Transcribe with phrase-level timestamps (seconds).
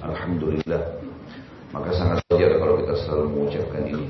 [0.00, 0.82] Alhamdulillah.
[1.70, 4.06] Maka sangat wajar kalau kita selalu mengucapkan ini.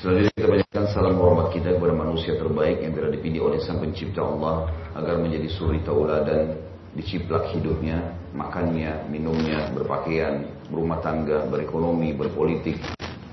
[0.00, 4.24] Selanjutnya kita banyakkan salam hormat kita kepada manusia terbaik yang telah dipilih oleh Sang Pencipta
[4.24, 6.56] Allah agar menjadi suri tauladan
[6.96, 12.80] diciplak hidupnya, makannya, minumnya, berpakaian, berumah tangga, berekonomi, berpolitik,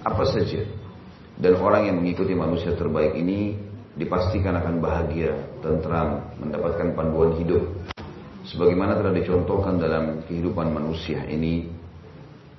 [0.04, 0.59] apa saja.
[1.39, 3.55] Dan orang yang mengikuti manusia terbaik ini
[3.95, 7.64] dipastikan akan bahagia, tentram, mendapatkan panduan hidup
[8.48, 11.68] sebagaimana telah dicontohkan dalam kehidupan manusia ini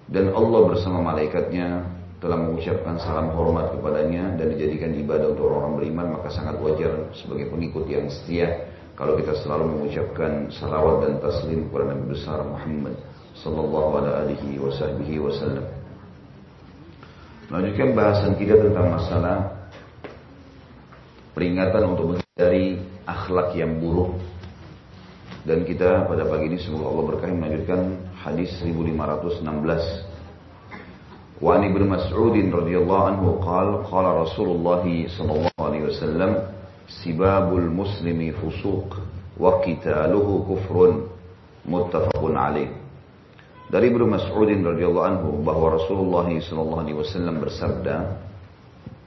[0.08, 1.84] dan Allah bersama malaikatnya
[2.18, 7.48] telah mengucapkan salam hormat kepadanya dan dijadikan ibadah untuk orang beriman maka sangat wajar sebagai
[7.48, 12.98] pengikut yang setia kalau kita selalu mengucapkan salawat dan taslim kepada Nabi besar Muhammad
[13.38, 14.58] sallallahu alaihi
[15.22, 15.62] wasallam.
[17.48, 19.70] Melanjutkan bahasan kita tentang masalah
[21.38, 24.18] peringatan untuk menghindari akhlak yang buruk
[25.48, 29.40] dan kita pada pagi ini semoga Allah berkahi melanjutkan hadis 1516.
[31.40, 36.52] Wa Ibnu Mas'ud radhiyallahu anhu qala qala Rasulullah sallallahu alaihi wasallam
[37.00, 38.92] sibabul muslimi fusuq
[39.40, 41.08] wa qitaluhu kufrun
[41.64, 42.68] muttafaqun alaih.
[43.72, 47.96] Dari Ibnu Mas'ud radhiyallahu anhu bahwa Rasulullah sallallahu alaihi wasallam bersabda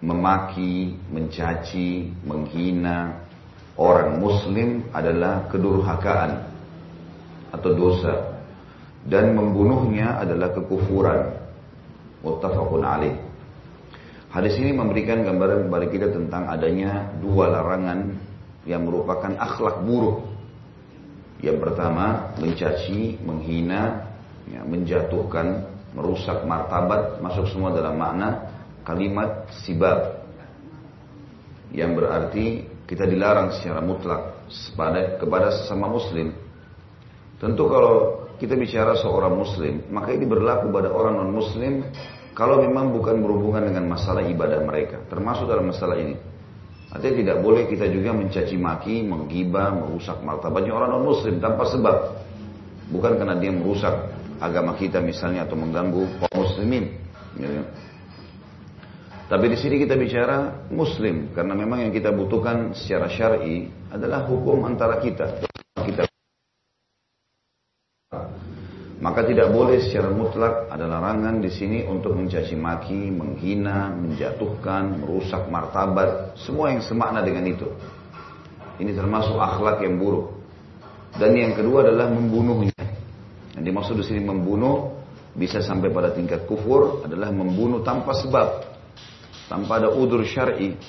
[0.01, 3.29] memaki, mencaci, menghina,
[3.79, 6.31] orang muslim adalah kedurhakaan
[7.51, 8.39] atau dosa
[9.07, 11.35] dan membunuhnya adalah kekufuran
[12.21, 13.15] muttafaqun alaih
[14.31, 18.15] Hadis ini memberikan gambaran kepada kita tentang adanya dua larangan
[18.63, 20.23] yang merupakan akhlak buruk.
[21.43, 24.07] Yang pertama, mencaci, menghina,
[24.47, 28.55] ya, menjatuhkan, merusak martabat, masuk semua dalam makna
[28.87, 30.23] kalimat sibab.
[31.75, 32.45] Yang berarti
[32.91, 36.35] kita dilarang secara mutlak kepada, kepada sesama muslim.
[37.39, 41.87] Tentu kalau kita bicara seorang muslim, maka ini berlaku pada orang non muslim
[42.35, 46.19] kalau memang bukan berhubungan dengan masalah ibadah mereka, termasuk dalam masalah ini.
[46.91, 51.95] Artinya tidak boleh kita juga mencaci maki, menggibah, merusak martabatnya orang non muslim tanpa sebab.
[52.91, 53.95] Bukan karena dia merusak
[54.43, 56.91] agama kita misalnya atau mengganggu kaum muslimin.
[57.39, 57.63] Ya.
[59.31, 64.67] Tapi di sini kita bicara muslim karena memang yang kita butuhkan secara syar'i adalah hukum
[64.67, 65.39] antara kita.
[65.79, 66.03] Kita
[68.99, 75.47] maka tidak boleh secara mutlak ada larangan di sini untuk mencaci maki, menghina, menjatuhkan, merusak
[75.47, 77.71] martabat, semua yang semakna dengan itu.
[78.83, 80.43] Ini termasuk akhlak yang buruk.
[81.15, 82.75] Dan yang kedua adalah membunuhnya.
[83.55, 84.91] Yang dimaksud di sini membunuh
[85.33, 88.70] bisa sampai pada tingkat kufur adalah membunuh tanpa sebab
[89.51, 90.79] tanpa ada udur syar'i.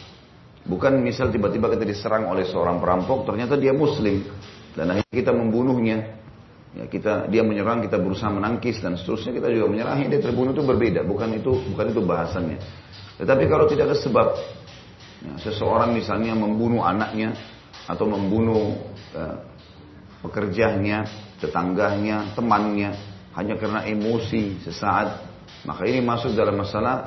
[0.62, 4.23] Bukan misal tiba-tiba kita diserang oleh seorang perampok, ternyata dia muslim
[4.78, 6.23] dan akhirnya kita membunuhnya.
[6.73, 10.65] Ya, kita dia menyerang, kita berusaha menangkis dan seterusnya kita juga menyerang, dia terbunuh itu
[10.65, 12.56] berbeda, bukan itu bukan itu bahasannya.
[13.21, 14.27] Tetapi kalau tidak ada sebab,
[15.21, 17.37] ya, seseorang misalnya membunuh anaknya
[17.84, 19.37] atau membunuh uh,
[20.25, 21.05] pekerjanya,
[21.44, 22.97] tetangganya, temannya
[23.37, 25.29] hanya karena emosi sesaat,
[25.69, 27.05] maka ini masuk dalam masalah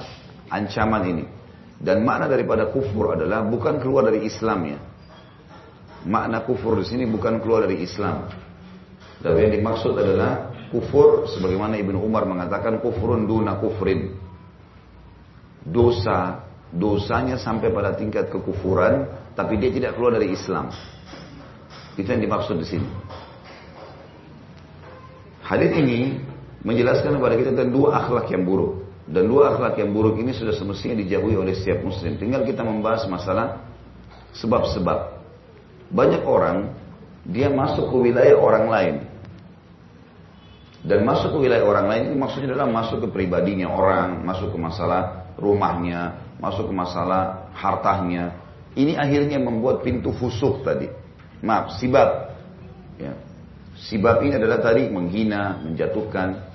[0.54, 1.26] ancaman ini.
[1.75, 4.80] Dan makna daripada kufur adalah bukan keluar dari Islam ya.
[6.06, 8.30] Makna kufur di sini bukan keluar dari Islam.
[9.19, 14.13] Tapi yang dimaksud adalah kufur sebagaimana Ibnu Umar mengatakan kufurun duna kufrin.
[15.66, 20.69] Dosa, dosanya sampai pada tingkat kekufuran, tapi dia tidak keluar dari Islam.
[21.97, 22.90] Itu yang dimaksud di sini.
[25.42, 26.22] Hadis ini
[26.62, 28.84] menjelaskan kepada kita tentang dua akhlak yang buruk.
[29.06, 32.18] Dan dua akhlak yang buruk ini sudah semestinya dijauhi oleh setiap muslim.
[32.18, 33.62] Tinggal kita membahas masalah
[34.34, 35.22] sebab-sebab.
[35.94, 36.74] Banyak orang
[37.26, 38.96] dia masuk ke wilayah orang lain.
[40.86, 44.58] Dan masuk ke wilayah orang lain itu maksudnya adalah masuk ke pribadinya orang, masuk ke
[44.58, 48.38] masalah rumahnya, masuk ke masalah hartanya.
[48.78, 50.86] Ini akhirnya membuat pintu fusuk tadi.
[51.42, 52.38] Maaf, sibab.
[53.02, 53.18] Ya.
[53.76, 56.55] Sibab ini adalah tadi menghina, menjatuhkan,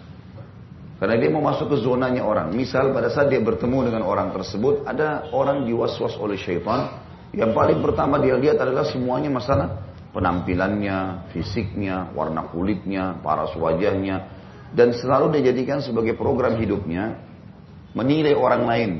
[1.00, 2.52] karena dia mau masuk ke zonanya orang.
[2.52, 7.00] Misal pada saat dia bertemu dengan orang tersebut, ada orang diwaswas oleh syaitan.
[7.32, 9.80] Yang paling pertama dia lihat adalah semuanya masalah
[10.12, 14.28] penampilannya, fisiknya, warna kulitnya, paras wajahnya.
[14.76, 17.16] Dan selalu dia jadikan sebagai program hidupnya,
[17.96, 18.90] menilai orang lain.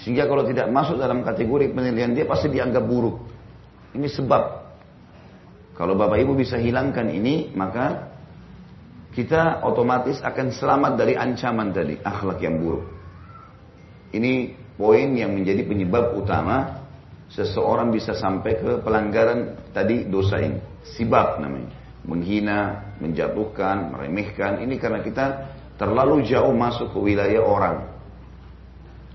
[0.00, 3.20] Sehingga kalau tidak masuk dalam kategori penilaian dia pasti dianggap buruk.
[3.92, 4.42] Ini sebab.
[5.76, 8.09] Kalau Bapak Ibu bisa hilangkan ini, maka
[9.10, 12.86] kita otomatis akan selamat dari ancaman tadi, akhlak yang buruk.
[14.10, 16.86] Ini poin yang menjadi penyebab utama
[17.30, 20.58] seseorang bisa sampai ke pelanggaran tadi dosa ini.
[20.82, 21.78] Sibab namanya.
[22.00, 24.64] menghina, menjatuhkan, meremehkan.
[24.64, 25.26] Ini karena kita
[25.76, 27.76] terlalu jauh masuk ke wilayah orang.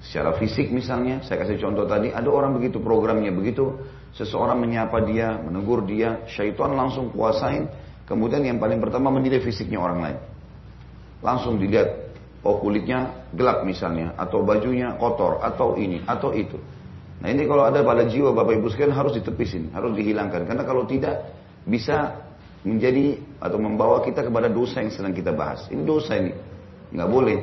[0.05, 3.73] Secara fisik misalnya, saya kasih contoh tadi, ada orang begitu programnya, begitu
[4.13, 7.65] seseorang menyapa dia, menegur dia, syaitan langsung kuasain,
[8.05, 10.17] kemudian yang paling pertama menilai fisiknya orang lain.
[11.25, 12.13] Langsung dilihat,
[12.45, 16.57] oh kulitnya gelap misalnya, atau bajunya kotor, atau ini, atau itu.
[17.21, 20.45] Nah ini kalau ada pada jiwa Bapak Ibu sekalian harus ditepisin, harus dihilangkan.
[20.45, 21.25] Karena kalau tidak
[21.65, 22.21] bisa
[22.65, 25.65] menjadi atau membawa kita kepada dosa yang sedang kita bahas.
[25.69, 26.33] Ini dosa ini,
[26.93, 27.39] nggak boleh.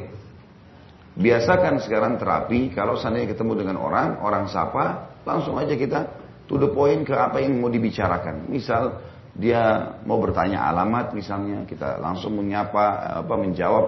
[1.12, 6.08] Biasakan sekarang terapi, kalau seandainya ketemu dengan orang, orang sapa, langsung aja kita
[6.48, 8.48] to the point ke apa yang mau dibicarakan.
[8.48, 8.98] Misal
[9.32, 13.86] dia mau bertanya alamat misalnya, kita langsung menyapa, apa menjawab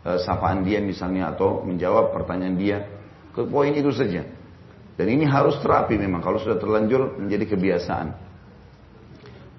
[0.00, 2.78] e, sapaan dia misalnya atau menjawab pertanyaan dia.
[3.36, 4.24] Ke poin itu saja.
[4.98, 8.08] Dan ini harus terapi memang kalau sudah terlanjur menjadi kebiasaan.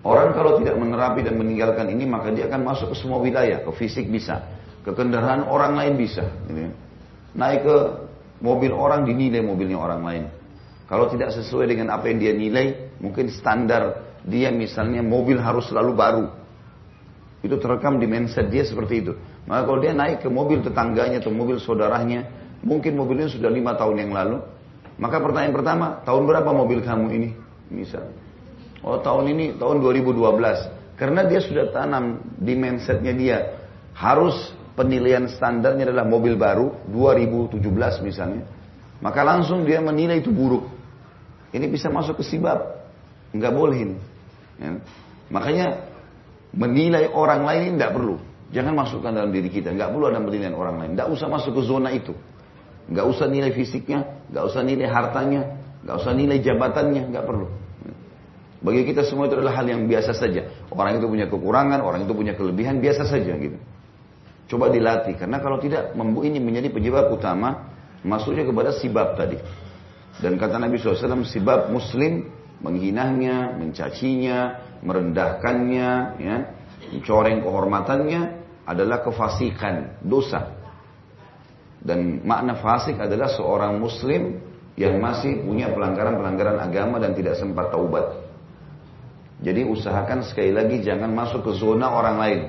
[0.03, 3.71] Orang kalau tidak menerapi dan meninggalkan ini maka dia akan masuk ke semua wilayah, ke
[3.75, 4.47] fisik bisa,
[4.83, 6.25] ke kendaraan orang lain bisa.
[6.47, 6.71] Gitu
[7.35, 7.77] naik ke
[8.41, 10.23] mobil orang dinilai mobilnya orang lain.
[10.89, 15.92] Kalau tidak sesuai dengan apa yang dia nilai, mungkin standar dia misalnya mobil harus selalu
[15.95, 16.25] baru.
[17.39, 19.13] Itu terekam di mindset dia seperti itu.
[19.48, 22.27] Maka kalau dia naik ke mobil tetangganya atau mobil saudaranya,
[22.63, 24.44] mungkin mobilnya sudah lima tahun yang lalu.
[25.00, 27.30] Maka pertanyaan pertama, tahun berapa mobil kamu ini?
[27.71, 28.12] Misal.
[28.83, 31.00] Oh tahun ini, tahun 2012.
[31.00, 33.38] Karena dia sudah tanam di mindsetnya dia.
[33.95, 34.36] Harus
[34.80, 37.60] penilaian standarnya adalah mobil baru 2017
[38.00, 38.48] misalnya,
[39.04, 40.72] maka langsung dia menilai itu buruk.
[41.51, 42.80] Ini bisa masuk ke sibab,
[43.36, 43.98] nggak boleh ini.
[44.59, 44.77] Ya.
[45.31, 45.67] Makanya
[46.51, 48.15] menilai orang lain tidak perlu.
[48.50, 49.71] Jangan masukkan dalam diri kita.
[49.71, 50.91] Nggak perlu ada penilaian orang lain.
[50.97, 52.11] Nggak usah masuk ke zona itu.
[52.89, 55.41] Nggak usah nilai fisiknya, nggak usah nilai hartanya,
[55.85, 57.47] nggak usah nilai jabatannya, nggak perlu.
[58.59, 60.50] Bagi kita semua itu adalah hal yang biasa saja.
[60.73, 63.55] Orang itu punya kekurangan, orang itu punya kelebihan, biasa saja gitu.
[64.50, 65.94] Coba dilatih, karena kalau tidak
[66.25, 67.69] ini menjadi penyebab utama
[68.01, 69.38] masuknya kepada sibab tadi.
[70.19, 72.27] Dan kata Nabi SAW, sibab muslim
[72.59, 76.35] menghinanya, mencacinya, merendahkannya, ya,
[76.91, 78.21] mencoreng kehormatannya
[78.67, 80.56] adalah kefasikan, dosa.
[81.79, 84.44] Dan makna fasik adalah seorang muslim
[84.75, 88.19] yang masih punya pelanggaran-pelanggaran agama dan tidak sempat taubat.
[89.39, 92.41] Jadi usahakan sekali lagi jangan masuk ke zona orang lain.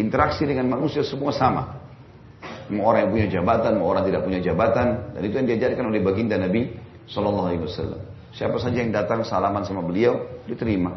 [0.00, 1.76] Interaksi dengan manusia semua sama.
[2.72, 6.00] Mau orang yang punya jabatan, mau orang tidak punya jabatan, dan itu yang diajarkan oleh
[6.04, 6.72] baginda Nabi
[7.08, 8.00] Shallallahu Alaihi Wasallam.
[8.38, 10.94] Siapa saja yang datang salaman sama beliau diterima.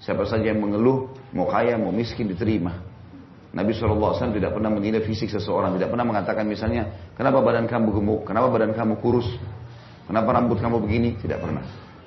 [0.00, 2.80] Siapa saja yang mengeluh, mau kaya, mau miskin diterima.
[3.52, 8.20] Nabi SAW tidak pernah menilai fisik seseorang, tidak pernah mengatakan misalnya, kenapa badan kamu gemuk,
[8.24, 9.28] kenapa badan kamu kurus,
[10.08, 11.60] kenapa rambut kamu begini, tidak pernah.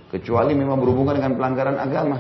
[0.10, 2.18] Kecuali memang berhubungan dengan pelanggaran agama.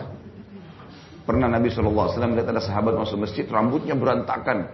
[1.25, 4.69] Pernah Nabi SAW melihat ada sahabat masuk masjid, rambutnya berantakan.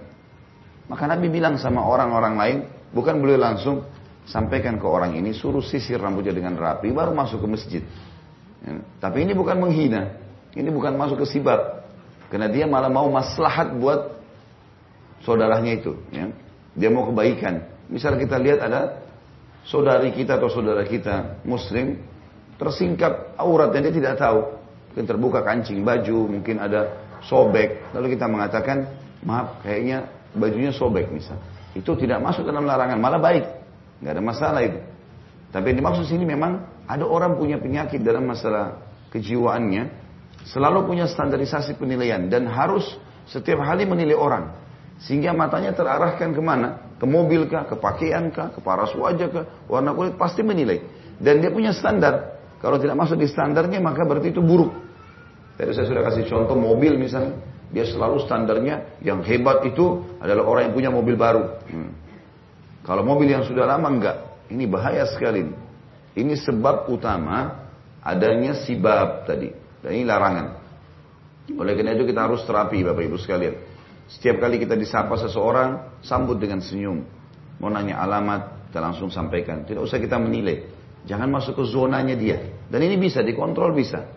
[0.91, 2.57] Maka Nabi bilang sama orang-orang lain,
[2.91, 3.83] bukan beliau langsung
[4.27, 7.83] sampaikan ke orang ini, suruh sisir rambutnya dengan rapi, baru masuk ke masjid.
[8.61, 8.83] Ya.
[8.99, 10.19] Tapi ini bukan menghina,
[10.53, 11.87] ini bukan masuk ke sibab.
[12.27, 14.19] Karena dia malah mau maslahat buat
[15.23, 15.95] saudaranya itu.
[16.11, 16.27] Ya.
[16.75, 17.63] Dia mau kebaikan.
[17.87, 18.99] Misal kita lihat ada
[19.63, 22.03] saudari kita atau saudara kita muslim
[22.59, 24.57] tersingkap aurat dan dia tidak tahu
[24.97, 26.89] mungkin terbuka kancing baju, mungkin ada
[27.21, 27.93] sobek.
[27.93, 28.89] Lalu kita mengatakan,
[29.21, 31.37] maaf kayaknya bajunya sobek misal.
[31.77, 33.45] Itu tidak masuk dalam larangan, malah baik.
[34.01, 34.79] Nggak ada masalah itu.
[35.51, 39.89] Tapi yang dimaksud sini memang ada orang punya penyakit dalam masalah kejiwaannya,
[40.47, 42.85] selalu punya standarisasi penilaian dan harus
[43.27, 44.53] setiap hari menilai orang.
[44.97, 46.97] Sehingga matanya terarahkan ke mana?
[46.97, 50.81] Ke mobil kah, ke pakaian kah, ke paras wajah kah, warna kulit pasti menilai.
[51.21, 52.37] Dan dia punya standar.
[52.57, 54.73] Kalau tidak masuk di standarnya maka berarti itu buruk.
[55.57, 57.37] Tadi saya sudah kasih contoh mobil misalnya.
[57.67, 61.43] Dia selalu standarnya yang hebat itu adalah orang yang punya mobil baru.
[61.67, 61.91] Hmm.
[62.87, 64.17] Kalau mobil yang sudah lama enggak.
[64.47, 65.43] Ini bahaya sekali.
[66.15, 67.67] Ini sebab utama
[67.99, 69.51] adanya sibab tadi.
[69.83, 70.47] Dan ini larangan.
[71.51, 73.55] Oleh karena itu kita harus terapi Bapak Ibu sekalian.
[74.07, 77.03] Setiap kali kita disapa seseorang, sambut dengan senyum.
[77.59, 79.67] Mau nanya alamat, kita langsung sampaikan.
[79.67, 80.63] Tidak usah kita menilai.
[81.03, 82.39] Jangan masuk ke zonanya dia.
[82.71, 84.07] Dan ini bisa, dikontrol bisa.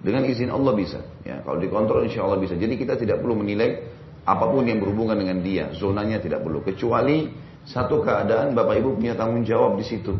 [0.00, 1.00] Dengan izin Allah bisa.
[1.28, 2.56] Ya, kalau dikontrol insya Allah bisa.
[2.56, 3.84] Jadi kita tidak perlu menilai
[4.24, 5.72] apa pun yang berhubungan dengan dia.
[5.76, 6.64] Zonanya tidak perlu.
[6.64, 7.28] Kecuali
[7.68, 10.18] satu keadaan Bapak Ibu punya tanggung jawab di situ.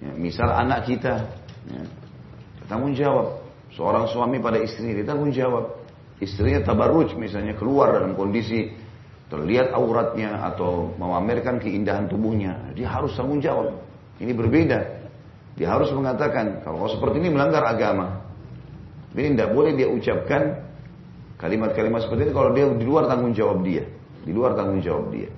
[0.00, 1.24] Ya, misal anak kita.
[1.68, 1.82] Ya,
[2.68, 3.40] tanggung jawab.
[3.74, 5.82] Seorang suami pada istri dia tanggung jawab.
[6.22, 8.70] Istrinya tabaruj misalnya keluar dalam kondisi
[9.32, 12.70] terlihat auratnya atau memamerkan keindahan tubuhnya.
[12.76, 13.74] Dia harus tanggung jawab.
[14.22, 14.80] Ini berbeda.
[15.58, 18.22] Dia harus mengatakan kalau seperti ini melanggar agama.
[19.14, 20.64] Ini tidak boleh dia ucapkan
[21.44, 23.84] Kalimat-kalimat seperti itu kalau dia di luar tanggung jawab dia.
[24.24, 25.28] Di luar tanggung jawab dia.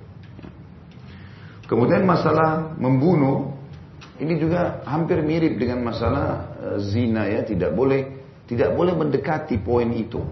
[1.66, 3.56] Kemudian masalah membunuh
[4.16, 9.90] ini juga hampir mirip dengan masalah uh, zina ya, tidak boleh tidak boleh mendekati poin
[9.92, 10.23] itu.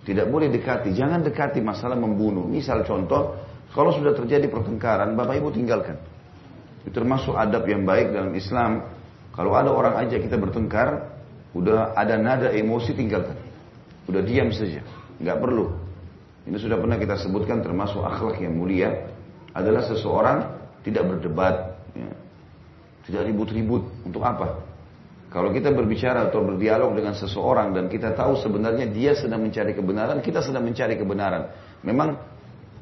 [0.00, 2.44] Tidak boleh dekati, jangan dekati masalah membunuh.
[2.48, 3.36] Misal contoh,
[3.72, 6.00] kalau sudah terjadi pertengkaran, Bapak Ibu tinggalkan.
[6.84, 8.88] Itu termasuk adab yang baik dalam Islam.
[9.36, 11.04] Kalau ada orang aja kita bertengkar,
[11.52, 13.36] udah ada nada emosi tinggalkan.
[14.08, 14.80] Udah diam saja,
[15.20, 15.68] nggak perlu.
[16.48, 19.09] Ini sudah pernah kita sebutkan termasuk akhlak yang mulia
[19.54, 20.38] adalah seseorang
[20.86, 22.10] tidak berdebat, ya.
[23.06, 23.82] tidak ribut-ribut.
[24.06, 24.62] Untuk apa?
[25.30, 30.18] Kalau kita berbicara atau berdialog dengan seseorang dan kita tahu sebenarnya dia sedang mencari kebenaran,
[30.18, 31.54] kita sedang mencari kebenaran.
[31.86, 32.18] Memang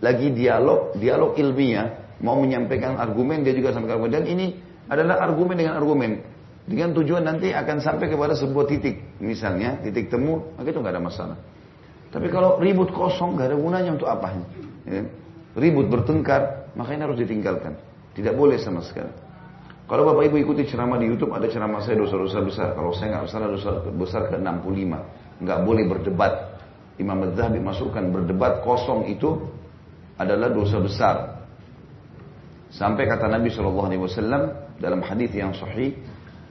[0.01, 4.15] lagi dialog, dialog ilmiah, mau menyampaikan argumen, dia juga sampaikan argumen.
[4.17, 4.47] Dan ini
[4.89, 6.25] adalah argumen dengan argumen.
[6.69, 9.21] Dengan tujuan nanti akan sampai kepada sebuah titik.
[9.21, 11.37] Misalnya, titik temu, maka itu nggak ada masalah.
[12.09, 14.33] Tapi kalau ribut kosong, nggak ada gunanya untuk apa?
[14.89, 15.05] Ya.
[15.59, 17.75] Ribut bertengkar, maka ini harus ditinggalkan.
[18.15, 19.11] Tidak boleh sama sekali.
[19.89, 22.69] Kalau Bapak Ibu ikuti ceramah di YouTube, ada ceramah saya dosa-dosa besar.
[22.77, 25.43] Kalau saya nggak salah dosa besar ke 65.
[25.43, 26.33] Nggak boleh berdebat.
[26.99, 29.39] Imam Zahabi masukkan berdebat kosong itu
[30.19, 31.17] adalah dosa besar.
[32.69, 35.97] Sampai kata Nabi SAW dalam hadis yang sahih,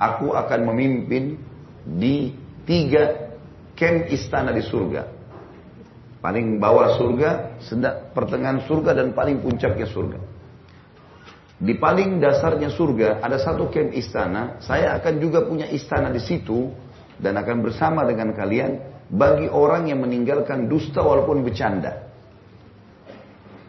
[0.01, 1.37] aku akan memimpin
[1.85, 2.33] di
[2.65, 3.37] tiga
[3.77, 5.16] kem istana di surga.
[6.17, 7.61] Paling bawah surga,
[8.11, 10.19] pertengahan surga dan paling puncaknya surga.
[11.57, 14.61] Di paling dasarnya surga ada satu kem istana.
[14.61, 16.69] Saya akan juga punya istana di situ
[17.17, 18.77] dan akan bersama dengan kalian
[19.09, 22.05] bagi orang yang meninggalkan dusta walaupun bercanda.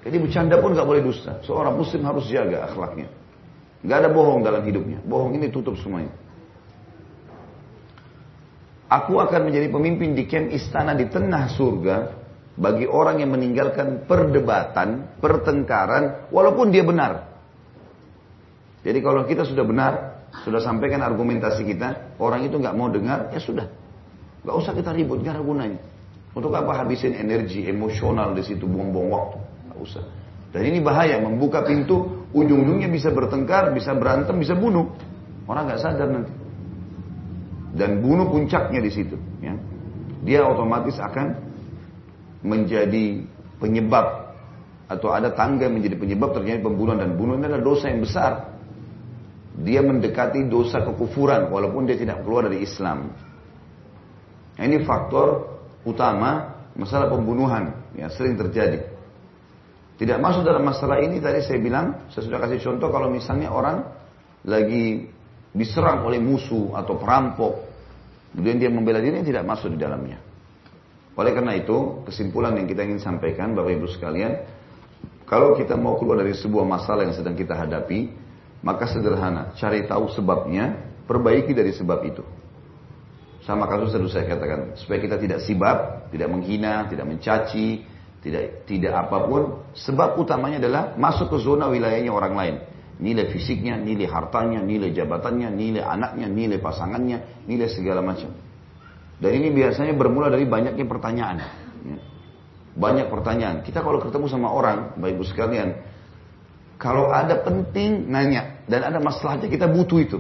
[0.04, 1.40] Jadi bercanda pun nggak boleh dusta.
[1.44, 3.08] Seorang muslim harus jaga akhlaknya.
[3.84, 5.00] Nggak ada bohong dalam hidupnya.
[5.04, 6.12] Bohong ini tutup semuanya.
[8.88, 11.96] Aku akan menjadi pemimpin di kem istana di tengah surga
[12.58, 17.30] bagi orang yang meninggalkan perdebatan, pertengkaran, walaupun dia benar.
[18.82, 19.92] Jadi kalau kita sudah benar,
[20.42, 23.70] sudah sampaikan argumentasi kita, orang itu nggak mau dengar, ya sudah.
[24.42, 25.78] Nggak usah kita ribut, ada gunanya.
[26.34, 29.38] Untuk apa habisin energi emosional di situ, buang-buang waktu?
[29.70, 30.04] Nggak usah.
[30.50, 34.90] Dan ini bahaya, membuka pintu, ujung-ujungnya bisa bertengkar, bisa berantem, bisa bunuh.
[35.46, 36.34] Orang nggak sadar nanti.
[37.78, 39.14] Dan bunuh puncaknya di situ.
[39.38, 39.54] Ya.
[40.26, 41.47] Dia otomatis akan
[42.44, 43.24] menjadi
[43.58, 44.34] penyebab
[44.88, 48.58] atau ada tangga menjadi penyebab terjadi pembunuhan dan bunuh ini adalah dosa yang besar
[49.58, 53.10] dia mendekati dosa kekufuran walaupun dia tidak keluar dari Islam.
[54.54, 58.86] Nah, ini faktor utama masalah pembunuhan yang sering terjadi.
[59.98, 63.82] Tidak masuk dalam masalah ini tadi saya bilang, saya sudah kasih contoh kalau misalnya orang
[64.46, 65.10] lagi
[65.50, 67.66] diserang oleh musuh atau perampok,
[68.30, 70.22] kemudian dia membela diri tidak masuk di dalamnya.
[71.18, 74.38] Oleh karena itu, kesimpulan yang kita ingin sampaikan Bapak Ibu sekalian,
[75.26, 78.14] kalau kita mau keluar dari sebuah masalah yang sedang kita hadapi,
[78.62, 80.78] maka sederhana, cari tahu sebabnya,
[81.10, 82.22] perbaiki dari sebab itu.
[83.42, 87.82] Sama kasus tadi saya katakan, supaya kita tidak sibab, tidak menghina, tidak mencaci,
[88.22, 89.42] tidak tidak apa pun.
[89.74, 92.56] Sebab utamanya adalah masuk ke zona wilayahnya orang lain.
[92.98, 98.47] Nilai fisiknya, nilai hartanya, nilai jabatannya, nilai anaknya, nilai pasangannya, nilai segala macam.
[99.18, 101.36] Dan ini biasanya bermula dari banyaknya pertanyaan.
[101.42, 101.98] Ya.
[102.78, 103.66] Banyak pertanyaan.
[103.66, 105.74] Kita kalau ketemu sama orang, baik ibu sekalian,
[106.78, 108.62] kalau ada penting, nanya.
[108.70, 110.18] Dan ada masalahnya, kita butuh itu.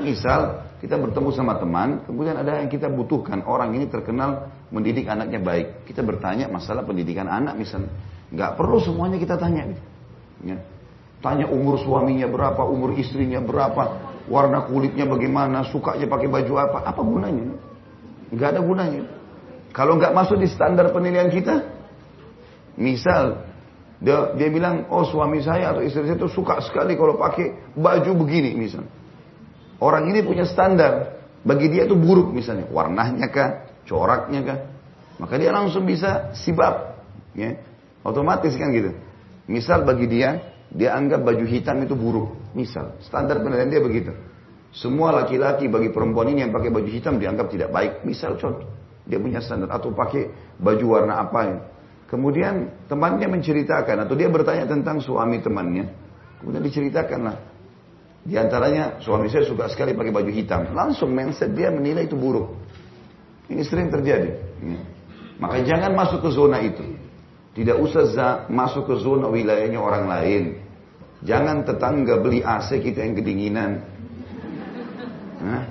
[0.00, 3.44] Misal, kita bertemu sama teman, kemudian ada yang kita butuhkan.
[3.44, 5.84] Orang ini terkenal mendidik anaknya baik.
[5.84, 7.92] Kita bertanya masalah pendidikan anak misalnya.
[8.32, 9.76] Nggak perlu semuanya kita tanya.
[10.40, 10.56] Ya.
[11.22, 16.78] Tanya umur suaminya berapa, umur istrinya berapa, warna kulitnya bagaimana, sukanya pakai baju apa.
[16.82, 17.71] Apa gunanya?
[18.32, 19.04] Nggak ada gunanya.
[19.76, 21.64] Kalau nggak masuk di standar penilaian kita,
[22.80, 23.44] misal
[24.02, 28.10] dia, dia bilang, oh suami saya atau istri saya itu suka sekali kalau pakai baju
[28.24, 28.90] begini misalnya.
[29.78, 31.22] Orang ini punya standar.
[31.42, 32.70] Bagi dia itu buruk misalnya.
[32.70, 33.50] Warnanya kah?
[33.82, 34.58] Coraknya kah?
[35.18, 37.02] Maka dia langsung bisa sibab.
[37.34, 37.58] Ya.
[38.06, 38.94] Otomatis kan gitu.
[39.50, 40.38] Misal bagi dia,
[40.70, 42.54] dia anggap baju hitam itu buruk.
[42.54, 44.14] Misal, standar penilaian dia begitu.
[44.72, 48.08] Semua laki-laki bagi perempuan ini yang pakai baju hitam dianggap tidak baik.
[48.08, 48.64] Misal contoh,
[49.04, 51.56] dia punya standar atau pakai baju warna apa ya.
[52.08, 55.92] Kemudian temannya menceritakan atau dia bertanya tentang suami temannya.
[56.40, 57.36] Kemudian diceritakanlah.
[58.22, 60.72] Di antaranya suami saya suka sekali pakai baju hitam.
[60.72, 62.52] Langsung mindset dia menilai itu buruk.
[63.48, 64.30] Ini sering terjadi.
[64.60, 64.80] Ya.
[65.40, 66.84] Maka jangan masuk ke zona itu.
[67.52, 70.42] Tidak usah masuk ke zona wilayahnya orang lain.
[71.22, 73.70] Jangan tetangga beli AC kita yang kedinginan.
[75.42, 75.62] Nah,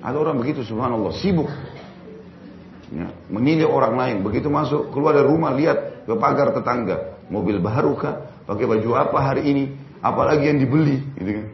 [0.00, 1.52] ada orang begitu subhanallah sibuk
[2.92, 4.16] Ya, menilai orang lain.
[4.20, 7.24] Begitu masuk, keluar dari rumah, lihat ke pagar tetangga.
[7.32, 8.44] Mobil baru kah?
[8.44, 9.64] Pakai baju apa hari ini?
[10.04, 11.00] Apalagi yang dibeli.
[11.16, 11.46] Gitu kan.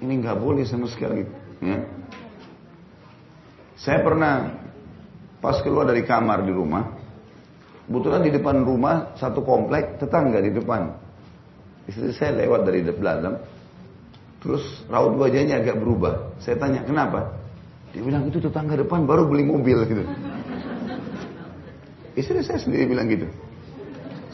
[0.00, 1.28] Ini nggak boleh sama sekali.
[1.60, 1.84] Ya.
[3.76, 4.56] Saya pernah
[5.44, 6.88] pas keluar dari kamar di rumah,
[7.84, 10.98] kebetulan di depan rumah satu komplek tetangga di depan.
[11.84, 13.38] Istri saya lewat dari belakang,
[14.38, 16.34] terus raut wajahnya agak berubah.
[16.42, 17.38] Saya tanya, kenapa?
[17.92, 20.04] Dia bilang itu tetangga depan baru beli mobil gitu.
[22.18, 23.26] Istri saya sendiri bilang gitu.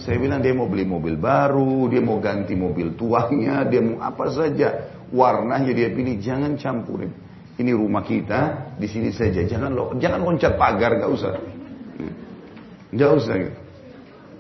[0.01, 4.29] Saya bilang dia mau beli mobil baru, dia mau ganti mobil tuanya, dia mau apa
[4.29, 4.93] saja.
[5.15, 7.09] Warnanya dia pilih, jangan campurin.
[7.55, 9.41] Ini rumah kita, di sini saja.
[9.47, 11.33] Jangan lo, jangan loncat pagar, gak usah.
[12.93, 13.55] Gak usah gitu.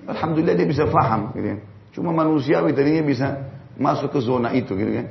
[0.04, 1.61] Alhamdulillah dia bisa paham gitu kan.
[1.97, 3.28] Cuma manusiawi tadinya bisa
[3.78, 5.06] masuk ke zona itu gitu kan.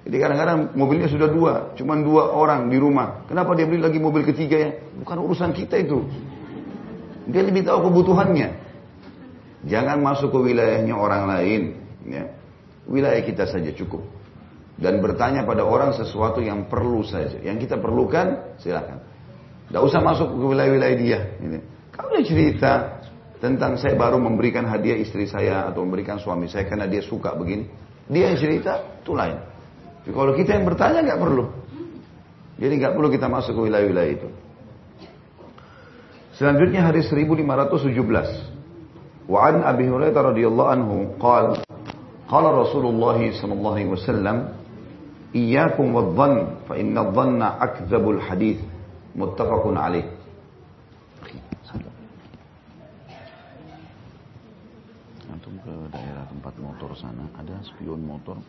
[0.00, 3.28] Jadi kadang-kadang mobilnya sudah dua, cuma dua orang di rumah.
[3.28, 4.70] Kenapa dia beli lagi mobil ketiga ya?
[4.96, 6.08] Bukan urusan kita itu.
[7.28, 8.48] Dia lebih tahu kebutuhannya.
[9.68, 11.62] Jangan masuk ke wilayahnya orang lain.
[12.08, 12.32] Ya.
[12.88, 14.00] Wilayah kita saja cukup.
[14.80, 17.36] Dan bertanya pada orang sesuatu yang perlu saja.
[17.44, 19.04] Yang kita perlukan, silakan.
[19.68, 21.20] Tidak usah masuk ke wilayah-wilayah dia.
[21.36, 21.60] Gitu.
[21.92, 22.72] Kalau dia cerita
[23.36, 27.68] tentang saya baru memberikan hadiah istri saya atau memberikan suami saya karena dia suka begini.
[28.08, 29.49] Dia yang cerita, itu lain.
[30.00, 31.44] Tapi kalau kita yang bertanya nggak perlu.
[32.60, 34.28] Jadi nggak perlu kita masuk ke wilayah-wilayah itu.
[36.40, 39.28] Selanjutnya hadis 1517.
[39.28, 41.60] Wa an Abi Hurairah radhiyallahu anhu qala
[42.24, 44.56] qala Rasulullah sallallahu alaihi wasallam
[45.36, 48.64] iyyakum wadh-dhann fa inna adh-dhanna akdzabul hadits
[49.12, 50.08] muttafaqun alaih.
[55.28, 58.40] Antum ke daerah tempat motor sana ada spion motor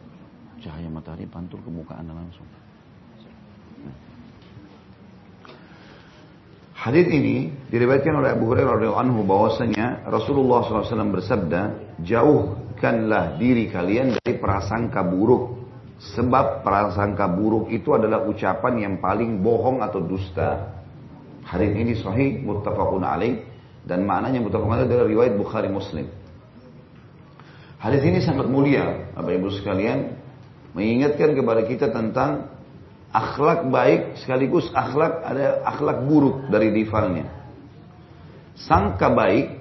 [0.62, 2.46] cahaya matahari pantul ke muka anda langsung.
[6.82, 11.62] Hadis ini diriwayatkan oleh Abu Hurairah radhiyallahu anhu bahwasanya Rasulullah SAW bersabda,
[12.02, 15.62] jauhkanlah diri kalian dari prasangka buruk.
[16.02, 20.74] Sebab prasangka buruk itu adalah ucapan yang paling bohong atau dusta.
[21.46, 23.46] Hadis ini sahih muttafaqun alaih
[23.86, 26.10] dan maknanya muttafaqun alaih adalah riwayat Bukhari Muslim.
[27.78, 30.21] Hadis ini sangat mulia, Bapak Ibu sekalian,
[30.72, 32.48] mengingatkan kepada kita tentang
[33.12, 37.28] akhlak baik sekaligus akhlak ada akhlak buruk dari rivalnya.
[38.56, 39.60] Sangka baik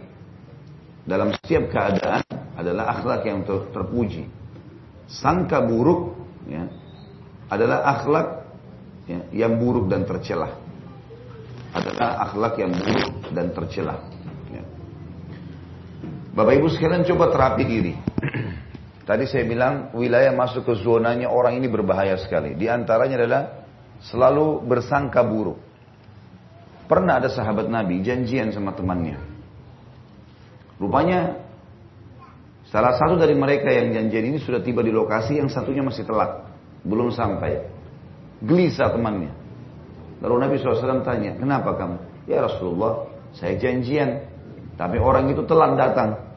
[1.06, 2.22] dalam setiap keadaan
[2.54, 4.24] adalah akhlak yang ter, terpuji.
[5.10, 6.14] Sangka buruk
[6.46, 6.70] ya,
[7.50, 8.28] adalah akhlak
[9.10, 10.54] ya, yang buruk dan tercelah.
[11.74, 13.98] Adalah akhlak yang buruk dan tercelah.
[14.50, 14.62] Ya.
[16.34, 17.94] Bapak Ibu sekalian coba terapi diri.
[19.10, 22.54] Tadi saya bilang wilayah masuk ke zonanya orang ini berbahaya sekali.
[22.54, 23.42] Di antaranya adalah
[24.06, 25.58] selalu bersangka buruk.
[26.86, 29.18] Pernah ada sahabat Nabi janjian sama temannya.
[30.78, 31.42] Rupanya
[32.70, 36.46] salah satu dari mereka yang janjian ini sudah tiba di lokasi, yang satunya masih telat.
[36.86, 37.66] Belum sampai.
[38.46, 39.34] Gelisah temannya.
[40.22, 42.30] Lalu Nabi SAW tanya, kenapa kamu?
[42.30, 44.22] Ya Rasulullah, saya janjian.
[44.78, 46.29] Tapi orang itu telat datang.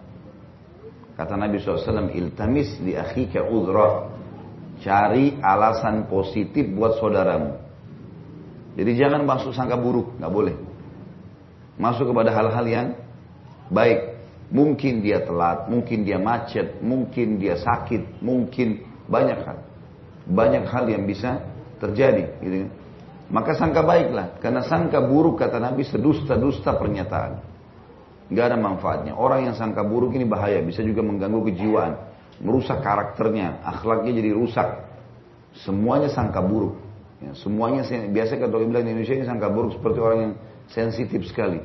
[1.24, 4.12] Kata Nabi SAW, iltamis di akhika udhra.
[4.84, 7.56] Cari alasan positif buat saudaramu.
[8.76, 10.56] Jadi jangan masuk sangka buruk, nggak boleh.
[11.80, 12.88] Masuk kepada hal-hal yang
[13.72, 14.20] baik.
[14.52, 19.64] Mungkin dia telat, mungkin dia macet, mungkin dia sakit, mungkin banyak hal.
[20.28, 21.40] Banyak hal yang bisa
[21.80, 22.36] terjadi.
[22.44, 22.68] Gitu.
[22.68, 22.72] Kan.
[23.32, 27.53] Maka sangka baiklah, karena sangka buruk kata Nabi sedusta-dusta pernyataan.
[28.34, 29.14] Gak ada manfaatnya.
[29.14, 31.94] Orang yang sangka buruk ini bahaya, bisa juga mengganggu kejiwaan,
[32.42, 34.68] merusak karakternya, akhlaknya jadi rusak.
[35.62, 36.82] Semuanya sangka buruk.
[37.22, 40.34] Ya, semuanya biasa kalau bilang di Indonesia ini sangka buruk seperti orang yang
[40.68, 41.62] sensitif sekali.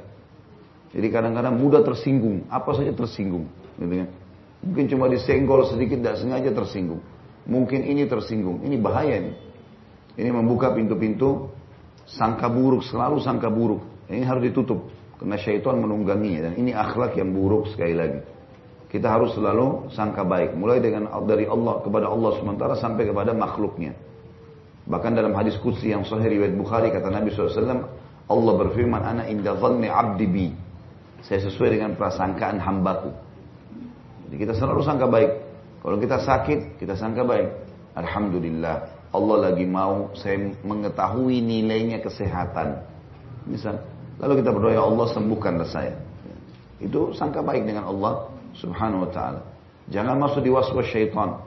[0.93, 4.09] Jadi kadang-kadang mudah tersinggung, apa saja tersinggung, gitu kan.
[4.65, 7.01] Mungkin cuma disenggol sedikit, tidak sengaja tersinggung.
[7.49, 9.37] Mungkin ini tersinggung, ini bahaya nih.
[10.19, 11.53] Ini membuka pintu-pintu
[12.09, 13.85] sangka buruk, selalu sangka buruk.
[14.09, 14.89] Ini harus ditutup.
[15.19, 18.23] Karena syaitan menungganginya dan ini akhlak yang buruk sekali lagi.
[18.89, 23.93] Kita harus selalu sangka baik, mulai dengan dari Allah kepada Allah sementara sampai kepada makhluknya.
[24.89, 27.85] Bahkan dalam hadis qudsi yang sahih riwayat Bukhari kata Nabi SAW,
[28.29, 30.49] Allah berfirman, "Ana inda dhanni 'abdi bi."
[31.21, 33.13] Saya sesuai dengan prasangkaan hambaku.
[34.29, 35.33] Jadi kita selalu sangka baik.
[35.85, 37.49] Kalau kita sakit, kita sangka baik.
[37.99, 38.77] Alhamdulillah,
[39.13, 42.81] Allah lagi mau saya mengetahui nilainya kesehatan.
[43.45, 43.81] Misal,
[44.19, 45.95] Lalu kita berdoa, ya Allah sembuhkanlah saya.
[46.79, 49.41] Itu sangka baik dengan Allah subhanahu wa ta'ala.
[49.91, 51.43] Jangan masuk di waswas syaitan.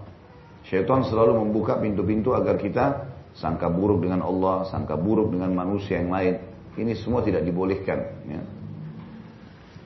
[0.67, 6.11] Syaitan selalu membuka pintu-pintu agar kita sangka buruk dengan Allah, sangka buruk dengan manusia yang
[6.11, 6.35] lain.
[6.75, 7.99] Ini semua tidak dibolehkan.
[8.27, 8.41] Ya.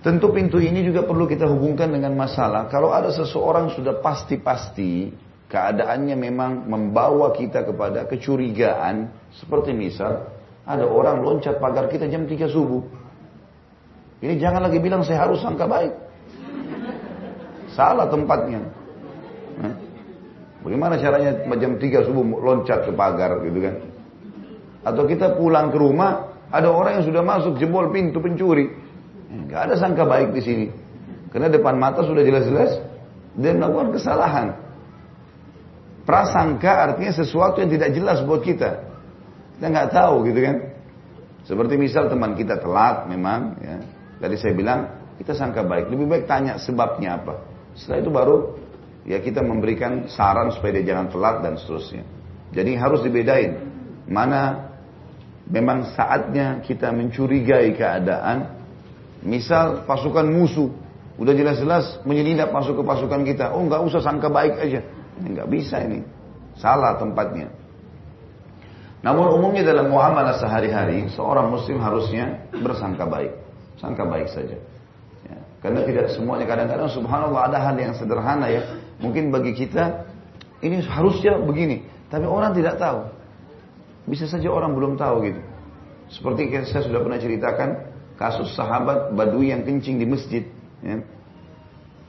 [0.05, 2.69] Tentu pintu ini juga perlu kita hubungkan dengan masalah.
[2.69, 5.09] Kalau ada seseorang sudah pasti-pasti
[5.49, 9.09] keadaannya memang membawa kita kepada kecurigaan.
[9.33, 10.34] Seperti misal,
[10.65, 12.81] ada orang loncat pagar kita jam 3 subuh.
[14.25, 15.93] Ini jangan lagi bilang saya harus sangka baik.
[17.77, 18.65] Salah tempatnya.
[20.65, 23.75] Bagaimana caranya jam 3 subuh loncat ke pagar gitu kan?
[24.81, 28.73] Atau kita pulang ke rumah, ada orang yang sudah masuk jebol pintu pencuri.
[29.45, 30.67] Gak ada sangka baik di sini.
[31.29, 32.81] Karena depan mata sudah jelas-jelas
[33.35, 34.47] dia melakukan kesalahan.
[36.07, 38.94] Prasangka artinya sesuatu yang tidak jelas buat kita.
[39.55, 40.57] Kita nggak tahu gitu kan.
[41.45, 43.77] Seperti misal teman kita telat memang ya.
[44.19, 44.79] Tadi saya bilang
[45.21, 45.91] kita sangka baik.
[45.91, 47.41] Lebih baik tanya sebabnya apa.
[47.77, 48.37] Setelah itu baru
[49.05, 52.03] ya kita memberikan saran supaya dia jangan telat dan seterusnya.
[52.51, 53.51] Jadi harus dibedain
[54.05, 54.71] mana
[55.45, 58.55] memang saatnya kita mencurigai keadaan
[59.25, 60.69] Misal pasukan musuh,
[61.17, 63.57] udah jelas-jelas menyelinap masuk ke pasukan kita.
[63.57, 64.85] Oh nggak usah sangka baik aja.
[65.17, 66.05] Ini nggak bisa ini,
[66.61, 67.49] salah tempatnya.
[69.05, 73.37] Namun umumnya dalam muamalah sehari-hari, seorang muslim harusnya bersangka baik.
[73.77, 74.57] Sangka baik saja.
[75.29, 78.65] Ya, karena tidak semuanya kadang-kadang subhanallah ada hal yang sederhana ya.
[78.97, 80.09] Mungkin bagi kita
[80.65, 81.85] ini harusnya begini.
[82.09, 83.05] Tapi orang tidak tahu.
[84.09, 85.41] Bisa saja orang belum tahu gitu.
[86.09, 87.69] Seperti saya sudah pernah ceritakan,
[88.15, 90.47] Kasus sahabat badui yang kencing di masjid.
[90.79, 91.03] Ya.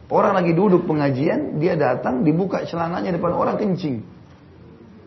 [0.07, 4.07] Orang lagi duduk pengajian, dia datang, dibuka celananya depan orang kencing.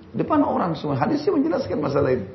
[0.09, 0.97] Depan orang semua.
[0.97, 2.25] Hadisnya menjelaskan masalah itu.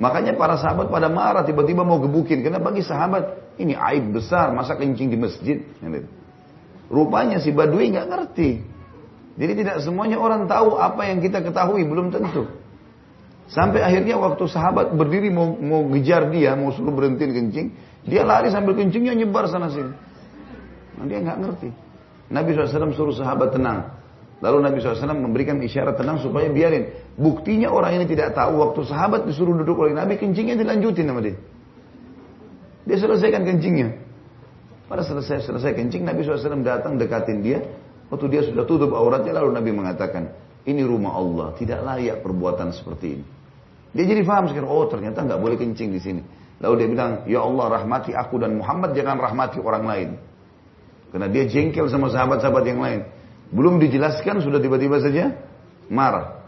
[0.00, 2.40] Makanya para sahabat pada marah, tiba-tiba mau gebukin.
[2.40, 5.60] Karena bagi sahabat, ini aib besar, masa kencing di masjid.
[6.88, 8.50] Rupanya si badui nggak ngerti.
[9.36, 12.48] Jadi tidak semuanya orang tahu apa yang kita ketahui, belum tentu.
[13.52, 17.66] Sampai akhirnya waktu sahabat berdiri mau, mau ngejar dia, mau suruh berhenti kencing,
[18.08, 19.92] dia lari sambil kencingnya nyebar sana sini.
[20.96, 21.68] Nah, dia nggak ngerti.
[22.30, 23.99] Nabi SAW suruh sahabat tenang.
[24.40, 26.88] Lalu Nabi SAW memberikan isyarat tenang supaya biarin.
[27.20, 31.36] Buktinya orang ini tidak tahu waktu sahabat disuruh duduk oleh Nabi, kencingnya dilanjutin sama dia.
[32.88, 34.00] Dia selesaikan kencingnya.
[34.88, 37.62] Pada selesai selesai kencing, Nabi SAW datang dekatin dia.
[38.10, 40.34] Waktu dia sudah tutup auratnya, lalu Nabi mengatakan,
[40.66, 43.24] ini rumah Allah, tidak layak perbuatan seperti ini.
[43.94, 46.22] Dia jadi paham sekarang, oh ternyata nggak boleh kencing di sini.
[46.58, 50.08] Lalu dia bilang, ya Allah rahmati aku dan Muhammad jangan rahmati orang lain.
[51.14, 53.00] Karena dia jengkel sama sahabat-sahabat yang lain.
[53.50, 55.34] Belum dijelaskan sudah tiba-tiba saja
[55.90, 56.38] marah.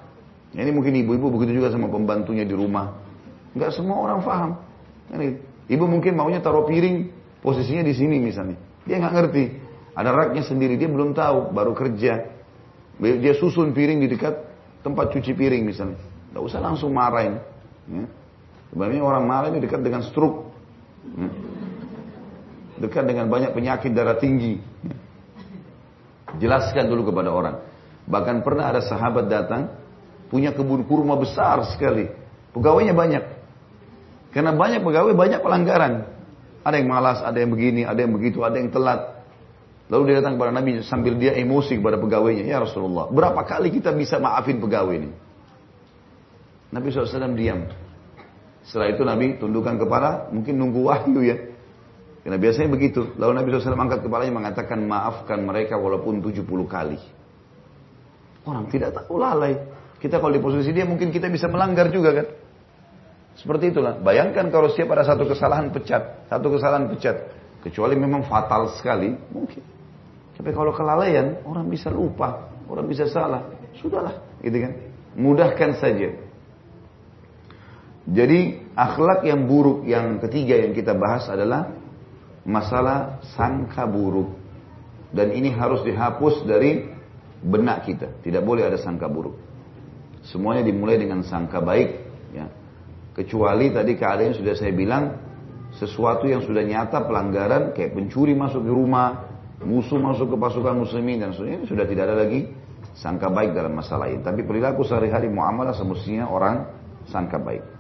[0.55, 2.95] Ini mungkin ibu-ibu begitu juga sama pembantunya di rumah.
[3.57, 4.51] Nggak semua orang paham.
[5.67, 7.11] Ibu mungkin maunya taruh piring
[7.43, 8.57] posisinya di sini misalnya.
[8.87, 9.45] Dia nggak ngerti.
[9.93, 12.33] Ada raknya sendiri dia belum tahu, baru kerja.
[13.01, 14.35] Dia susun piring di dekat
[14.85, 16.01] tempat cuci piring misalnya.
[16.33, 17.41] Tidak usah langsung marahin.
[17.89, 18.07] Ya.
[18.73, 20.49] Sebenarnya orang marah ini dekat dengan stroke.
[21.13, 21.29] Ya.
[22.89, 24.61] Dekat dengan banyak penyakit darah tinggi.
[26.41, 27.57] Jelaskan dulu kepada orang.
[28.09, 29.73] Bahkan pernah ada sahabat datang,
[30.33, 32.09] punya kebun kurma besar sekali.
[32.57, 33.25] Pegawainya banyak.
[34.33, 36.09] Karena banyak pegawai, banyak pelanggaran.
[36.63, 39.13] Ada yang malas, ada yang begini, ada yang begitu, ada yang telat.
[39.93, 42.49] Lalu dia datang kepada Nabi sambil dia emosi kepada pegawainya.
[42.49, 45.11] Ya Rasulullah, berapa kali kita bisa maafin pegawai ini?
[46.73, 47.69] Nabi SAW diam.
[48.65, 51.37] Setelah itu Nabi tundukkan kepala, mungkin nunggu wahyu ya.
[52.23, 53.19] Karena biasanya begitu.
[53.19, 56.99] Lalu Nabi SAW angkat kepalanya mengatakan maafkan mereka walaupun 70 kali.
[58.47, 59.59] Orang tidak tahu lalai.
[59.99, 62.27] Kita kalau di posisi dia mungkin kita bisa melanggar juga kan.
[63.39, 63.99] Seperti itulah.
[63.99, 66.27] Bayangkan kalau siapa ada satu kesalahan pecat.
[66.31, 67.17] Satu kesalahan pecat.
[67.63, 69.15] Kecuali memang fatal sekali.
[69.31, 69.63] Mungkin.
[70.39, 72.51] Tapi kalau kelalaian, orang bisa lupa.
[72.67, 73.51] Orang bisa salah.
[73.79, 74.39] Sudahlah.
[74.43, 74.73] Gitu kan.
[75.19, 76.19] Mudahkan saja.
[78.03, 81.82] Jadi akhlak yang buruk yang ketiga yang kita bahas adalah
[82.47, 84.39] masalah sangka buruk.
[85.13, 86.89] Dan ini harus dihapus dari
[87.45, 88.09] benak kita.
[88.25, 89.37] Tidak boleh ada sangka buruk.
[90.25, 91.91] Semuanya dimulai dengan sangka baik.
[92.33, 92.49] Ya.
[93.13, 95.21] Kecuali tadi keadaan sudah saya bilang,
[95.77, 99.29] sesuatu yang sudah nyata pelanggaran, kayak pencuri masuk ke rumah,
[99.61, 102.49] musuh masuk ke pasukan muslimin dan sebagainya, sudah tidak ada lagi
[102.97, 104.21] sangka baik dalam masalah ini.
[104.25, 106.69] Tapi perilaku sehari-hari muamalah semestinya orang
[107.09, 107.72] sangka baik.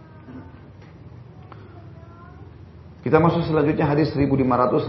[3.03, 4.87] Kita masuk selanjutnya hadis 1518.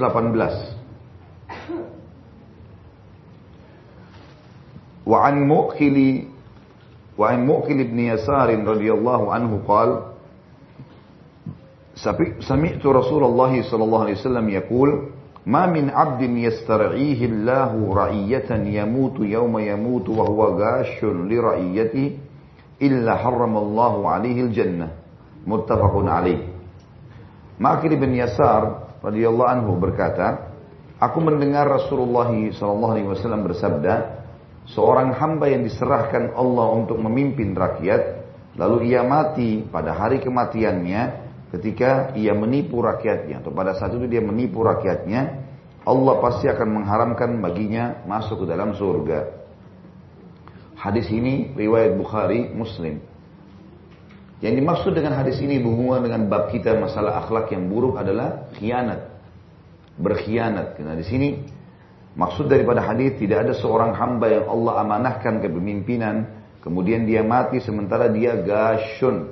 [5.04, 6.28] Wa an Mu'khili
[7.17, 10.13] wa an Mu'khil ibn Yasar radhiyallahu anhu qala
[12.43, 14.89] سمعت رسول الله صلى الله عليه وسلم يقول
[15.45, 22.17] ما من عبد يسترعيه الله رعية يموت يوم يموت وهو غاش لرعيته
[22.82, 24.88] إلا حرم الله عليه الجنة
[25.47, 26.41] متفق عليه
[27.63, 30.52] Makil bin Yasar radhiyallahu anhu berkata,
[30.99, 33.93] aku mendengar Rasulullah SAW bersabda,
[34.67, 38.19] seorang hamba yang diserahkan Allah untuk memimpin rakyat,
[38.60, 41.23] lalu ia mati pada hari kematiannya,
[41.56, 45.47] ketika ia menipu rakyatnya atau pada saat itu dia menipu rakyatnya,
[45.88, 49.39] Allah pasti akan mengharamkan baginya masuk ke dalam surga.
[50.76, 52.99] Hadis ini riwayat Bukhari, Muslim.
[54.43, 59.08] Yang dimaksud dengan hadis ini berhubungan dengan bab kita masalah akhlak yang buruk adalah khianat.
[59.95, 60.75] Berkhianat.
[60.75, 61.47] Karena di sini
[62.19, 66.27] maksud daripada hadis tidak ada seorang hamba yang Allah amanahkan kepemimpinan
[66.60, 69.32] kemudian dia mati sementara dia gasyun.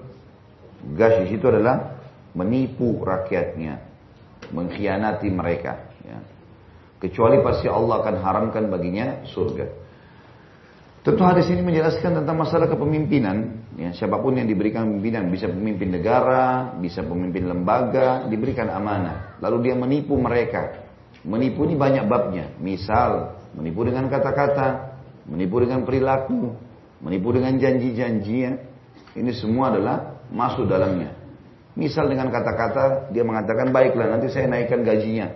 [0.96, 2.00] Gash di situ adalah
[2.32, 3.84] menipu rakyatnya,
[4.50, 5.92] mengkhianati mereka.
[6.08, 6.24] Ya.
[7.04, 9.68] Kecuali pasti Allah akan haramkan baginya surga.
[11.02, 13.66] Tentu hadis ini menjelaskan tentang masalah kepemimpinan.
[13.80, 19.40] Ya, siapa pun yang diberikan pimpinan, bisa pemimpin negara, bisa pemimpin lembaga, diberikan amanah.
[19.40, 20.84] Lalu dia menipu mereka.
[21.24, 22.52] Menipu ini banyak babnya.
[22.60, 26.52] Misal, menipu dengan kata-kata, menipu dengan perilaku,
[27.00, 28.36] menipu dengan janji-janji.
[28.44, 28.60] Ya.
[29.16, 31.16] Ini semua adalah masuk dalamnya.
[31.80, 35.32] Misal dengan kata-kata, dia mengatakan, baiklah nanti saya naikkan gajinya.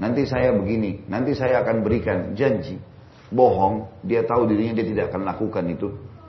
[0.00, 2.80] Nanti saya begini, nanti saya akan berikan janji
[3.30, 5.88] bohong, dia tahu dirinya dia tidak akan lakukan itu.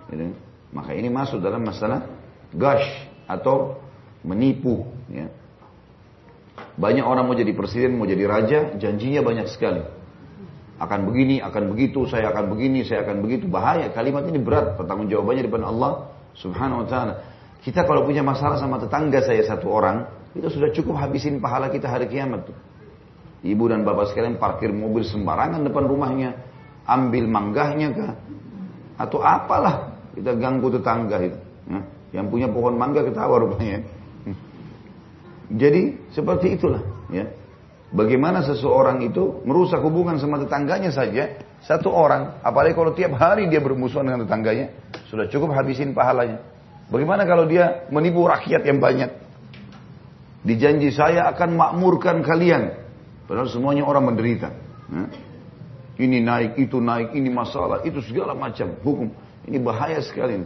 [0.09, 0.33] Gitu.
[0.71, 2.07] Maka ini masuk dalam masalah
[2.51, 2.87] gash
[3.27, 3.79] atau
[4.23, 4.87] menipu.
[5.07, 5.31] Ya.
[6.77, 9.81] Banyak orang mau jadi presiden, mau jadi raja, janjinya banyak sekali.
[10.77, 13.49] Akan begini, akan begitu, saya akan begini, saya akan begitu.
[13.49, 17.13] Bahaya, kalimat ini berat, pertanggung jawabannya depan Allah subhanahu wa ta'ala.
[17.65, 20.05] Kita kalau punya masalah sama tetangga saya satu orang,
[20.37, 22.57] itu sudah cukup habisin pahala kita hari kiamat tuh.
[23.41, 26.29] Ibu dan bapak sekalian parkir mobil sembarangan depan rumahnya
[26.89, 28.13] ambil manggahnya kah?
[28.97, 29.86] Atau apalah
[30.17, 31.39] kita ganggu tetangga itu.
[31.69, 31.81] Ya.
[32.17, 33.85] Yang punya pohon mangga ketawa rupanya.
[35.47, 36.81] Jadi seperti itulah.
[37.13, 37.29] Ya.
[37.87, 43.63] Bagaimana seseorang itu merusak hubungan sama tetangganya saja satu orang, apalagi kalau tiap hari dia
[43.63, 44.75] bermusuhan dengan tetangganya,
[45.07, 46.43] sudah cukup habisin pahalanya.
[46.91, 49.11] Bagaimana kalau dia menipu rakyat yang banyak?
[50.43, 52.75] Dijanji saya akan makmurkan kalian,
[53.27, 54.51] padahal semuanya orang menderita.
[55.97, 59.09] Ini naik, itu naik, ini masalah, itu segala macam hukum.
[59.47, 60.43] Ini bahaya sekali.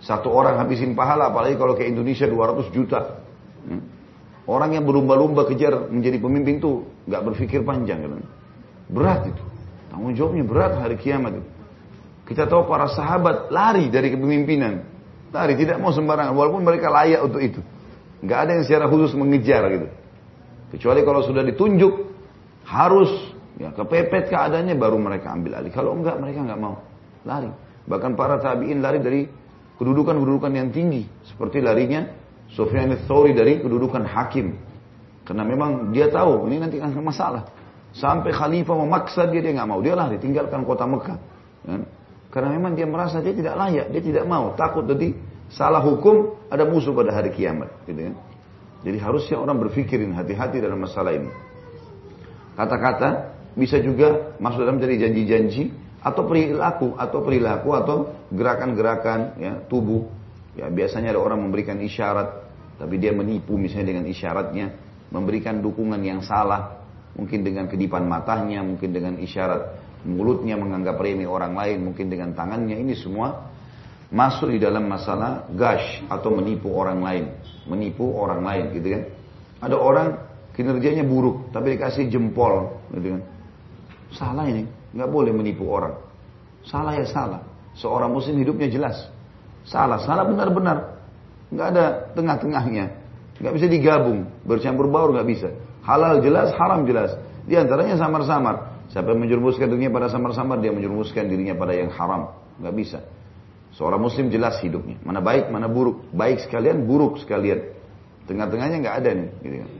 [0.00, 3.20] Satu orang habisin pahala, apalagi kalau ke Indonesia 200 juta.
[3.66, 3.82] Hmm.
[4.46, 8.22] Orang yang berlumba-lumba kejar menjadi pemimpin itu nggak berpikir panjang kan?
[8.86, 9.42] Berat itu.
[9.90, 11.50] Tanggung jawabnya berat hari kiamat itu.
[12.30, 14.86] Kita tahu para sahabat lari dari kepemimpinan.
[15.34, 16.30] Lari, tidak mau sembarangan.
[16.38, 17.58] Walaupun mereka layak untuk itu.
[18.22, 19.88] Nggak ada yang secara khusus mengejar gitu.
[20.70, 21.94] Kecuali kalau sudah ditunjuk,
[22.66, 23.10] harus
[23.56, 25.72] Ya, kepepet keadaannya baru mereka ambil alih.
[25.72, 26.76] Kalau enggak mereka enggak mau.
[27.24, 27.48] Lari.
[27.86, 29.22] Bahkan para tabi'in lari dari
[29.78, 31.06] kedudukan-kedudukan yang tinggi.
[31.26, 32.10] Seperti larinya
[32.50, 34.58] Sufyan al-Thawri dari kedudukan hakim.
[35.26, 37.46] Karena memang dia tahu ini nanti akan masalah.
[37.96, 39.80] Sampai khalifah memaksa dia, dia nggak mau.
[39.80, 41.18] Dia lari, tinggalkan kota Mekah.
[41.66, 41.82] Ya.
[42.28, 44.52] Karena memang dia merasa dia tidak layak, dia tidak mau.
[44.58, 45.16] Takut nanti
[45.48, 47.72] salah hukum, ada musuh pada hari kiamat.
[47.88, 48.12] Gitu ya.
[48.84, 51.32] Jadi harusnya orang berpikirin hati-hati dalam masalah ini.
[52.54, 57.96] Kata-kata bisa juga masuk dalam jadi janji-janji atau perilaku atau perilaku atau
[58.30, 60.06] gerakan-gerakan ya tubuh.
[60.54, 62.46] Ya biasanya ada orang memberikan isyarat
[62.78, 64.66] tapi dia menipu misalnya dengan isyaratnya
[65.10, 66.78] memberikan dukungan yang salah
[67.18, 72.78] mungkin dengan kedipan matanya mungkin dengan isyarat mulutnya menganggap remeh orang lain mungkin dengan tangannya.
[72.78, 73.50] Ini semua
[74.14, 77.26] masuk di dalam masalah gash atau menipu orang lain
[77.66, 79.02] menipu orang lain gitu kan.
[79.66, 80.08] Ada orang
[80.54, 83.22] kinerjanya buruk tapi dikasih jempol gitu kan.
[84.14, 85.98] Salah ini, nggak boleh menipu orang.
[86.66, 87.42] Salah ya salah.
[87.78, 88.96] Seorang muslim hidupnya jelas.
[89.66, 90.98] Salah, salah benar-benar.
[91.50, 92.84] Nggak ada tengah-tengahnya.
[93.36, 95.48] Nggak bisa digabung, bercampur baur nggak bisa.
[95.84, 97.14] Halal jelas, haram jelas.
[97.46, 98.74] Di antaranya samar-samar.
[98.90, 102.34] Siapa yang menjerumuskan dirinya pada samar-samar, dia menjerumuskan dirinya pada yang haram.
[102.58, 102.98] Nggak bisa.
[103.76, 104.96] Seorang muslim jelas hidupnya.
[105.04, 106.10] Mana baik, mana buruk.
[106.14, 107.76] Baik sekalian, buruk sekalian.
[108.24, 109.30] Tengah-tengahnya nggak ada nih.
[109.42, 109.56] Gitu.
[109.62, 109.70] Kan.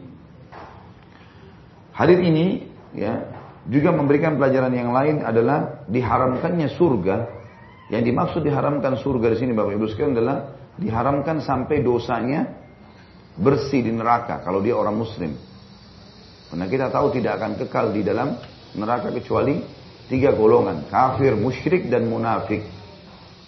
[1.96, 2.46] Hadis ini
[2.92, 3.24] ya
[3.66, 7.16] juga memberikan pelajaran yang lain adalah diharamkannya surga.
[7.86, 10.38] Yang dimaksud diharamkan surga di sini Bapak Ibu sekalian adalah
[10.74, 12.46] diharamkan sampai dosanya
[13.38, 15.34] bersih di neraka kalau dia orang muslim.
[16.50, 18.38] Karena kita tahu tidak akan kekal di dalam
[18.74, 19.62] neraka kecuali
[20.06, 22.62] tiga golongan, kafir, musyrik dan munafik.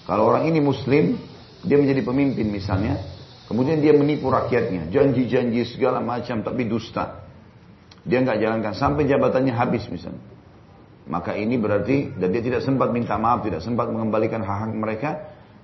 [0.07, 1.15] Kalau orang ini muslim,
[1.63, 2.99] dia menjadi pemimpin misalnya,
[3.47, 7.28] kemudian dia menipu rakyatnya, janji-janji segala macam tapi dusta.
[8.09, 10.25] Dia nggak jalankan sampai jabatannya habis misalnya.
[11.09, 15.11] Maka ini berarti dan dia tidak sempat minta maaf, tidak sempat mengembalikan hak-hak mereka,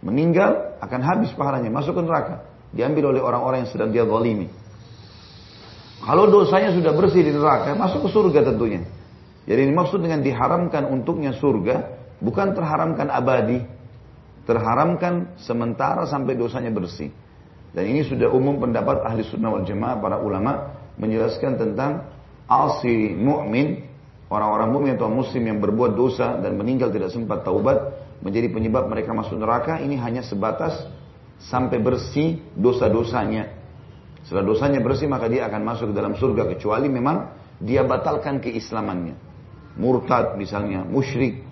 [0.04, 4.48] meninggal akan habis pahalanya, masuk ke neraka, diambil oleh orang-orang yang sedang dia zalimi.
[6.04, 8.84] Kalau dosanya sudah bersih di neraka, masuk ke surga tentunya.
[9.44, 11.76] Jadi ini maksud dengan diharamkan untuknya surga,
[12.20, 13.64] bukan terharamkan abadi.
[14.44, 17.08] Terharamkan sementara sampai dosanya bersih.
[17.72, 22.13] Dan ini sudah umum pendapat ahli sunnah wal jamaah para ulama menjelaskan tentang
[22.48, 23.84] asi mu'min
[24.28, 29.12] orang-orang mukmin atau muslim yang berbuat dosa dan meninggal tidak sempat taubat menjadi penyebab mereka
[29.12, 30.74] masuk neraka ini hanya sebatas
[31.38, 33.64] sampai bersih dosa-dosanya
[34.24, 37.28] setelah dosanya bersih maka dia akan masuk ke dalam surga kecuali memang
[37.60, 39.14] dia batalkan keislamannya.
[39.76, 41.44] Murtad misalnya, musyrik,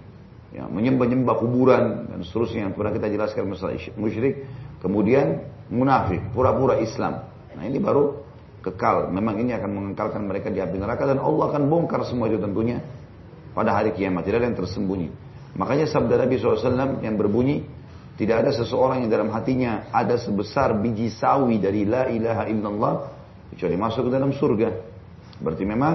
[0.57, 4.48] ya, menyembah-nyembah kuburan dan seterusnya yang pernah kita jelaskan masalah musyrik.
[4.81, 7.28] Kemudian munafik, pura-pura Islam.
[7.52, 8.24] Nah ini baru
[8.62, 9.11] kekal.
[9.11, 12.79] Memang ini akan mengekalkan mereka di api neraka dan Allah akan bongkar semua itu tentunya
[13.53, 14.22] pada hari kiamat.
[14.22, 15.09] Tidak ada yang tersembunyi.
[15.59, 17.61] Makanya sabda Nabi SAW yang berbunyi,
[18.16, 22.94] tidak ada seseorang yang dalam hatinya ada sebesar biji sawi dari la ilaha illallah
[23.53, 24.70] kecuali masuk ke dalam surga.
[25.42, 25.94] Berarti memang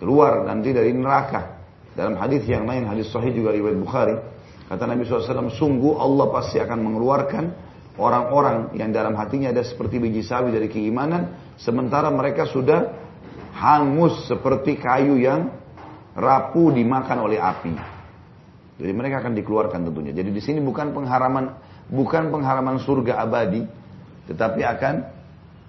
[0.00, 1.60] keluar nanti dari neraka.
[1.90, 4.16] Dalam hadis yang lain, hadis sahih juga riwayat Bukhari,
[4.70, 7.44] kata Nabi SAW, sungguh Allah pasti akan mengeluarkan
[7.98, 12.94] orang-orang yang dalam hatinya ada seperti biji sawi dari keimanan, sementara mereka sudah
[13.56, 15.50] hangus seperti kayu yang
[16.14, 17.74] rapuh dimakan oleh api.
[18.80, 20.12] Jadi mereka akan dikeluarkan tentunya.
[20.16, 21.52] Jadi di sini bukan pengharaman
[21.92, 23.66] bukan pengharaman surga abadi,
[24.30, 24.94] tetapi akan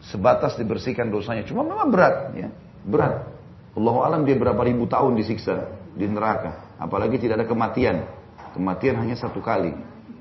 [0.08, 1.44] sebatas dibersihkan dosanya.
[1.44, 2.48] Cuma memang berat, ya,
[2.88, 3.28] berat.
[3.72, 6.76] Allah alam dia berapa ribu tahun disiksa di neraka.
[6.80, 8.08] Apalagi tidak ada kematian.
[8.56, 9.72] Kematian hanya satu kali.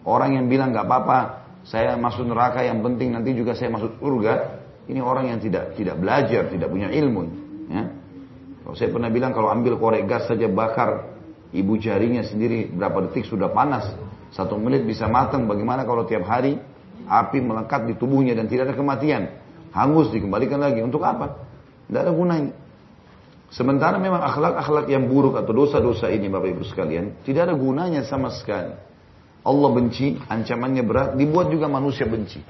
[0.07, 1.19] Orang yang bilang nggak apa-apa,
[1.65, 4.63] saya masuk neraka yang penting nanti juga saya masuk surga.
[4.91, 7.23] Ini orang yang tidak tidak belajar, tidak punya ilmu.
[7.71, 7.85] Ya.
[8.67, 11.11] Kalau saya pernah bilang kalau ambil korek gas saja bakar
[11.51, 13.91] Ibu jarinya sendiri berapa detik sudah panas.
[14.31, 15.51] Satu menit bisa matang.
[15.51, 16.55] Bagaimana kalau tiap hari
[17.11, 19.23] api melekat di tubuhnya dan tidak ada kematian.
[19.75, 20.79] Hangus dikembalikan lagi.
[20.79, 21.43] Untuk apa?
[21.91, 22.55] Tidak ada gunanya.
[23.51, 27.19] Sementara memang akhlak-akhlak yang buruk atau dosa-dosa ini Bapak Ibu sekalian.
[27.27, 28.90] Tidak ada gunanya sama sekali.
[29.41, 31.11] Allah benci, ancamannya berat.
[31.17, 32.41] Dibuat juga manusia benci.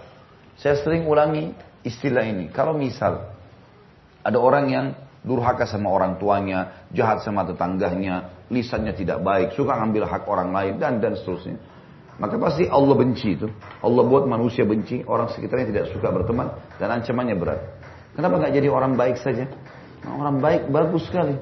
[0.59, 1.55] Saya sering ulangi
[1.87, 2.51] istilah ini.
[2.51, 3.31] Kalau misal
[4.21, 4.87] ada orang yang
[5.25, 10.75] durhaka sama orang tuanya, jahat sama tetangganya, lisannya tidak baik, suka ngambil hak orang lain
[10.81, 11.57] dan dan seterusnya.
[12.21, 13.49] Maka pasti Allah benci itu.
[13.81, 17.61] Allah buat manusia benci, orang sekitarnya tidak suka berteman dan ancamannya berat.
[18.13, 19.49] Kenapa nggak jadi orang baik saja?
[20.05, 21.37] Nah, orang baik bagus sekali.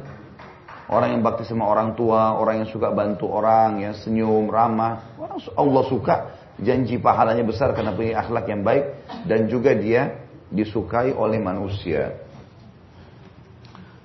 [0.91, 5.15] Orang yang bakti sama orang tua, orang yang suka bantu orang, yang senyum, ramah.
[5.15, 6.15] Orang Allah suka,
[6.59, 12.19] janji pahalanya besar karena punya akhlak yang baik dan juga dia disukai oleh manusia.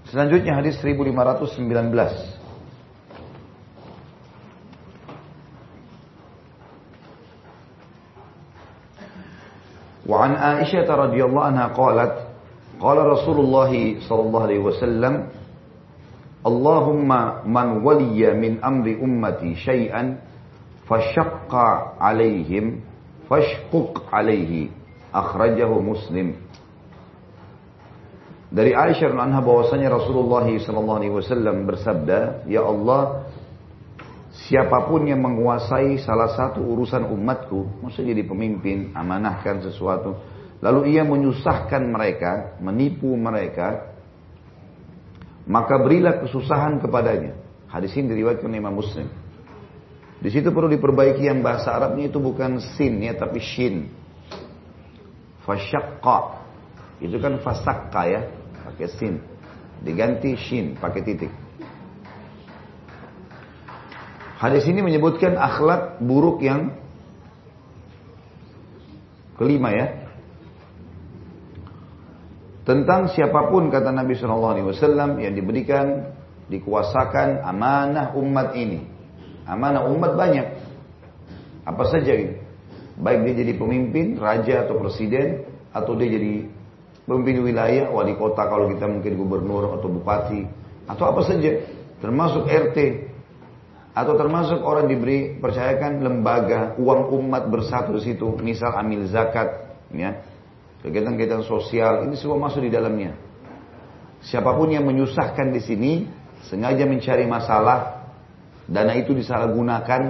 [0.08, 2.38] Selanjutnya hadis 1519.
[10.08, 12.12] وعن عائشة رضي الله عنها قالت
[12.80, 15.14] قال رسول الله صلى الله عليه وسلم
[16.43, 20.19] Allahumma man waliya min amri ummati syai'an
[20.83, 22.83] fashaqqa alaihim
[23.31, 24.67] fashquq alaihi
[25.15, 26.35] akhrajahu muslim.
[28.53, 33.25] Dari Aisyah anha bahwasanya Rasulullah SAW bersabda ya Allah
[34.45, 40.19] siapa pun yang menguasai salah satu urusan umatku maksudnya jadi pemimpin amanahkan sesuatu.
[40.61, 43.92] Lalu ia menyusahkan mereka menipu mereka
[45.43, 47.35] maka berilah kesusahan kepadanya.
[47.67, 49.09] Hadis ini diriwayatkan oleh Imam Muslim.
[50.23, 53.91] Di situ perlu diperbaiki yang bahasa Arabnya itu bukan sin ya, tapi shin.
[55.43, 56.39] Fasyakka.
[57.03, 58.21] Itu kan fasakka ya,
[58.63, 59.19] pakai sin.
[59.83, 61.33] Diganti shin, pakai titik.
[64.39, 66.71] Hadis ini menyebutkan akhlak buruk yang
[69.39, 70.02] kelima ya.
[72.63, 76.15] Tentang siapa pun kata Nabi Shallallahu Alaihi Wasallam yang diberikan
[76.47, 78.87] dikuasakan amanah umat ini.
[79.43, 80.47] Amanah umat banyak.
[81.67, 82.39] Apa saja ini.
[82.95, 85.43] Baik dia jadi pemimpin, raja atau presiden,
[85.75, 86.47] atau dia jadi
[87.03, 90.47] pemimpin wilayah, wali kota kalau kita mungkin gubernur atau bupati,
[90.87, 91.67] atau apa saja.
[91.99, 92.77] Termasuk RT,
[93.91, 100.21] atau termasuk orang diberi percayakan lembaga uang umat bersatu di situ, misal amil zakat, ya,
[100.83, 103.15] kegiatan-kegiatan sosial, ini semua masuk di dalamnya.
[104.23, 105.91] Siapa pun yang menyusahkan di sini,
[106.47, 108.11] sengaja mencari masalah,
[108.67, 110.01] dana itu disalahgunakan,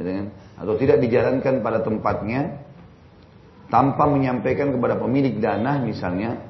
[0.00, 2.64] gitu kan, atau tidak dijalankan pada tempatnya,
[3.68, 6.40] tanpa menyampaikan kepada pemilik dana, misalnya,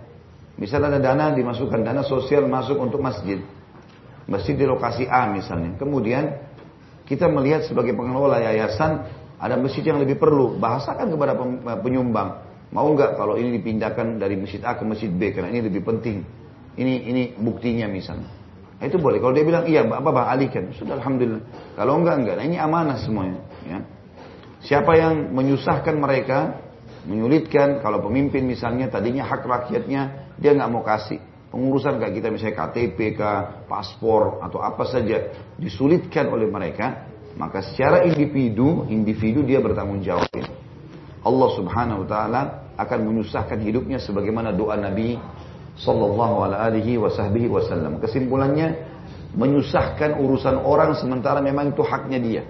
[0.55, 3.43] misalnya ada dana dimasukkan dana sosial masuk untuk masjid,
[4.31, 6.39] masjid di lokasi A misalnya, kemudian
[7.07, 9.07] kita melihat sebagai pengelola yayasan
[9.39, 10.59] ada masjid yang lebih perlu.
[10.59, 11.39] Bahasakan kepada
[11.79, 12.46] penyumbang.
[12.75, 16.27] Mau nggak kalau ini dipindahkan dari masjid A ke masjid B karena ini lebih penting.
[16.77, 18.29] ini ini buktinya misalnya.
[18.77, 19.17] Itu boleh.
[19.17, 21.41] Kalau dia bilang iya, apa bang alihkan, sudah alhamdulillah.
[21.73, 23.41] Kalau enggak enggak, nah, ini amanah semuanya.
[23.65, 23.79] Ya.
[24.61, 26.61] Siapa yang menyusahkan mereka,
[27.09, 31.17] menyulitkan, kalau pemimpin misalnya tadinya hak rakyatnya dia nggak mau kasih.
[31.49, 32.99] Pengurusan kayak kita misalnya KTP,
[33.65, 37.09] paspor atau apa saja disulitkan oleh mereka,
[37.41, 40.29] maka secara individu, individu dia bertanggung jawab.
[41.27, 42.41] Allah Subhanahu wa taala
[42.79, 45.19] akan menyusahkan hidupnya sebagaimana doa Nabi
[45.75, 47.99] sallallahu alaihi wasallam.
[47.99, 48.95] Kesimpulannya
[49.35, 52.43] menyusahkan urusan orang sementara memang itu haknya dia.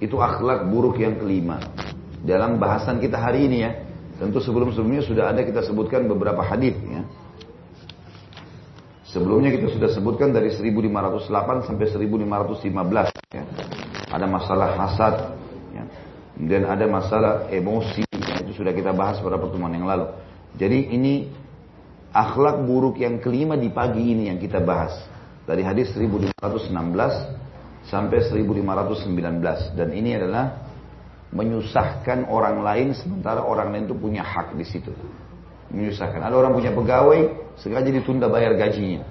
[0.00, 1.60] Itu akhlak buruk yang kelima.
[2.24, 3.70] Dalam bahasan kita hari ini ya,
[4.16, 7.04] tentu sebelum-sebelumnya sudah ada kita sebutkan beberapa hadis ya.
[9.06, 13.44] Sebelumnya kita sudah sebutkan dari 1508 sampai 1515 ya.
[14.10, 15.14] Ada masalah hasad
[16.44, 18.04] Dan ada masalah emosi.
[18.44, 20.12] Itu sudah kita bahas pada pertemuan yang lalu.
[20.60, 21.26] Jadi ini
[22.14, 24.94] akhlak buruk yang kelima di pagi ini yang kita bahas.
[25.44, 26.40] Dari hadis 1516
[27.84, 30.64] sampai 1519 dan ini adalah
[31.34, 34.94] menyusahkan orang lain sementara orang lain itu punya hak di situ.
[35.74, 36.22] Menyusahkan.
[36.22, 37.20] Ada orang punya pegawai
[37.58, 39.02] sengaja ditunda bayar gajinya.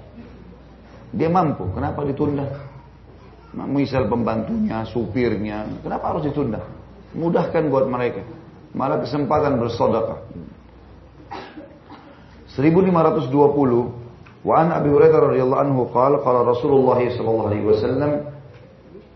[1.14, 2.48] Dia mampu, kenapa ditunda?
[3.54, 6.58] Misal pembantunya, supirnya, kenapa harus ditunda?
[7.14, 8.26] Mudahkan buat mereka.
[8.74, 10.26] Malah kesempatan bersodakah.
[12.58, 14.04] 1520
[14.44, 18.12] Wa an Abi Hurairah radhiyallahu anhu qala qala Rasulullah sallallahu alaihi wasallam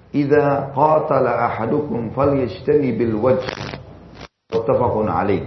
[0.08, 3.44] idza qatala ahadukum falyajtani bil wajh
[4.48, 5.44] muttafaqun alaih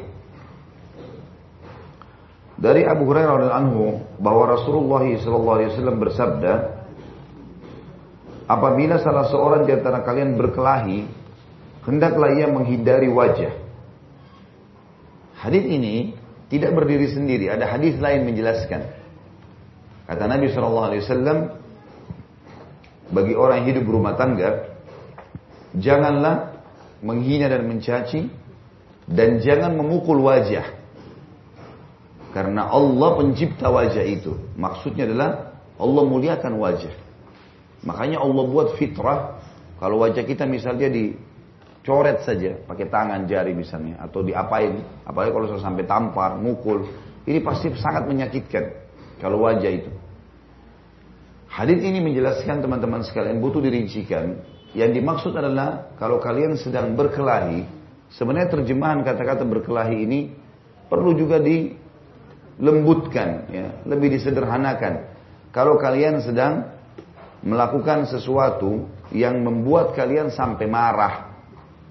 [2.62, 3.84] dari Abu Hurairah radhiyallahu anhu
[4.22, 6.54] bahwa Rasulullah sallallahu alaihi wasallam bersabda
[8.46, 11.10] apabila salah seorang di antara kalian berkelahi
[11.86, 13.54] hendaklah ia menghindari wajah
[15.42, 16.14] hadis ini
[16.52, 17.48] tidak berdiri sendiri.
[17.48, 18.84] Ada hadis lain menjelaskan.
[20.06, 21.56] Kata Nabi SAW,
[23.10, 24.76] bagi orang yang hidup berumah tangga,
[25.80, 26.60] janganlah
[27.00, 28.28] menghina dan mencaci,
[29.08, 30.68] dan jangan memukul wajah.
[32.36, 34.36] Karena Allah pencipta wajah itu.
[34.60, 36.92] Maksudnya adalah Allah muliakan wajah.
[37.88, 39.40] Makanya Allah buat fitrah,
[39.80, 41.16] kalau wajah kita misalnya di
[41.82, 44.82] coret saja pakai tangan jari misalnya atau diapain.
[45.06, 46.86] Apalagi kalau sampai tampar mukul
[47.26, 48.66] ini pasti sangat menyakitkan.
[49.22, 49.92] Kalau wajah itu.
[51.52, 54.40] Hadis ini menjelaskan teman-teman sekalian butuh dirincikan.
[54.72, 57.68] Yang dimaksud adalah kalau kalian sedang berkelahi
[58.16, 60.32] sebenarnya terjemahan kata-kata berkelahi ini
[60.88, 63.84] perlu juga dilembutkan ya.
[63.84, 65.12] Lebih disederhanakan.
[65.52, 66.72] Kalau kalian sedang
[67.44, 71.31] melakukan sesuatu yang membuat kalian sampai marah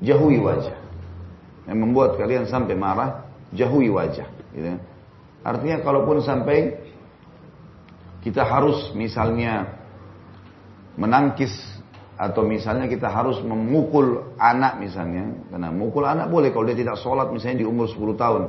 [0.00, 0.76] jauhi wajah.
[1.68, 4.26] Yang membuat kalian sampai marah, jauhi wajah.
[4.52, 4.76] Gitu.
[5.40, 6.76] Artinya kalaupun sampai
[8.20, 9.80] kita harus misalnya
[11.00, 11.52] menangkis
[12.20, 17.32] atau misalnya kita harus memukul anak misalnya, karena mukul anak boleh kalau dia tidak sholat
[17.32, 18.42] misalnya di umur 10 tahun.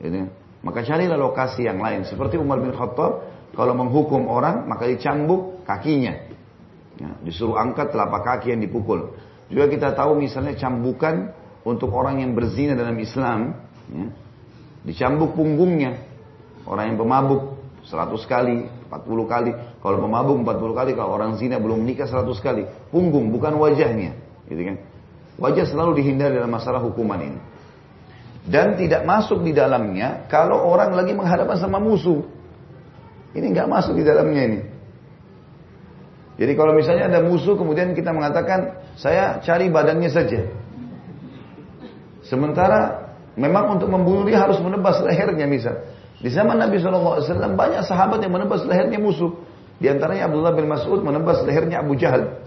[0.00, 0.24] Gitu.
[0.64, 2.08] Maka carilah lokasi yang lain.
[2.08, 6.16] Seperti Umar bin Khattab, kalau menghukum orang maka dicambuk kakinya.
[7.00, 9.16] Ya, disuruh angkat telapak kaki yang dipukul.
[9.50, 11.34] Juga kita tahu misalnya cambukan
[11.66, 13.58] untuk orang yang berzina dalam Islam,
[13.90, 14.06] ya,
[14.86, 16.06] dicambuk punggungnya.
[16.64, 19.50] Orang yang pemabuk 100 kali, 40 kali.
[19.82, 22.62] Kalau pemabuk 40 kali, kalau orang zina belum menikah 100 kali.
[22.94, 24.14] Punggung, bukan wajahnya.
[24.46, 24.76] Gitu kan?
[25.40, 27.40] Wajah selalu dihindari dalam masalah hukuman ini.
[28.44, 32.24] Dan tidak masuk di dalamnya kalau orang lagi menghadapan sama musuh.
[33.36, 34.60] Ini nggak masuk di dalamnya ini.
[36.40, 40.40] Jadi kalau misalnya ada musuh kemudian kita mengatakan saya cari badannya saja.
[42.26, 45.82] Sementara memang untuk membunuh dia harus menebas lehernya misal.
[46.20, 49.32] Di zaman Nabi SAW banyak sahabat yang menebas lehernya musuh.
[49.80, 52.44] Di antaranya Abdullah bin Mas'ud menebas lehernya Abu Jahal.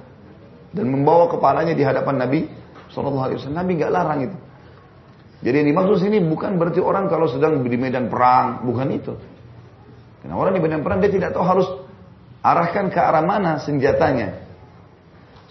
[0.74, 2.46] Dan membawa kepalanya di hadapan Nabi
[2.94, 3.34] SAW.
[3.50, 4.38] Nabi nggak larang itu.
[5.44, 8.64] Jadi yang dimaksud sini bukan berarti orang kalau sedang di medan perang.
[8.64, 9.14] Bukan itu.
[10.24, 11.68] Karena orang di medan perang dia tidak tahu harus
[12.44, 14.43] Arahkan ke arah mana senjatanya.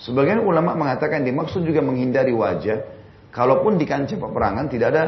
[0.02, 2.82] Sebagian ulama mengatakan dimaksud juga menghindari wajah.
[3.30, 5.04] Kalaupun di kancah peperangan tidak ada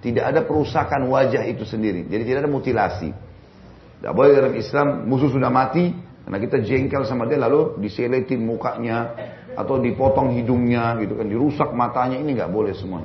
[0.00, 2.08] tidak ada perusakan wajah itu sendiri.
[2.08, 3.10] Jadi tidak ada mutilasi.
[4.00, 5.92] Tidak boleh dalam Islam musuh sudah mati
[6.24, 9.12] karena kita jengkel sama dia lalu diseletin mukanya
[9.54, 13.04] atau dipotong hidungnya gitu kan dirusak matanya ini nggak boleh semua.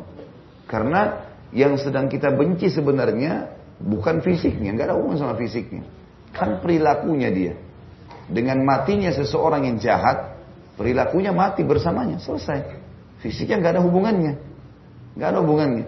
[0.65, 5.83] Karena yang sedang kita benci sebenarnya bukan fisiknya, nggak ada hubungan sama fisiknya.
[6.31, 7.53] Kan perilakunya dia.
[8.29, 10.28] Dengan matinya seseorang yang jahat,
[10.79, 12.79] perilakunya mati bersamanya, selesai.
[13.19, 14.33] Fisiknya nggak ada hubungannya,
[15.19, 15.85] nggak ada hubungannya.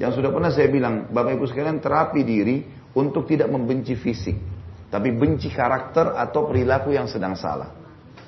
[0.00, 2.64] Yang sudah pernah saya bilang, bapak ibu sekalian terapi diri
[2.96, 4.40] untuk tidak membenci fisik.
[4.88, 7.68] Tapi benci karakter atau perilaku yang sedang salah.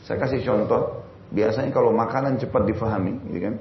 [0.04, 1.00] Saya kasih contoh,
[1.32, 3.54] biasanya kalau makanan cepat difahami, gitu kan?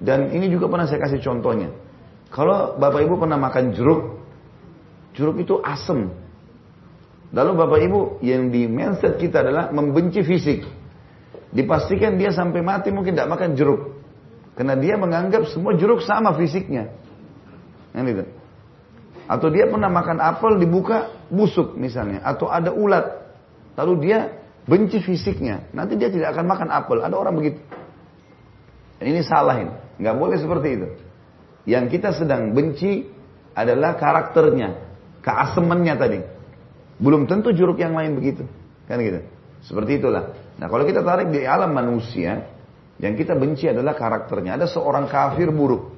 [0.00, 1.68] Dan ini juga pernah saya kasih contohnya.
[2.32, 4.18] Kalau Bapak Ibu pernah makan jeruk,
[5.12, 6.08] jeruk itu asam.
[7.36, 10.64] Lalu Bapak Ibu yang di mindset kita adalah membenci fisik.
[11.56, 13.96] Dipastikan dia sampai mati mungkin tidak makan jeruk.
[14.60, 16.92] Karena dia menganggap semua jeruk sama fisiknya.
[17.96, 18.28] Kan itu.
[19.24, 22.20] Atau dia pernah makan apel dibuka busuk misalnya.
[22.20, 23.24] Atau ada ulat.
[23.72, 24.36] Lalu dia
[24.68, 25.72] benci fisiknya.
[25.72, 27.00] Nanti dia tidak akan makan apel.
[27.00, 27.60] Ada orang begitu.
[29.00, 29.72] Ini salahin.
[29.96, 30.88] Nggak boleh seperti itu.
[31.64, 33.08] Yang kita sedang benci
[33.56, 34.76] adalah karakternya.
[35.24, 36.20] Keasemannya tadi.
[37.00, 38.44] Belum tentu jeruk yang lain begitu.
[38.84, 39.24] Kan gitu.
[39.64, 40.45] Seperti itulah.
[40.56, 42.48] Nah kalau kita tarik di alam manusia,
[42.96, 44.56] yang kita benci adalah karakternya.
[44.56, 45.92] Ada seorang kafir buruk.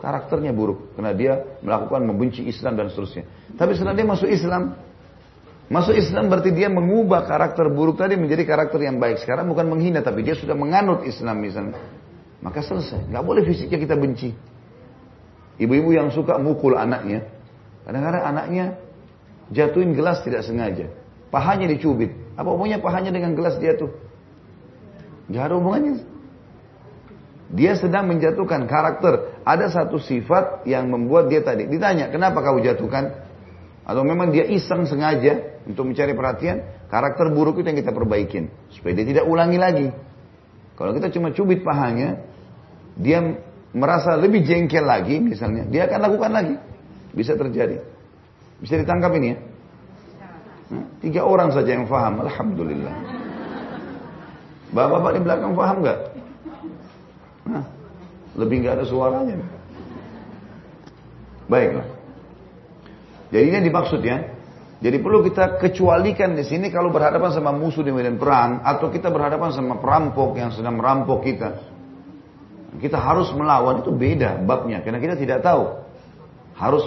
[0.00, 0.92] Karakternya buruk.
[0.98, 1.32] Karena dia
[1.64, 3.24] melakukan membenci Islam dan seterusnya.
[3.56, 4.76] Tapi setelah dia masuk Islam,
[5.72, 9.24] Masuk Islam berarti dia mengubah karakter buruk tadi menjadi karakter yang baik.
[9.24, 11.80] Sekarang bukan menghina, tapi dia sudah menganut Islam misalnya.
[12.44, 13.08] Maka selesai.
[13.08, 14.36] Nggak boleh fisiknya kita benci.
[15.56, 17.24] Ibu-ibu yang suka mukul anaknya.
[17.88, 18.64] Kadang-kadang anaknya
[19.48, 20.92] jatuhin gelas tidak sengaja.
[21.32, 22.12] Pahanya dicubit.
[22.36, 23.92] Apa hubungannya pahanya dengan gelas dia tuh?
[25.28, 26.04] Gak ada hubungannya.
[27.52, 29.44] Dia sedang menjatuhkan karakter.
[29.44, 31.68] Ada satu sifat yang membuat dia tadi.
[31.68, 33.12] Ditanya, kenapa kau jatuhkan?
[33.84, 38.48] Atau memang dia iseng sengaja untuk mencari perhatian, karakter buruk itu yang kita perbaikin.
[38.72, 39.86] Supaya dia tidak ulangi lagi.
[40.80, 42.24] Kalau kita cuma cubit pahanya,
[42.96, 43.20] dia
[43.76, 46.56] merasa lebih jengkel lagi misalnya, dia akan lakukan lagi.
[47.12, 47.84] Bisa terjadi.
[48.64, 49.36] Bisa ditangkap ini ya?
[51.02, 52.94] Tiga orang saja yang faham, Alhamdulillah.
[54.72, 55.98] Bapak-bapak di belakang faham nggak?
[57.42, 57.64] Nah,
[58.40, 59.36] lebih nggak ada suaranya.
[61.50, 61.86] Baiklah.
[63.32, 64.32] Jadi ini dimaksud ya.
[64.82, 69.14] Jadi perlu kita kecualikan di sini kalau berhadapan sama musuh di medan perang atau kita
[69.14, 71.70] berhadapan sama perampok yang sedang merampok kita.
[72.82, 75.86] Kita harus melawan itu beda babnya karena kita tidak tahu
[76.56, 76.82] harus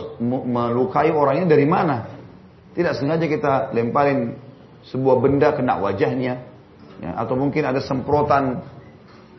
[0.51, 2.14] melukai orangnya dari mana.
[2.75, 4.35] Tidak sengaja kita lemparin
[4.91, 6.43] sebuah benda kena wajahnya
[6.99, 8.61] ya, atau mungkin ada semprotan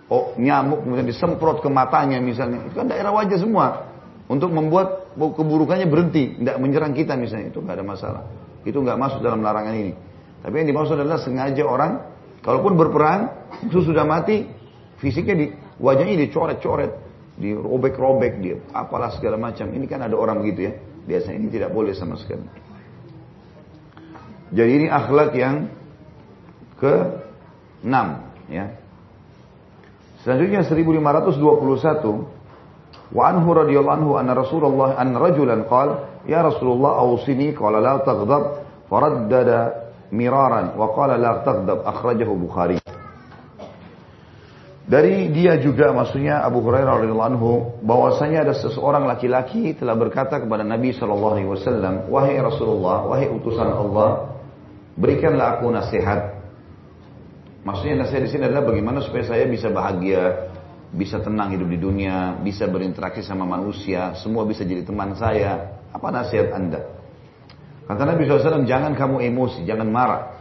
[0.09, 2.67] oh, nyamuk kemudian disemprot ke matanya misalnya.
[2.67, 3.93] Itu kan daerah wajah semua
[4.27, 8.23] untuk membuat keburukannya berhenti, tidak menyerang kita misalnya, itu nggak ada masalah.
[8.67, 9.93] Itu nggak masuk dalam larangan ini.
[10.43, 11.93] Tapi yang dimaksud adalah sengaja orang,
[12.43, 13.31] kalaupun berperang,
[13.63, 14.51] itu sudah mati,
[14.99, 15.47] fisiknya di
[15.79, 16.93] wajahnya dicoret-coret,
[17.39, 19.71] dirobek-robek, dia apalah segala macam.
[19.71, 20.73] Ini kan ada orang begitu ya.
[21.07, 22.66] Biasanya ini tidak boleh sama sekali.
[24.57, 25.69] Jadi ini akhlak yang
[26.81, 26.95] ke
[27.85, 27.93] 6
[28.49, 28.73] ya.
[30.25, 31.37] Selanjutnya 1521
[33.13, 38.43] wa anhu radhiyallahu anhu anna Rasulullah an rajulan qala ya Rasulullah awsini qala la taghdab
[38.91, 42.83] faraddada miraran wa qala la taghdab akhrajahu Bukhari
[44.87, 47.51] dari dia juga maksudnya Abu Hurairah radhiyallahu anhu
[47.83, 53.67] bahwasanya ada seseorang laki-laki telah berkata kepada Nabi sallallahu alaihi wasallam, "Wahai Rasulullah, wahai utusan
[53.67, 54.36] Allah,
[54.97, 56.37] berikanlah aku nasihat."
[57.67, 60.55] Maksudnya nasihat di sini adalah bagaimana supaya saya bisa bahagia,
[60.95, 65.83] bisa tenang hidup di dunia, bisa berinteraksi sama manusia, semua bisa jadi teman saya.
[65.91, 66.87] Apa nasihat anda?
[67.91, 70.35] Kata Nabi SAW, jangan kamu emosi, jangan marah.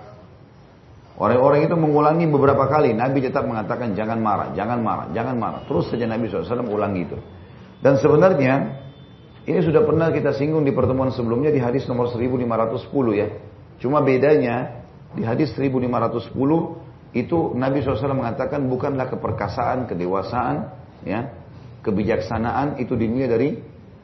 [1.16, 5.62] Orang-orang itu mengulangi beberapa kali, Nabi tetap mengatakan jangan marah, jangan marah, jangan marah.
[5.66, 7.18] Terus saja Nabi SAW ulangi itu.
[7.80, 8.84] Dan sebenarnya,
[9.47, 13.30] ini sudah pernah kita singgung di pertemuan sebelumnya di hadis nomor 1510 ya.
[13.80, 16.36] Cuma bedanya, di hadis 1510
[17.16, 20.68] itu Nabi SAW mengatakan bukanlah keperkasaan, kedewasaan,
[21.08, 21.32] ya,
[21.80, 23.50] kebijaksanaan itu dinilai dari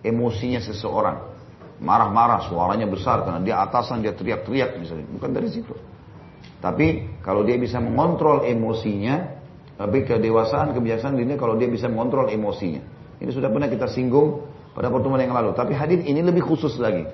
[0.05, 1.31] emosinya seseorang.
[1.81, 5.73] Marah-marah, suaranya besar karena dia atasan dia teriak-teriak misalnya, bukan dari situ.
[6.61, 9.41] Tapi kalau dia bisa mengontrol emosinya,
[9.81, 12.85] lebih kedewasaan, kebijaksanaan dinilai kalau dia bisa mengontrol emosinya.
[13.17, 14.45] Ini sudah pernah kita singgung
[14.77, 15.57] pada pertemuan yang lalu.
[15.57, 17.05] Tapi hadis ini lebih khusus lagi.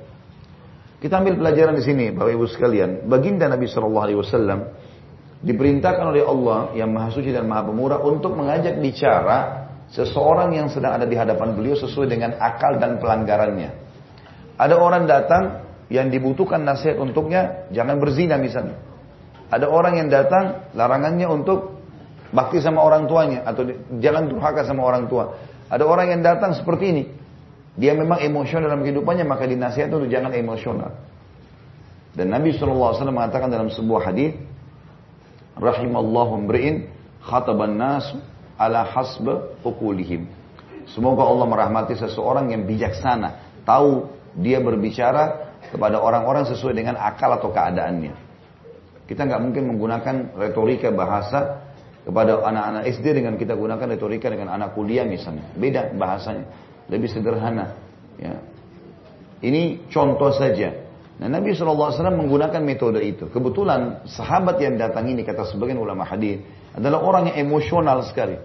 [0.97, 3.05] Kita ambil pelajaran di sini, Bapak Ibu sekalian.
[3.05, 4.59] Baginda Nabi Shallallahu Alaihi Wasallam
[5.45, 10.97] diperintahkan oleh Allah yang Maha Suci dan Maha Pemurah untuk mengajak bicara seseorang yang sedang
[10.97, 13.69] ada di hadapan beliau sesuai dengan akal dan pelanggarannya.
[14.57, 15.43] Ada orang datang
[15.93, 18.81] yang dibutuhkan nasihat untuknya, jangan berzina misalnya.
[19.53, 21.77] Ada orang yang datang larangannya untuk
[22.33, 23.69] bakti sama orang tuanya atau
[24.01, 25.37] jangan durhaka sama orang tua.
[25.69, 27.03] Ada orang yang datang seperti ini.
[27.77, 30.97] Dia memang emosional dalam kehidupannya maka dinasihat untuk jangan emosional.
[32.17, 34.33] Dan Nabi SAW mengatakan dalam sebuah hadis,
[35.53, 36.89] rahimallahu mri'in
[37.21, 38.09] khataban nas
[38.57, 40.25] ala hasba ukulihim.
[40.89, 47.53] Semoga Allah merahmati seseorang yang bijaksana, tahu dia berbicara kepada orang-orang sesuai dengan akal atau
[47.53, 48.15] keadaannya.
[49.05, 51.63] Kita nggak mungkin menggunakan retorika bahasa
[52.07, 55.43] kepada anak-anak SD dengan kita gunakan retorika dengan anak kuliah misalnya.
[55.59, 56.47] Beda bahasanya,
[56.87, 57.75] lebih sederhana.
[58.17, 58.41] Ya.
[59.43, 60.87] Ini contoh saja.
[61.17, 63.29] Nah Nabi SAW menggunakan metode itu.
[63.29, 66.41] Kebetulan sahabat yang datang ini kata sebagian ulama hadis
[66.73, 68.37] adalah orang yang emosional sekali.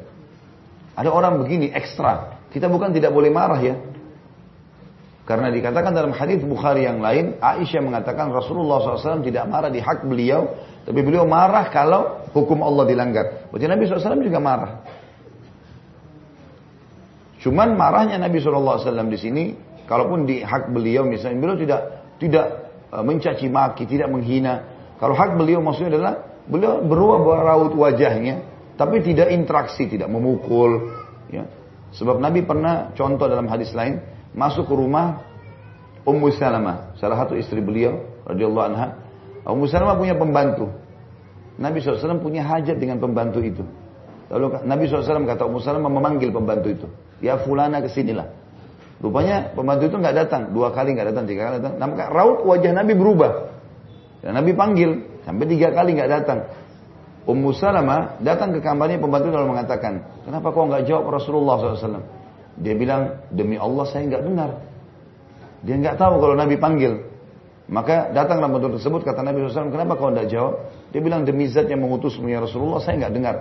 [0.92, 2.44] Ada orang begini ekstra.
[2.52, 3.76] Kita bukan tidak boleh marah ya.
[5.22, 10.02] Karena dikatakan dalam hadis Bukhari yang lain, Aisyah mengatakan Rasulullah SAW tidak marah di hak
[10.02, 10.50] beliau,
[10.82, 13.48] tapi beliau marah kalau hukum Allah dilanggar.
[13.48, 14.82] Berarti Nabi SAW juga marah.
[17.42, 18.78] Cuman marahnya Nabi SAW
[19.10, 19.44] di sini,
[19.90, 21.80] kalaupun di hak beliau misalnya, beliau tidak
[22.22, 22.46] tidak
[22.86, 24.62] e, mencaci maki, tidak menghina.
[25.02, 26.14] Kalau hak beliau maksudnya adalah
[26.46, 28.46] beliau berubah raut wajahnya,
[28.78, 30.94] tapi tidak interaksi, tidak memukul.
[31.34, 31.50] Ya.
[31.98, 33.98] Sebab Nabi pernah contoh dalam hadis lain,
[34.38, 35.26] masuk ke rumah
[36.06, 38.86] Ummu Salamah, salah satu istri beliau radhiyallahu anha.
[39.42, 40.70] Ummu Salamah punya pembantu.
[41.58, 43.62] Nabi SAW punya hajat dengan pembantu itu.
[44.32, 46.86] Lalu Nabi SAW kata Ummu Salamah memanggil pembantu itu.
[47.22, 48.28] Ya fulana ke sinilah.
[48.98, 50.42] Rupanya pembantu itu nggak datang.
[50.50, 51.74] Dua kali nggak datang, tiga kali datang.
[51.78, 53.32] Nampak raut wajah Nabi berubah.
[54.22, 54.90] Dan Nabi panggil.
[55.22, 56.38] Sampai tiga kali nggak datang.
[57.22, 62.02] Ummu Salamah datang ke kamarnya pembantu lalu mengatakan, kenapa kau nggak jawab Rasulullah SAW?
[62.58, 64.50] Dia bilang, demi Allah saya nggak dengar.
[65.62, 67.06] Dia nggak tahu kalau Nabi panggil.
[67.70, 70.66] Maka datanglah pembantu tersebut kata Nabi SAW, kenapa kau nggak jawab?
[70.90, 73.36] Dia bilang demi zat yang mengutusmu ya Rasulullah saya nggak dengar.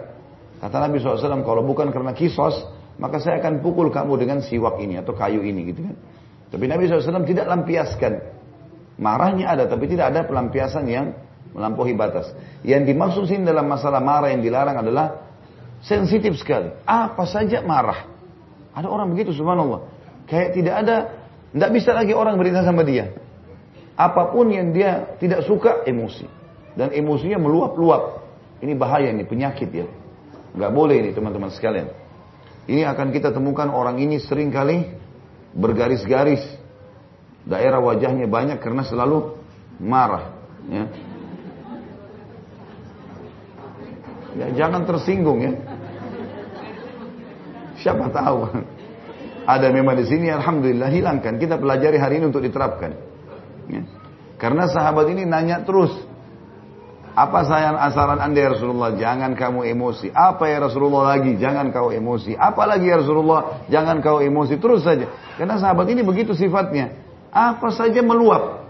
[0.62, 2.62] Kata Nabi SAW, kalau bukan karena kisos,
[3.02, 5.98] maka saya akan pukul kamu dengan siwak ini atau kayu ini gitu kan.
[6.54, 8.14] Tapi Nabi SAW tidak lampiaskan.
[9.02, 11.18] Marahnya ada, tapi tidak ada pelampiasan yang
[11.58, 12.30] melampaui batas.
[12.62, 15.26] Yang dimaksud sini dalam masalah marah yang dilarang adalah
[15.82, 16.70] sensitif sekali.
[16.86, 18.06] Apa saja marah.
[18.78, 19.90] Ada orang begitu subhanallah.
[20.30, 20.98] Kayak tidak ada,
[21.58, 23.10] tidak bisa lagi orang berita sama dia.
[23.98, 26.30] Apa pun yang dia tidak suka, emosi.
[26.78, 28.22] Dan emosinya meluap-luap.
[28.62, 29.90] Ini bahaya ini, penyakit ya.
[30.54, 32.01] Nggak boleh ini teman-teman sekalian.
[32.70, 34.86] Ini akan kita temukan orang ini sering kali
[35.58, 36.44] bergaris-garis.
[37.42, 39.34] Daerah wajahnya banyak karena selalu
[39.82, 40.38] marah.
[40.70, 40.86] Ya.
[44.32, 45.54] Ya, jangan tersinggung ya.
[47.82, 48.62] Siapa tahu.
[49.42, 51.42] Ada memang di sini, alhamdulillah hilangkan.
[51.42, 52.94] Kita pelajari hari ini untuk diterapkan.
[53.68, 53.82] Ya.
[54.38, 55.92] Karena sahabat ini nanya terus.
[57.12, 58.96] Apa sayang asaran anda ya Rasulullah?
[58.96, 60.16] Jangan kamu emosi.
[60.16, 61.36] Apa ya Rasulullah lagi?
[61.36, 62.40] Jangan kau emosi.
[62.40, 63.68] Apa lagi ya Rasulullah?
[63.68, 64.56] Jangan kau emosi.
[64.56, 65.12] Terus saja.
[65.36, 66.96] Karena sahabat ini begitu sifatnya.
[67.36, 68.64] Apa saja meluap.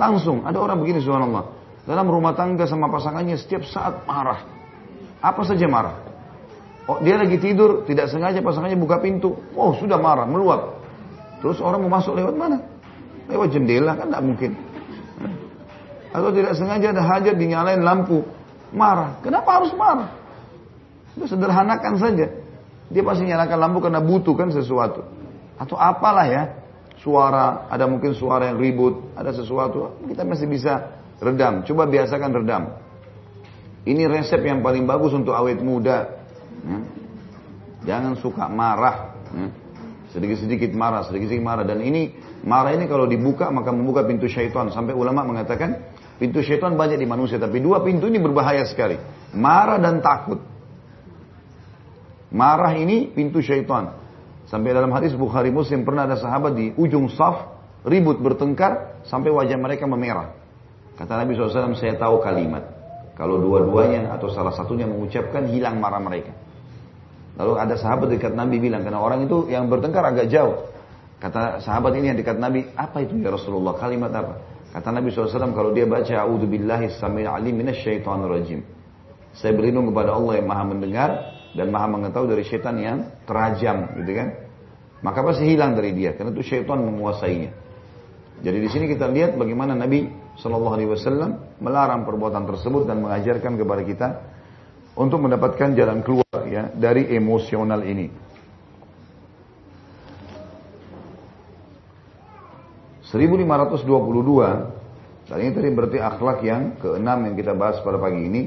[0.00, 0.48] Langsung.
[0.48, 1.52] Ada orang begini subhanallah.
[1.84, 4.48] Dalam rumah tangga sama pasangannya setiap saat marah.
[5.20, 6.08] Apa saja marah.
[6.88, 9.38] Oh, dia lagi tidur, tidak sengaja pasangannya buka pintu.
[9.54, 10.82] Oh, sudah marah, meluap.
[11.38, 12.58] Terus orang mau masuk lewat mana?
[13.30, 14.50] Lewat jendela kan tidak mungkin.
[16.12, 18.22] Atau tidak sengaja ada hajat dinyalain lampu.
[18.72, 19.20] Marah.
[19.24, 20.12] Kenapa harus marah?
[21.16, 22.28] Itu sederhanakan saja.
[22.92, 25.04] Dia pasti nyalakan lampu karena butuh kan sesuatu.
[25.56, 26.42] Atau apalah ya.
[27.00, 29.98] Suara, ada mungkin suara yang ribut, ada sesuatu.
[30.06, 31.66] Kita masih bisa redam.
[31.66, 32.78] Coba biasakan redam.
[33.82, 36.22] Ini resep yang paling bagus untuk awet muda.
[36.62, 36.78] Ya.
[37.82, 39.18] Jangan suka marah.
[39.34, 39.50] Ya.
[40.14, 41.64] Sedikit-sedikit marah, sedikit-sedikit marah.
[41.66, 42.14] Dan ini
[42.46, 44.70] marah ini kalau dibuka maka membuka pintu syaitan.
[44.70, 45.82] Sampai ulama mengatakan
[46.22, 47.42] pintu syaitan banyak di manusia.
[47.42, 48.94] Tapi dua pintu ini berbahaya sekali.
[49.34, 50.38] Marah dan takut.
[52.30, 53.98] Marah ini pintu syaitan.
[54.46, 57.50] Sampai dalam hadis Bukhari Muslim pernah ada sahabat di ujung saf
[57.82, 60.30] ribut bertengkar sampai wajah mereka memerah.
[60.94, 62.62] Kata Nabi SAW, saya tahu kalimat.
[63.18, 66.30] Kalau dua-duanya atau salah satunya mengucapkan hilang marah mereka.
[67.34, 70.68] Lalu ada sahabat dekat Nabi bilang, karena orang itu yang bertengkar agak jauh.
[71.16, 73.72] Kata sahabat ini yang dekat Nabi, apa itu ya Rasulullah?
[73.80, 74.51] Kalimat apa?
[74.72, 78.64] Kata Nabi SAW, kalau dia baca, A'udhu billahi samil alim minasyaitan rajim.
[79.36, 81.10] Saya berlindung kepada Allah yang maha mendengar
[81.52, 82.98] dan maha mengetahui dari syaitan yang
[83.28, 84.28] terajam, gitu kan?
[85.04, 87.52] Maka pasti hilang dari dia, karena itu syaitan menguasainya.
[88.40, 90.08] Jadi di sini kita lihat bagaimana Nabi
[90.40, 94.08] Shallallahu Alaihi Wasallam melarang perbuatan tersebut dan mengajarkan kepada kita
[94.96, 98.08] untuk mendapatkan jalan keluar ya dari emosional ini.
[103.12, 108.42] (1522) Dan ini tadi berarti akhlak yang keenam yang kita bahas pada pagi ini.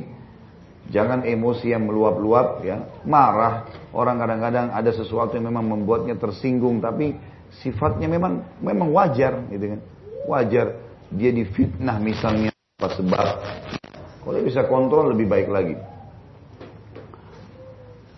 [0.85, 3.65] Jangan emosi yang meluap-luap ya, marah.
[3.89, 7.17] Orang kadang-kadang ada sesuatu yang memang membuatnya tersinggung tapi
[7.63, 9.79] sifatnya memang memang wajar gitu kan.
[10.29, 10.67] Wajar
[11.09, 13.27] dia difitnah misalnya apa sebab
[14.25, 15.79] kalau bisa kontrol lebih baik lagi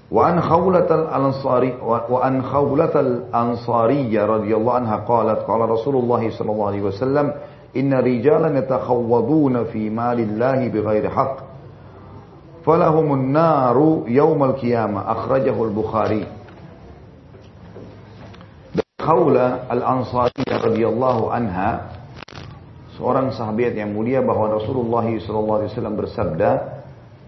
[0.07, 6.23] wa an khawlat al ansari wa an khawlat al ansariyah radhiyallahu anha qalat qala Rasulullah
[6.23, 7.35] sallallahu alaihi wasallam
[7.75, 11.43] inna rijalan yatakhawwaduna fi malillahi bighairi haqq.
[12.63, 16.23] Falahumun naru yaumal qiyamah akhrajahu al-Bukhari.
[18.99, 21.95] Khawla al-Ansariyah radhiyallahu anha
[22.99, 26.76] seorang sahabat yang mulia bahwa Rasulullah SAW bersabda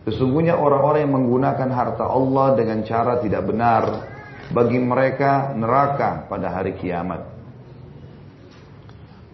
[0.10, 4.10] sesungguhnya orang-orang yang menggunakan harta Allah dengan cara tidak benar
[4.50, 7.38] bagi mereka neraka pada hari kiamat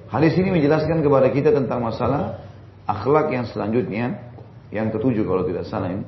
[0.05, 2.39] Hadis ini menjelaskan kepada kita tentang masalah
[2.86, 4.21] akhlak yang selanjutnya
[4.69, 6.05] yang ketujuh kalau tidak salah ini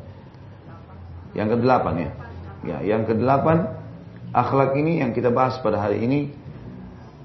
[1.34, 2.12] yang kedelapan ya
[2.64, 3.74] ya yang kedelapan
[4.36, 6.20] akhlak ini yang kita bahas pada hari ini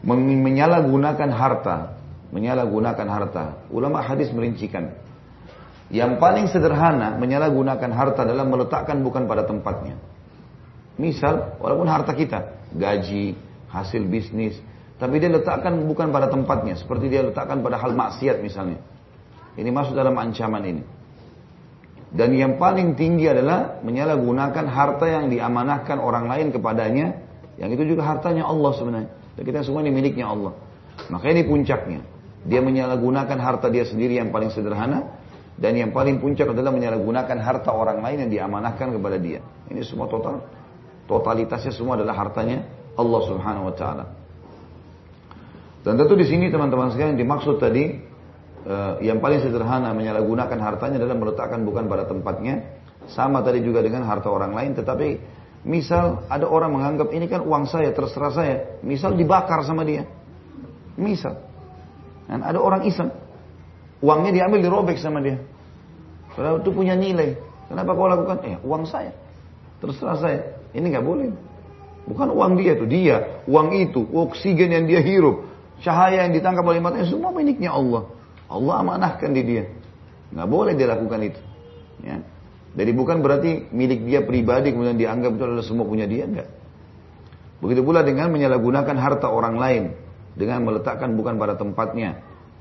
[0.03, 1.95] menyalahgunakan harta,
[2.35, 3.45] menyalahgunakan harta.
[3.71, 4.91] Ulama hadis merincikan.
[5.93, 10.01] Yang paling sederhana menyalahgunakan harta dalam meletakkan bukan pada tempatnya.
[10.97, 13.37] Misal, walaupun harta kita, gaji,
[13.69, 14.57] hasil bisnis,
[14.97, 18.81] tapi dia letakkan bukan pada tempatnya, seperti dia letakkan pada hal maksiat misalnya.
[19.53, 20.83] Ini masuk dalam ancaman ini.
[22.13, 27.21] Dan yang paling tinggi adalah menyalahgunakan harta yang diamanahkan orang lain kepadanya,
[27.61, 29.11] yang itu juga hartanya Allah sebenarnya.
[29.37, 30.57] Dan kita semua ini miliknya Allah.
[31.09, 32.05] Maka ini puncaknya.
[32.49, 35.22] Dia menyalahgunakan harta dia sendiri yang paling sederhana,
[35.57, 39.45] dan yang paling puncak adalah menyalahgunakan harta orang lain yang diamanahkan kepada dia.
[39.69, 40.43] Ini semua total,
[41.05, 42.65] totalitasnya semua adalah hartanya
[42.97, 44.05] Allah Subhanahu Wa Taala.
[45.83, 47.99] Dan tentu di sini teman-teman sekalian dimaksud tadi
[48.65, 52.81] uh, yang paling sederhana menyalahgunakan hartanya adalah meletakkan bukan pada tempatnya.
[53.11, 55.19] Sama tadi juga dengan harta orang lain, tetapi
[55.67, 58.57] misal ada orang menganggap ini kan uang saya, terserah saya.
[58.87, 60.07] Misal dibakar sama dia.
[60.95, 61.35] Misal.
[62.31, 63.11] Dan ada orang iseng.
[64.03, 65.39] Uangnya diambil dirobek sama dia.
[66.35, 67.39] Padahal itu punya nilai.
[67.71, 68.43] Kenapa kau lakukan?
[68.43, 69.15] Eh, uang saya.
[69.79, 70.41] Terserah saya.
[70.75, 71.31] Ini nggak boleh.
[72.03, 75.47] Bukan uang dia tuh, dia, uang itu, oksigen yang dia hirup,
[75.87, 78.11] cahaya yang ditangkap oleh matanya semua miliknya Allah.
[78.51, 79.65] Allah amanahkan di dia.
[80.35, 81.41] Nggak boleh dia lakukan itu.
[82.03, 82.19] Ya.
[82.73, 86.49] Jadi bukan berarti milik dia pribadi kemudian dianggap itu adalah semua punya dia, enggak.
[87.63, 89.83] Begitu pula dengan menyalahgunakan harta orang lain
[90.35, 92.19] dengan meletakkan bukan pada tempatnya.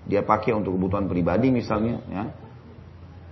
[0.10, 2.24] Dia pakai untuk kebutuhan pribadi misalnya, ya.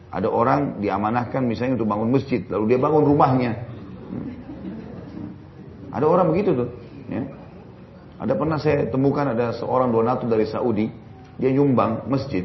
[0.09, 3.51] Ada orang diamanahkan misalnya untuk bangun masjid, lalu dia bangun rumahnya.
[5.89, 6.69] Ada orang begitu tuh,
[7.09, 7.23] ya.
[8.19, 10.91] Ada pernah saya temukan ada seorang donatur dari Saudi,
[11.39, 12.43] dia nyumbang masjid.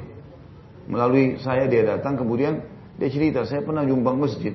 [0.86, 2.60] Melalui saya dia datang kemudian
[2.94, 4.54] dia cerita saya pernah nyumbang masjid.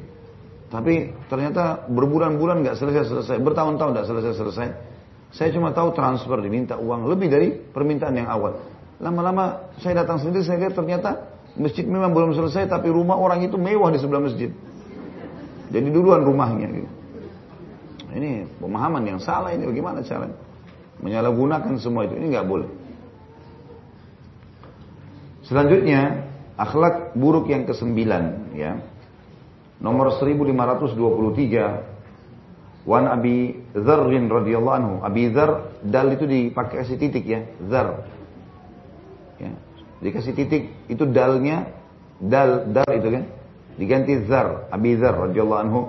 [0.70, 4.68] Tapi ternyata berbulan-bulan nggak selesai-selesai, bertahun-tahun nggak selesai-selesai.
[5.34, 8.69] Saya cuma tahu transfer diminta uang lebih dari permintaan yang awal.
[9.00, 13.56] Lama-lama saya datang sendiri saya lihat ternyata masjid memang belum selesai tapi rumah orang itu
[13.56, 14.52] mewah di sebelah masjid.
[15.72, 16.90] Jadi duluan rumahnya gitu.
[18.10, 20.36] Ini pemahaman yang salah ini bagaimana caranya?
[21.00, 22.68] Menyalahgunakan semua itu ini nggak boleh.
[25.48, 26.28] Selanjutnya,
[26.60, 28.78] akhlak buruk yang kesembilan ya.
[29.80, 35.00] Nomor 1523 Wan Abi Dzarrin radhiyallahu anhu.
[35.06, 38.19] Abi Dzar dal itu dipakai kasih titik ya, Dzar.
[40.00, 41.68] Dikasih titik itu dalnya
[42.20, 43.24] dal dal itu kan
[43.80, 45.82] diganti Dzar, Abi Dzar radhiyallahu anhu.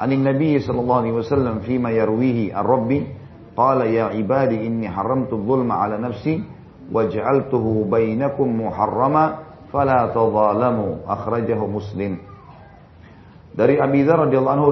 [0.00, 2.98] Anin Nabi sallallahu alaihi wasallam fima yarwihi ar-Rabbi
[3.54, 6.42] qala ya ibadi inni haramtu dhulma ala nafsi
[6.90, 12.32] waj'altuhu bainakum muharrama fala tadhalamu akhrajahu Muslim
[13.52, 14.70] dari Abi Dzar radhiyallahu anhu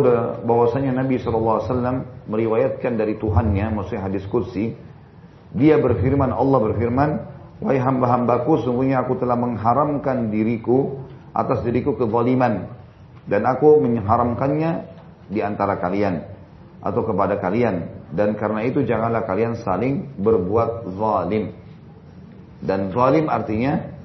[0.48, 1.68] bahwasanya Nabi SAW
[2.28, 4.72] meriwayatkan dari Tuhannya maksudnya hadis kursi
[5.52, 7.10] dia berfirman Allah berfirman
[7.60, 11.00] wahai hamba-hambaku sungguhnya aku telah mengharamkan diriku
[11.36, 12.66] atas diriku kezaliman
[13.28, 14.88] dan aku mengharamkannya
[15.30, 16.24] di antara kalian
[16.80, 17.86] atau kepada kalian
[18.16, 21.52] dan karena itu janganlah kalian saling berbuat zalim
[22.64, 24.00] dan zalim artinya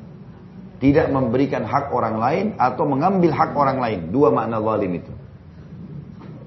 [0.80, 3.99] tidak memberikan hak orang lain atau mengambil hak orang lain.
[4.12, 5.14] Dua makna zalim itu.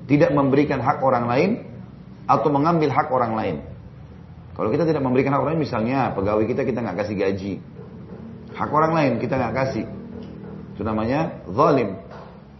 [0.09, 1.51] Tidak memberikan hak orang lain
[2.29, 3.57] atau mengambil hak orang lain.
[4.59, 7.53] Kalau kita tidak memberikan hak orang lain, misalnya pegawai kita kita nggak kasih gaji,
[8.59, 9.87] hak orang lain kita nggak kasih,
[10.75, 11.95] itu namanya zalim.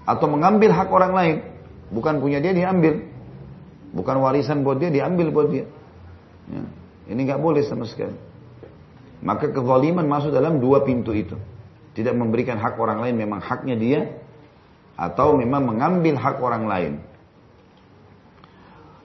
[0.07, 1.37] Atau mengambil hak orang lain,
[1.91, 3.03] bukan punya dia diambil,
[3.91, 5.67] bukan warisan buat dia diambil buat dia.
[6.47, 6.63] Ya.
[7.11, 8.15] Ini nggak boleh sama sekali.
[9.19, 11.35] Maka kezaliman masuk dalam dua pintu itu.
[11.99, 14.01] Tidak memberikan hak orang lain memang haknya dia.
[14.95, 16.93] Atau memang mengambil hak orang lain.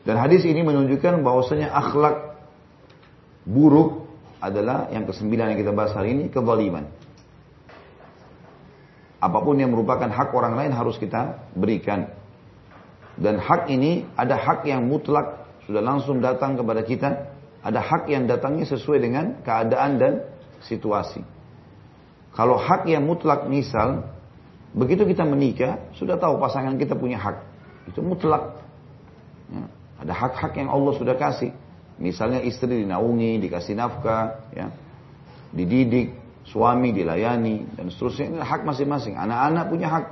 [0.04, 2.33] Dan hadis ini menunjukkan bahwasanya akhlak
[3.44, 4.08] buruk
[4.44, 6.88] adalah yang kesembilan yang kita bahas hari ini, kezaliman.
[9.24, 12.12] Apa pun yang merupakan hak orang lain harus kita berikan.
[13.16, 17.34] Dan hak ini ada hak yang mutlak sudah langsung datang kepada kita
[17.64, 20.14] ada hak yang datangnya sesuai dengan keadaan dan
[20.68, 21.24] situasi.
[22.36, 24.12] Kalau hak yang mutlak misal,
[24.76, 27.40] begitu kita menikah, sudah tahu pasangan kita punya hak.
[27.88, 28.60] Itu mutlak.
[29.48, 29.64] Ya,
[30.04, 31.56] ada hak-hak yang Allah sudah kasih.
[32.02, 34.74] Misalnya istri dinaungi, dikasih nafkah, ya,
[35.54, 36.14] dididik,
[36.50, 38.26] suami dilayani, dan seterusnya.
[38.34, 39.14] Ini hak masing-masing.
[39.14, 40.06] Anak-anak punya hak.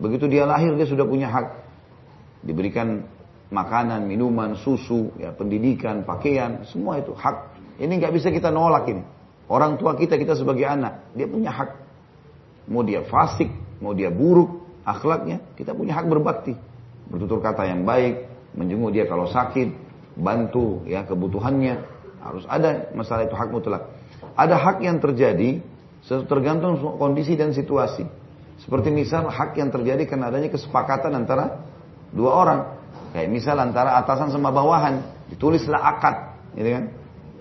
[0.00, 1.46] Begitu dia lahir, dia sudah punya hak.
[2.42, 3.06] Diberikan
[3.52, 7.58] makanan, minuman, susu, ya, pendidikan, pakaian, semua itu hak.
[7.78, 9.02] Ini nggak bisa kita nolak ini.
[9.50, 11.70] Orang tua kita, kita sebagai anak, dia punya hak.
[12.70, 13.50] Mau dia fasik,
[13.82, 16.54] mau dia buruk, akhlaknya, kita punya hak berbakti.
[17.10, 21.98] Bertutur kata yang baik, menjenguk dia kalau sakit, bantu ya kebutuhannya.
[22.20, 23.88] Harus ada masalah itu hak mutlak.
[24.36, 25.64] Ada hak yang terjadi
[26.28, 28.04] tergantung kondisi dan situasi.
[28.60, 31.64] Seperti misal hak yang terjadi karena adanya kesepakatan antara
[32.12, 32.60] dua orang.
[33.16, 35.02] Kayak misal antara atasan sama bawahan,
[35.32, 36.84] ditulislah akad, gitu kan?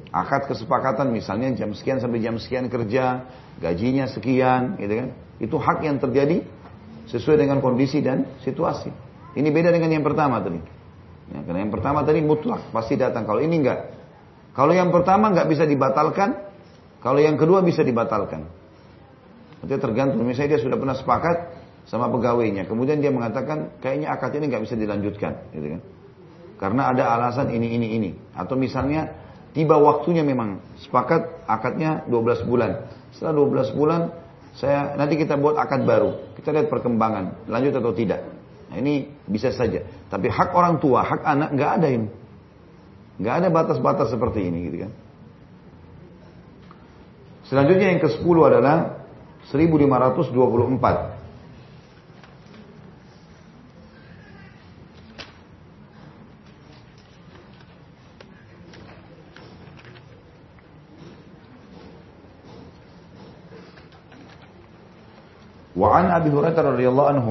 [0.09, 3.29] akad kesepakatan misalnya jam sekian sampai jam sekian kerja,
[3.61, 5.09] gajinya sekian, gitu kan.
[5.37, 6.41] Itu hak yang terjadi
[7.09, 8.89] sesuai dengan kondisi dan situasi.
[9.37, 10.78] Ini beda dengan yang pertama tadi.
[11.29, 13.25] Ya, karena yang pertama tadi mutlak, pasti datang.
[13.29, 13.79] Kalau ini enggak.
[14.57, 16.35] Kalau yang pertama enggak bisa dibatalkan,
[16.99, 18.49] kalau yang kedua bisa dibatalkan.
[19.61, 20.25] Itu tergantung.
[20.25, 21.37] Misalnya dia sudah pernah sepakat
[21.85, 25.81] sama pegawainya, kemudian dia mengatakan kayaknya akad ini nggak bisa dilanjutkan, gitu kan?
[26.61, 28.11] Karena ada alasan ini ini ini.
[28.37, 29.09] Atau misalnya
[29.49, 32.85] Tiba waktunya memang sepakat akadnya 12 bulan.
[33.09, 33.33] Setelah
[33.65, 34.01] 12 bulan
[34.53, 36.37] saya nanti kita buat akad baru.
[36.37, 38.21] Kita lihat perkembangan, lanjut atau tidak.
[38.69, 39.82] Nah, ini bisa saja.
[40.08, 42.08] Tapi hak orang tua, hak anak nggak ada ini.
[43.18, 44.92] Nggak ada batas-batas seperti ini gitu kan.
[47.44, 49.04] Selanjutnya yang ke-10 adalah
[49.52, 51.14] 1524.
[65.74, 67.28] وعن أبي هريرة رضي الله عنه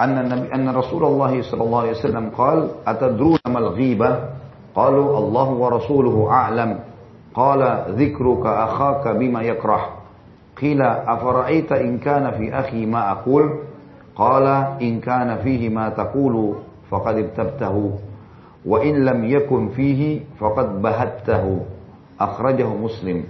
[0.00, 4.10] أن النبي أن رسول الله صلى الله عليه وسلم قال أتدرون ما الغيبة؟
[4.74, 6.78] قالوا الله ورسوله أعلم.
[7.34, 9.82] قال ذكرك أخاك بما يكره.
[10.60, 13.44] قيل أفرأيت إن كان في أخي ما أقول؟
[14.16, 14.46] قال
[14.82, 16.54] إن كان فيه ما تقول
[16.90, 17.92] فقد ابتبته.
[18.66, 21.60] وإن لم يكن فيه فقد بهته.
[22.20, 23.24] أخرجه مسلم.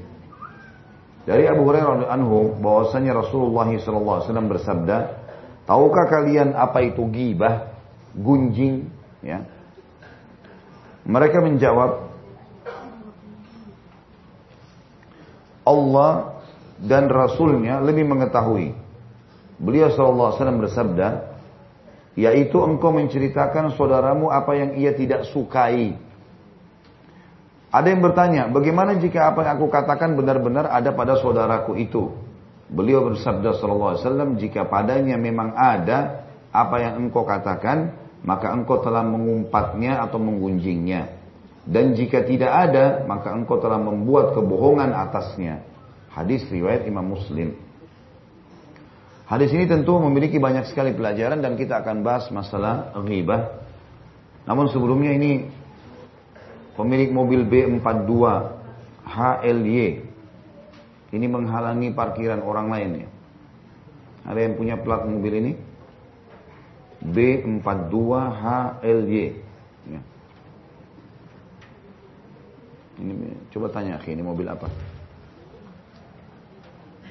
[1.26, 5.15] Dari Abu Hurairah anhu bahwasanya Rasulullah SAW bersabda,
[5.66, 7.74] tahukah kalian apa itu gibah,
[8.16, 8.88] gunjing?
[9.20, 9.44] Ya.
[11.06, 12.08] Mereka menjawab,
[15.66, 16.40] Allah
[16.78, 18.74] dan Rasulnya lebih mengetahui.
[19.58, 21.36] Beliau SAW bersabda,
[22.14, 26.06] yaitu engkau menceritakan saudaramu apa yang ia tidak sukai
[27.76, 32.08] ada yang bertanya, bagaimana jika apa yang aku katakan benar-benar ada pada saudaraku itu?
[32.66, 37.94] Beliau bersabda sallallahu alaihi wasallam, jika padanya memang ada apa yang engkau katakan,
[38.26, 41.14] maka engkau telah mengumpatnya atau menggunjingnya.
[41.66, 45.62] Dan jika tidak ada, maka engkau telah membuat kebohongan atasnya.
[46.10, 47.54] Hadis riwayat Imam Muslim.
[49.26, 53.62] Hadis ini tentu memiliki banyak sekali pelajaran dan kita akan bahas masalah ghibah.
[54.46, 55.50] Namun sebelumnya ini
[56.76, 58.12] Pemilik mobil B42
[59.08, 60.05] HLY
[61.14, 63.08] ini menghalangi parkiran orang lain ya.
[64.26, 65.52] Ada yang punya plat mobil ini?
[67.06, 67.94] B42
[68.42, 69.24] HLY.
[69.86, 70.00] Ya.
[72.98, 73.12] Ini
[73.54, 74.66] coba tanya ini mobil apa?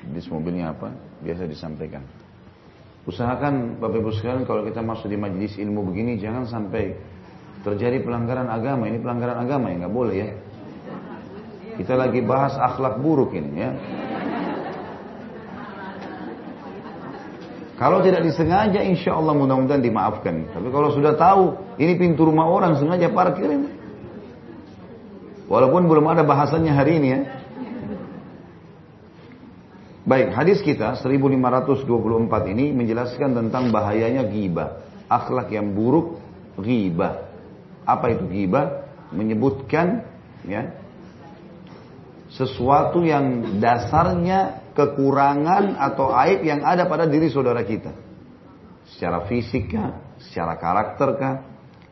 [0.03, 0.91] Jenis mobilnya apa?
[1.23, 2.03] Biasa disampaikan.
[3.05, 6.97] Usahakan Bapak Ibu sekalian kalau kita masuk di majelis ilmu begini jangan sampai
[7.61, 8.89] terjadi pelanggaran agama.
[8.89, 10.29] Ini pelanggaran agama ya, nggak boleh ya.
[11.75, 13.71] Kita lagi bahas akhlak buruk ini ya.
[17.75, 20.47] Kalau tidak disengaja, insya Allah mudah-mudahan dimaafkan.
[20.55, 23.67] Tapi kalau sudah tahu, ini pintu rumah orang sengaja parkir ini.
[25.51, 27.19] Walaupun belum ada bahasannya hari ini ya.
[30.07, 31.83] Baik, hadis kita 1524
[32.55, 34.85] ini menjelaskan tentang bahayanya ghibah.
[35.11, 36.23] Akhlak yang buruk,
[36.55, 37.27] ghibah.
[37.83, 38.87] Apa itu ghibah?
[39.11, 40.07] Menyebutkan
[40.47, 40.84] ya
[42.35, 47.95] sesuatu yang dasarnya kekurangan atau aib yang ada pada diri saudara kita.
[48.91, 49.71] Secara fisik
[50.19, 51.35] secara karakter kah,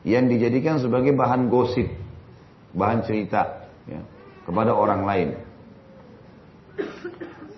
[0.04, 1.88] yang dijadikan sebagai bahan gosip,
[2.76, 4.04] bahan cerita ya,
[4.44, 5.30] kepada orang lain.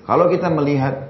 [0.06, 1.10] Kalau kita melihat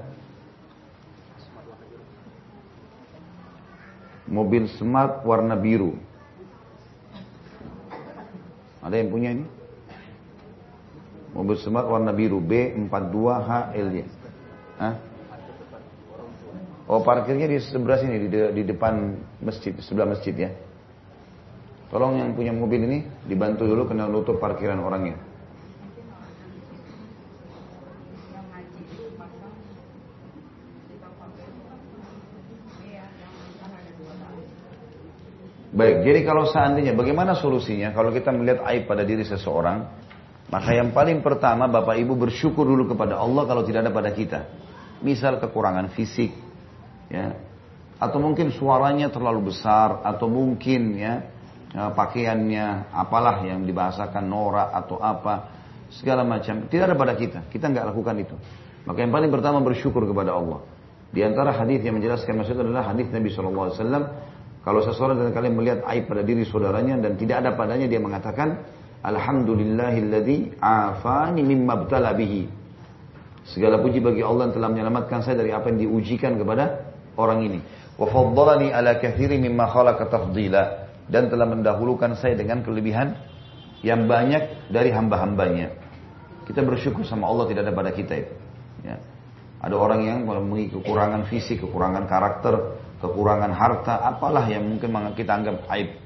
[4.26, 5.94] mobil smart warna biru
[8.86, 9.55] ada yang punya ini?
[11.36, 14.06] Mobil smart warna biru B42HL ya.
[14.80, 14.94] Hah?
[16.88, 20.50] Oh parkirnya di sebelah sini di, de, di depan masjid sebelah masjid ya.
[21.92, 25.18] Tolong yang punya mobil ini dibantu dulu kena nutup parkiran orangnya.
[35.76, 39.84] Baik, jadi kalau seandainya bagaimana solusinya kalau kita melihat aib pada diri seseorang,
[40.46, 44.40] maka yang paling pertama Bapak Ibu bersyukur dulu kepada Allah kalau tidak ada pada kita.
[45.02, 46.32] Misal kekurangan fisik,
[47.10, 47.36] ya,
[47.98, 51.28] atau mungkin suaranya terlalu besar, atau mungkin ya
[51.68, 55.52] e, pakaiannya apalah yang dibahasakan norak atau apa
[55.92, 57.40] segala macam tidak ada pada kita.
[57.52, 58.36] Kita nggak lakukan itu.
[58.86, 60.62] Maka yang paling pertama bersyukur kepada Allah.
[61.10, 63.74] Di antara hadis yang menjelaskan maksud adalah hadis Nabi SAW
[64.66, 68.66] kalau seseorang dan kalian melihat aib pada diri saudaranya dan tidak ada padanya dia mengatakan
[69.02, 72.48] Alhamdulillahilladzi afani mimma btala bihi.
[73.46, 77.60] Segala puji bagi Allah yang telah menyelamatkan saya dari apa yang diujikan kepada orang ini.
[77.94, 80.62] Wa faddalani ala katsiri mimma khalaqa tafdila
[81.06, 83.14] dan telah mendahulukan saya dengan kelebihan
[83.86, 85.70] yang banyak dari hamba-hambanya.
[86.46, 88.34] Kita bersyukur sama Allah tidak ada pada kita itu.
[88.82, 88.98] Ya.
[89.62, 95.66] Ada orang yang memiliki kekurangan fisik, kekurangan karakter, kekurangan harta, apalah yang mungkin kita anggap
[95.74, 95.96] aib.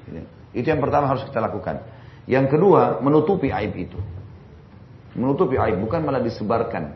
[0.57, 1.83] Itu yang pertama harus kita lakukan.
[2.31, 3.99] Yang kedua, menutupi aib itu.
[5.19, 6.95] Menutupi aib, bukan malah disebarkan.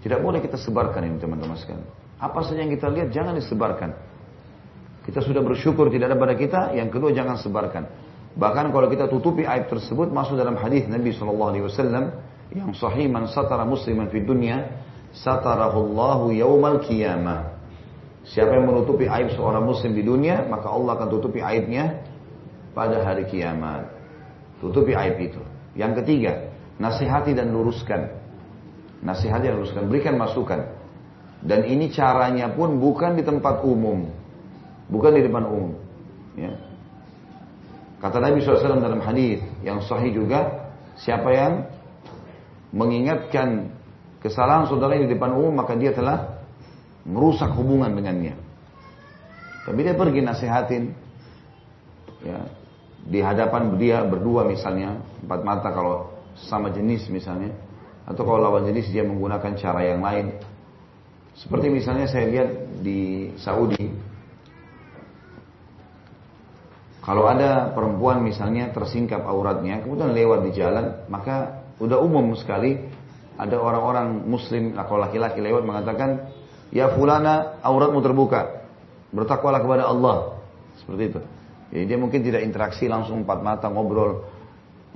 [0.00, 1.84] Tidak boleh kita sebarkan ini teman-teman sekalian.
[2.16, 3.92] Apa saja yang kita lihat jangan disebarkan.
[5.04, 7.84] Kita sudah bersyukur tidak ada pada kita, yang kedua jangan sebarkan.
[8.32, 11.52] Bahkan kalau kita tutupi aib tersebut masuk dalam hadis Nabi SAW
[12.52, 14.72] yang sahih man satara musliman fi dunya
[15.12, 17.56] satarahullahu yaumal qiyamah.
[18.26, 22.02] Siapa yang menutupi aib seorang muslim di dunia, maka Allah akan tutupi aibnya
[22.74, 23.95] pada hari kiamat.
[24.60, 25.40] Tutupi aib itu.
[25.76, 26.32] Yang ketiga,
[26.80, 28.08] nasihati dan luruskan.
[29.04, 30.72] Nasihati dan luruskan, berikan masukan.
[31.44, 34.08] Dan ini caranya pun bukan di tempat umum.
[34.88, 35.76] Bukan di depan umum.
[36.38, 36.56] Ya.
[38.00, 41.52] Kata Nabi SAW dalam hadis yang sahih juga, siapa yang
[42.72, 43.72] mengingatkan
[44.20, 46.40] kesalahan saudara di depan umum, maka dia telah
[47.04, 48.36] merusak hubungan dengannya.
[49.64, 50.94] Tapi dia pergi nasihatin,
[52.22, 52.38] ya,
[53.06, 57.54] di hadapan dia berdua misalnya, empat mata kalau sama jenis misalnya,
[58.06, 60.34] atau kalau lawan jenis dia menggunakan cara yang lain.
[61.38, 62.50] Seperti misalnya saya lihat
[62.82, 63.86] di Saudi,
[67.06, 72.82] kalau ada perempuan misalnya tersingkap auratnya, kemudian lewat di jalan, maka udah umum sekali
[73.36, 76.34] ada orang-orang muslim, kalau laki-laki lewat mengatakan,
[76.74, 78.66] Ya fulana auratmu terbuka.
[79.14, 80.42] Bertakwalah kepada Allah.
[80.82, 81.20] Seperti itu.
[81.70, 84.22] Jadi dia mungkin tidak interaksi langsung empat mata ngobrol.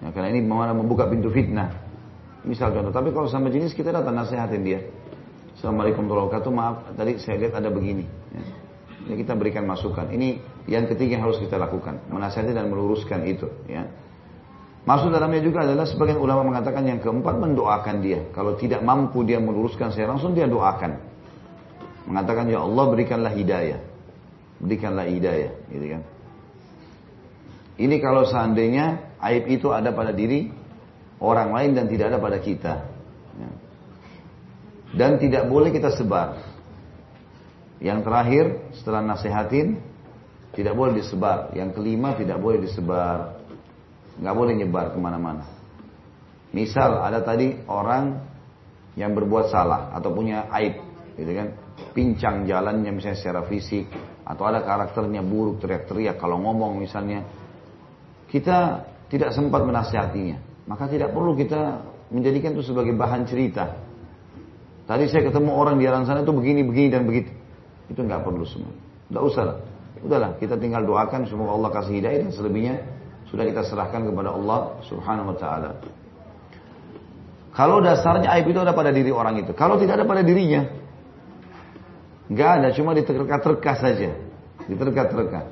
[0.01, 1.75] Ya, karena ini mana membuka pintu fitnah.
[2.47, 2.95] Misal contoh.
[2.95, 4.81] Tapi kalau sama jenis kita datang nasihatin dia.
[5.59, 6.53] Assalamualaikum warahmatullahi wabarakatuh.
[6.57, 8.07] Maaf tadi saya lihat ada begini.
[8.33, 8.45] Ya.
[9.11, 10.09] Ini kita berikan masukan.
[10.09, 10.41] Ini
[10.71, 12.01] yang ketiga yang harus kita lakukan.
[12.09, 13.49] Menasihati dan meluruskan itu.
[13.69, 13.85] Ya.
[14.89, 18.25] Maksud dalamnya juga adalah sebagian ulama mengatakan yang keempat mendoakan dia.
[18.33, 20.97] Kalau tidak mampu dia meluruskan saya langsung dia doakan.
[22.09, 23.81] Mengatakan ya Allah berikanlah hidayah.
[24.61, 26.03] Berikanlah hidayah, gitu kan.
[27.81, 30.53] Ini kalau seandainya aib itu ada pada diri
[31.17, 32.75] orang lain dan tidak ada pada kita.
[33.41, 33.51] Ya.
[35.01, 36.45] Dan tidak boleh kita sebar.
[37.81, 38.45] Yang terakhir
[38.77, 39.81] setelah nasihatin
[40.53, 41.57] tidak boleh disebar.
[41.57, 43.41] Yang kelima tidak boleh disebar.
[44.21, 45.49] Nggak boleh nyebar ke mana-mana.
[46.53, 48.21] Misal ada tadi orang
[48.99, 50.83] yang berbuat salah atau punya aib,
[51.15, 51.49] gitu kan?
[51.97, 53.89] pincang jalannya misalnya secara fisik
[54.23, 57.25] atau ada karakternya buruk teriak-teriak kalau ngomong misalnya
[58.31, 60.39] kita tidak sempat menasihatinya.
[60.71, 61.83] Maka tidak perlu kita
[62.15, 63.75] menjadikan itu sebagai bahan cerita.
[64.87, 67.31] Tadi saya ketemu orang di jalan sana itu begini begini dan begitu.
[67.91, 68.75] Itu nggak perlu semua.
[69.11, 69.57] Nggak usah lah.
[70.01, 72.75] Udahlah kita tinggal doakan semoga Allah kasih hidayah dan selebihnya
[73.29, 75.71] sudah kita serahkan kepada Allah subhanahu wa ta'ala.
[77.51, 79.53] Kalau dasarnya aib itu ada pada diri orang itu.
[79.53, 80.81] Kalau tidak ada pada dirinya
[82.31, 84.15] Nggak ada, cuma diterka-terka saja.
[84.71, 85.51] Diterka-terka.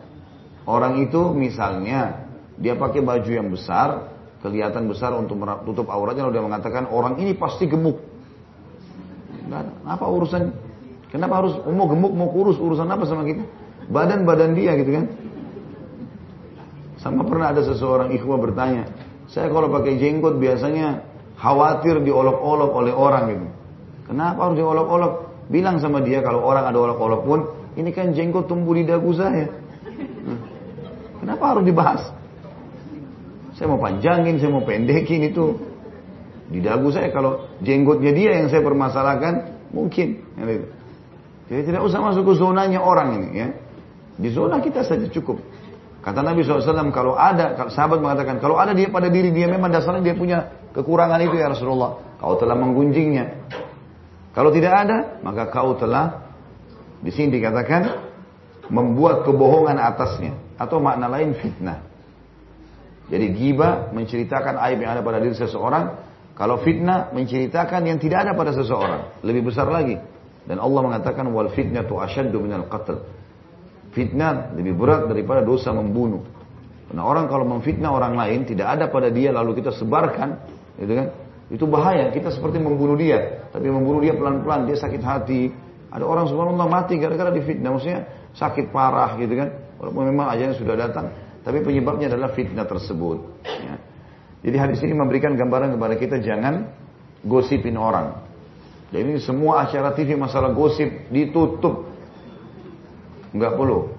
[0.62, 2.27] Orang itu misalnya,
[2.58, 4.10] dia pakai baju yang besar,
[4.42, 7.98] kelihatan besar untuk tutup auratnya, lalu dia mengatakan, orang ini pasti gemuk.
[9.46, 9.64] Nggak.
[9.86, 10.42] Apa urusan?
[11.08, 13.46] Kenapa harus mau gemuk, mau kurus, urusan apa sama kita?
[13.88, 15.04] Badan-badan dia gitu kan.
[16.98, 18.90] Sama pernah ada seseorang ikhwah bertanya,
[19.30, 21.06] saya kalau pakai jenggot biasanya
[21.38, 23.46] khawatir diolok-olok oleh orang gitu.
[24.10, 25.12] Kenapa harus diolok-olok?
[25.48, 27.40] Bilang sama dia kalau orang ada olok-olok pun,
[27.78, 29.46] ini kan jenggot tumbuh di dagu saya.
[31.22, 32.02] Kenapa harus dibahas?
[33.58, 35.58] Saya mau panjangin, saya mau pendekin itu.
[36.48, 40.22] Di dagu saya kalau jenggotnya dia yang saya permasalahkan, mungkin.
[41.50, 43.48] Jadi tidak usah masuk ke zonanya orang ini ya.
[44.14, 45.42] Di zona kita saja cukup.
[45.98, 50.00] Kata Nabi SAW, kalau ada, sahabat mengatakan, kalau ada dia pada diri dia memang dasarnya
[50.00, 51.98] dia punya kekurangan itu ya Rasulullah.
[52.22, 53.50] Kau telah menggunjingnya.
[54.32, 56.30] Kalau tidak ada, maka kau telah,
[57.02, 58.06] di sini dikatakan,
[58.70, 60.38] membuat kebohongan atasnya.
[60.54, 61.87] Atau makna lain fitnah.
[63.08, 66.06] Jadi giba menceritakan aib yang ada pada diri seseorang.
[66.36, 69.24] Kalau fitnah menceritakan yang tidak ada pada seseorang.
[69.24, 69.96] Lebih besar lagi.
[70.44, 73.00] Dan Allah mengatakan wal fitnah tu asyaddu minal qatl.
[73.96, 76.22] Fitnah lebih berat daripada dosa membunuh.
[76.88, 80.40] Karena orang kalau memfitnah orang lain tidak ada pada dia lalu kita sebarkan,
[80.80, 81.06] gitu kan?
[81.52, 82.08] Itu bahaya.
[82.08, 85.52] Kita seperti membunuh dia, tapi membunuh dia pelan-pelan, dia sakit hati.
[85.92, 89.48] Ada orang subhanallah mati gara-gara difitnah, maksudnya sakit parah gitu kan.
[89.80, 93.18] Walaupun memang ajalnya sudah datang, tapi penyebabnya adalah fitnah tersebut.
[93.44, 93.76] Ya.
[94.44, 96.70] Jadi hadis ini memberikan gambaran kepada kita jangan
[97.26, 98.22] gosipin orang.
[98.88, 101.88] Jadi semua acara TV masalah gosip ditutup
[103.32, 103.92] Enggak perlu.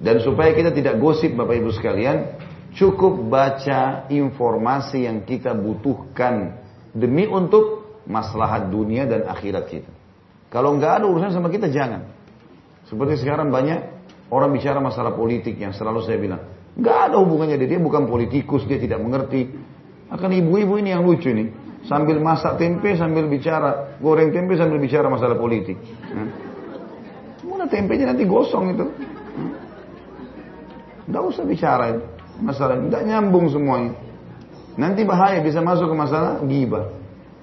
[0.00, 2.36] Dan supaya kita tidak gosip Bapak Ibu sekalian,
[2.76, 6.60] cukup baca informasi yang kita butuhkan
[6.92, 9.92] demi untuk maslahat dunia dan akhirat kita.
[10.52, 12.04] Kalau nggak ada urusan sama kita jangan.
[12.84, 13.93] Seperti sekarang banyak
[14.34, 16.42] orang bicara masalah politik yang selalu saya bilang,
[16.74, 19.46] nggak ada hubungannya dia, dia bukan politikus, dia tidak mengerti.
[20.10, 21.54] Akan ibu-ibu ini yang lucu nih,
[21.86, 25.78] sambil masak tempe sambil bicara, goreng tempe sambil bicara masalah politik.
[26.10, 26.54] Nah.
[27.44, 28.86] Mana tempenya nanti gosong itu.
[31.06, 32.02] Tidak usah bicara itu.
[32.42, 33.94] Masalah tidak nyambung semuanya.
[34.74, 36.90] Nanti bahaya bisa masuk ke masalah gibah.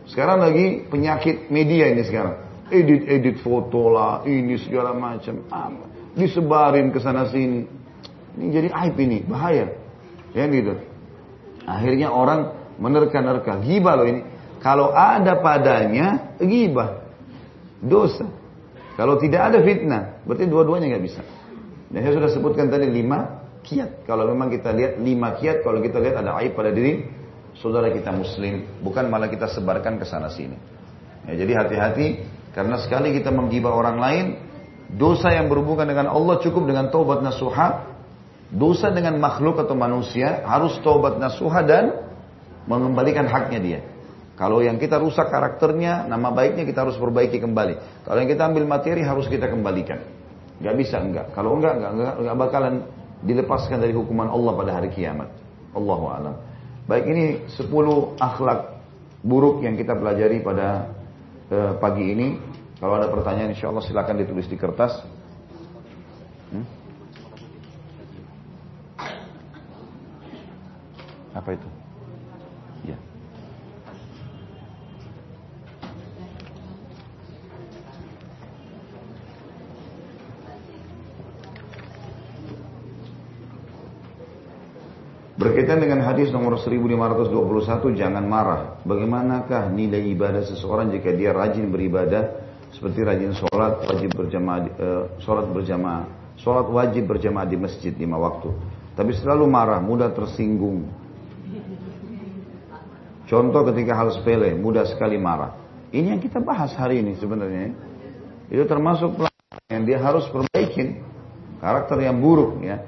[0.09, 2.35] Sekarang lagi penyakit media ini sekarang.
[2.67, 5.47] Edit-edit foto lah, ini segala macam.
[5.47, 5.85] Apa?
[6.15, 7.63] Disebarin ke sana sini.
[8.37, 9.71] Ini jadi aib ini, bahaya.
[10.31, 10.79] Ya gitu.
[11.67, 13.61] Akhirnya orang menerka-nerka.
[13.63, 14.21] Gibah loh ini.
[14.61, 17.01] Kalau ada padanya, gibah.
[17.81, 18.27] Dosa.
[18.95, 21.21] Kalau tidak ada fitnah, berarti dua-duanya nggak bisa.
[21.89, 24.05] Dan saya sudah sebutkan tadi lima kiat.
[24.05, 27.03] Kalau memang kita lihat lima kiat, kalau kita lihat ada aib pada diri
[27.57, 30.55] saudara kita muslim, bukan malah kita sebarkan ke sana sini.
[31.27, 32.07] Ya, jadi hati-hati
[32.53, 34.25] karena sekali kita menggibah orang lain,
[34.95, 37.91] dosa yang berhubungan dengan Allah cukup dengan taubat nasuha.
[38.51, 42.11] Dosa dengan makhluk atau manusia harus taubat nasuha dan
[42.67, 43.79] mengembalikan haknya dia.
[44.35, 48.03] Kalau yang kita rusak karakternya, nama baiknya kita harus perbaiki kembali.
[48.03, 50.03] Kalau yang kita ambil materi harus kita kembalikan.
[50.59, 51.31] Gak bisa enggak.
[51.31, 52.75] Kalau enggak, enggak, enggak, enggak bakalan
[53.21, 55.29] dilepaskan dari hukuman Allah pada hari kiamat.
[55.77, 56.35] Allahu alam.
[56.89, 57.69] Baik ini 10
[58.17, 58.59] akhlak
[59.21, 60.89] buruk yang kita pelajari pada
[61.53, 62.27] uh, pagi ini.
[62.81, 65.05] Kalau ada pertanyaan insya Allah silakan ditulis di kertas.
[66.49, 66.65] Hmm?
[71.37, 71.69] Apa itu?
[85.41, 88.77] Berkaitan dengan hadis nomor 1521, jangan marah.
[88.85, 92.40] Bagaimanakah nilai ibadah seseorang jika dia rajin beribadah
[92.71, 96.03] seperti rajin sholat, wajib berjamaah, uh, sholat berjamaah,
[96.39, 98.51] sholat wajib berjamaah di masjid lima waktu.
[98.95, 100.87] Tapi selalu marah, mudah tersinggung.
[103.27, 105.55] Contoh ketika hal sepele, mudah sekali marah.
[105.95, 107.71] Ini yang kita bahas hari ini sebenarnya.
[108.51, 109.15] Itu termasuk
[109.71, 110.99] yang dia harus perbaikin.
[111.63, 112.83] Karakter yang buruk ya.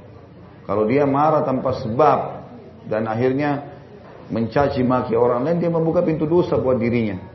[0.67, 2.19] Kalau dia marah tanpa sebab,
[2.87, 3.71] dan akhirnya
[4.31, 7.32] mencaci maki orang lain dia membuka pintu dosa buat dirinya.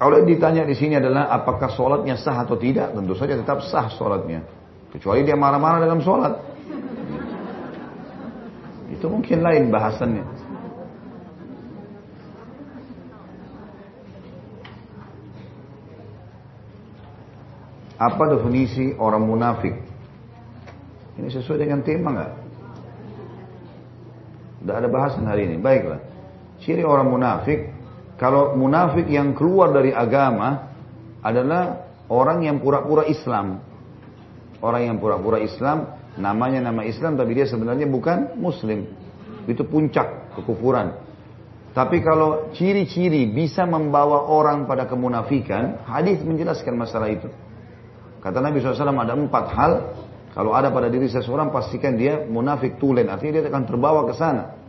[0.00, 4.40] Kalau ditanya di sini adalah apakah sholatnya sah atau tidak, tentu saja tetap sah sholatnya.
[4.88, 6.40] Kecuali dia marah-marah dalam sholat.
[8.88, 10.24] Itu mungkin lain bahasannya.
[18.00, 19.76] Apa definisi orang munafik?
[21.20, 22.32] Ini sesuai dengan tema nggak?
[24.64, 25.60] Tidak ada bahasan hari ini.
[25.60, 26.00] Baiklah.
[26.64, 27.68] Ciri orang munafik,
[28.20, 30.68] kalau munafik yang keluar dari agama
[31.24, 33.64] adalah orang yang pura-pura Islam.
[34.60, 38.84] Orang yang pura-pura Islam, namanya nama Islam tapi dia sebenarnya bukan muslim.
[39.48, 41.00] Itu puncak kekufuran.
[41.72, 47.32] Tapi kalau ciri-ciri bisa membawa orang pada kemunafikan, hadis menjelaskan masalah itu.
[48.20, 49.72] Kata Nabi SAW ada empat hal
[50.36, 54.59] kalau ada pada diri seseorang pastikan dia munafik tulen, artinya dia akan terbawa ke sana.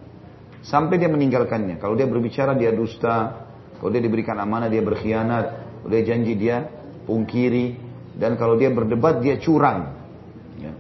[0.62, 1.82] Sampai dia meninggalkannya.
[1.82, 3.50] Kalau dia berbicara dia dusta,
[3.82, 5.46] kalau dia diberikan amanah dia berkhianat,
[5.82, 6.70] kalau dia janji dia
[7.10, 7.82] pungkiri,
[8.14, 9.98] dan kalau dia berdebat dia curang.
[10.62, 10.74] Ya.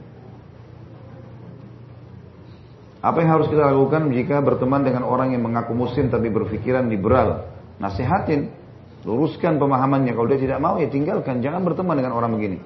[3.02, 7.49] Apa yang harus kita lakukan jika berteman dengan orang yang mengaku muslim tapi berpikiran liberal?
[7.82, 8.53] Nasihatin.
[9.02, 10.14] Luruskan pemahamannya.
[10.14, 11.41] Kalau dia tidak mau ya tinggalkan.
[11.41, 12.62] Jangan berteman dengan orang begini.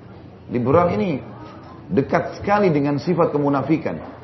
[0.52, 1.24] Liberal ini
[1.88, 4.15] dekat sekali dengan sifat kemunafikan.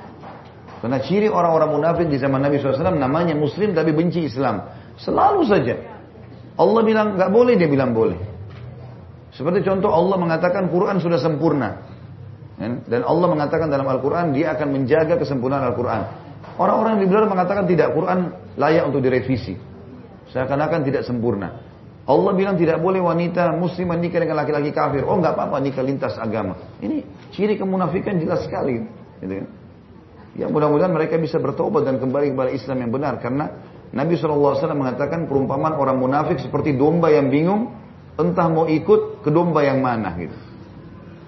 [0.82, 4.66] Karena ciri orang-orang munafik di zaman Nabi SAW namanya muslim tapi benci Islam.
[4.98, 5.78] Selalu saja.
[6.58, 8.18] Allah bilang nggak boleh, dia bilang boleh.
[9.30, 11.86] Seperti contoh Allah mengatakan Quran sudah sempurna.
[12.62, 16.02] Dan Allah mengatakan dalam Al-Quran dia akan menjaga kesempurnaan Al-Quran.
[16.58, 19.58] Orang-orang liberal mengatakan tidak, Quran layak untuk direvisi.
[20.30, 21.62] Seakan-akan tidak sempurna.
[22.06, 25.06] Allah bilang tidak boleh wanita muslim menikah dengan laki-laki kafir.
[25.06, 26.58] Oh nggak apa-apa nikah lintas agama.
[26.82, 28.82] Ini ciri kemunafikan jelas sekali.
[29.22, 29.48] Gitu kan?
[30.36, 33.20] Ya mudah-mudahan mereka bisa bertobat dan kembali kepada Islam yang benar.
[33.20, 33.52] Karena
[33.92, 37.76] Nabi SAW mengatakan perumpamaan orang munafik seperti domba yang bingung.
[38.16, 40.38] Entah mau ikut ke domba yang mana gitu.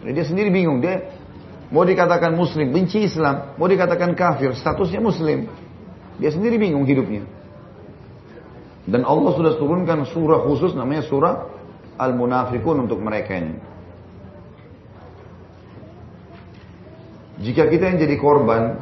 [0.03, 0.83] Dia sendiri bingung.
[0.83, 1.23] Dia
[1.73, 3.57] Mau dikatakan muslim, benci Islam.
[3.57, 5.49] Mau dikatakan kafir, statusnya muslim.
[6.21, 7.25] Dia sendiri bingung hidupnya.
[8.85, 11.49] Dan Allah sudah turunkan surah khusus namanya surah
[11.97, 13.57] Al-Munafikun untuk mereka ini.
[17.41, 18.77] Jika kita yang jadi korban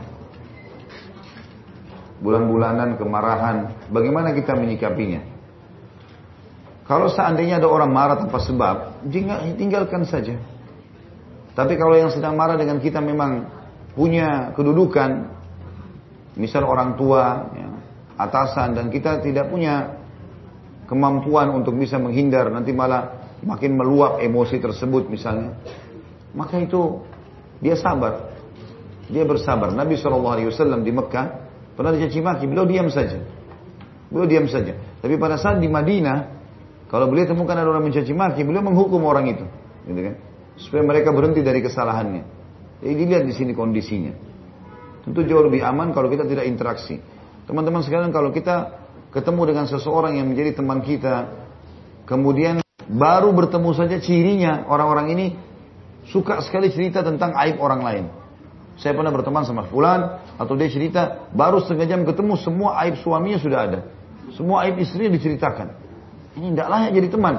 [2.22, 5.26] bulan-bulanan kemarahan, bagaimana kita menyikapinya?
[6.86, 9.06] Kalau seandainya ada orang marah tanpa sebab,
[9.58, 10.38] tinggalkan saja.
[11.52, 13.50] Tapi kalau yang sedang marah dengan kita memang
[13.98, 15.28] punya kedudukan,
[16.38, 17.70] misal orang tua, ya,
[18.22, 19.98] atasan, dan kita tidak punya
[20.86, 25.58] kemampuan untuk bisa menghindar, nanti malah makin meluap emosi tersebut misalnya,
[26.38, 27.02] maka itu
[27.64, 28.36] dia sabar,
[29.10, 29.74] dia bersabar.
[29.74, 31.28] Nabi SAW di Mekah
[31.82, 33.18] pernah dicaci maki, beliau diam saja,
[34.14, 34.78] beliau diam saja.
[35.02, 36.30] Tapi pada saat di Madinah,
[36.94, 39.46] kalau beliau temukan ada orang mencaci maki, beliau menghukum orang itu,
[39.90, 40.16] gitu kan?
[40.62, 42.24] supaya mereka berhenti dari kesalahannya.
[42.86, 44.14] Jadi dilihat di sini kondisinya.
[45.02, 47.02] Tentu jauh lebih aman kalau kita tidak interaksi.
[47.50, 48.78] Teman-teman sekalian kalau kita
[49.10, 51.34] ketemu dengan seseorang yang menjadi teman kita,
[52.06, 55.26] kemudian baru bertemu saja cirinya orang-orang ini
[56.10, 58.06] suka sekali cerita tentang aib orang lain.
[58.82, 63.38] Saya pernah berteman sama fulan atau dia cerita baru setengah jam ketemu semua aib suaminya
[63.38, 63.80] sudah ada.
[64.34, 65.78] Semua aib istrinya diceritakan.
[66.34, 67.36] Ini tidak layak jadi teman.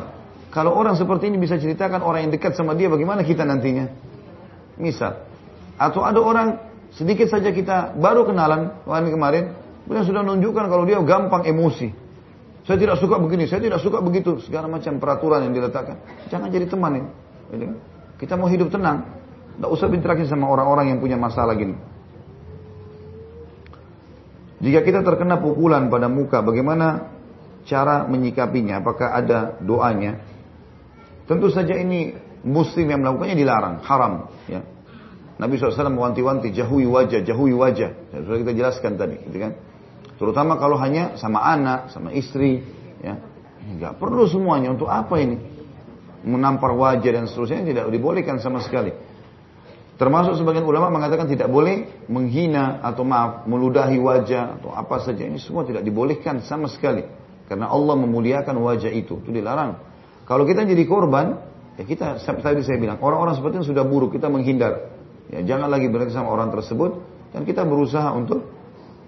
[0.55, 3.90] Kalau orang seperti ini bisa ceritakan orang yang dekat sama dia, bagaimana kita nantinya?
[4.78, 5.24] Misal,
[5.81, 6.60] atau ada orang
[6.94, 9.44] sedikit saja kita baru kenalan kemarin kemarin,
[9.82, 11.89] kemudian sudah menunjukkan kalau dia gampang emosi.
[12.62, 15.98] Saya tidak suka begini, saya tidak suka begitu, segala macam peraturan yang diletakkan.
[16.31, 17.10] Jangan jadi teman ini.
[17.51, 17.74] Kan?
[18.23, 19.02] Kita mau hidup tenang,
[19.56, 21.76] tidak usah berinteraksi sama orang-orang yang punya masalah gini.
[24.62, 27.10] Jika kita terkena pukulan pada muka, bagaimana
[27.66, 28.78] cara menyikapinya?
[28.78, 30.22] Apakah ada doanya?
[31.26, 32.14] Tentu saja ini
[32.46, 34.30] muslim yang melakukannya dilarang, haram.
[34.46, 34.62] Ya.
[35.42, 37.90] Nabi SAW mewanti-wanti, jauhi wajah, jauhi wajah.
[38.14, 39.58] Ya, sudah kita jelaskan tadi, gitu kan.
[40.14, 42.62] Terutama kalau hanya sama anak, sama istri,
[43.02, 43.18] ya.
[43.62, 45.38] Enggak perlu semuanya, untuk apa ini?
[46.22, 48.94] Menampar wajah dan seterusnya tidak dibolehkan sama sekali.
[50.02, 55.22] Termasuk sebagian ulama mengatakan tidak boleh menghina atau maaf meludahi wajah atau apa saja.
[55.22, 57.06] Ini semua tidak dibolehkan sama sekali.
[57.46, 59.22] Karena Allah memuliakan wajah itu.
[59.22, 59.78] Itu dilarang.
[60.26, 61.38] Kalau kita jadi korban,
[61.78, 64.90] ya kita tadi saya bilang orang-orang seperti itu sudah buruk, kita menghindar.
[65.30, 66.98] Ya, jangan lagi berdekat sama orang tersebut.
[67.30, 68.42] Dan kita berusaha untuk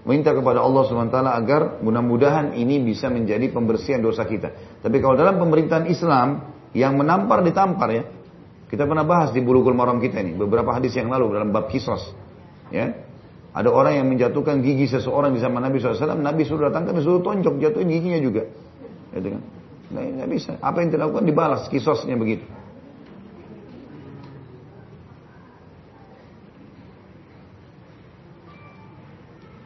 [0.07, 4.79] minta kepada Allah SWT agar mudah-mudahan ini bisa menjadi pembersihan dosa kita.
[4.79, 8.07] Tapi kalau dalam pemerintahan Islam yang menampar ditampar ya,
[8.75, 12.11] kita pernah bahas di Bulughul Maram kita ini beberapa hadis yang lalu dalam bab kisos.
[12.75, 13.07] Ya,
[13.55, 17.63] ada orang yang menjatuhkan gigi seseorang di zaman Nabi SAW, Nabi suruh datangkan, disuruh tonjok,
[17.63, 18.51] jatuhin giginya juga.
[19.15, 19.43] Gitu kan.
[19.95, 20.53] Nggak, nggak bisa.
[20.59, 22.43] Apa yang dilakukan dibalas, kisosnya begitu.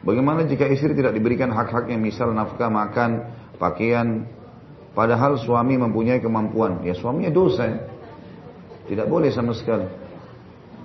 [0.05, 3.25] Bagaimana jika istri tidak diberikan hak-haknya, misal nafkah, makan,
[3.57, 4.29] pakaian,
[4.93, 6.85] padahal suami mempunyai kemampuan.
[6.85, 7.65] Ya suaminya dosa.
[7.65, 7.88] Ya.
[8.89, 9.85] Tidak boleh sama sekali.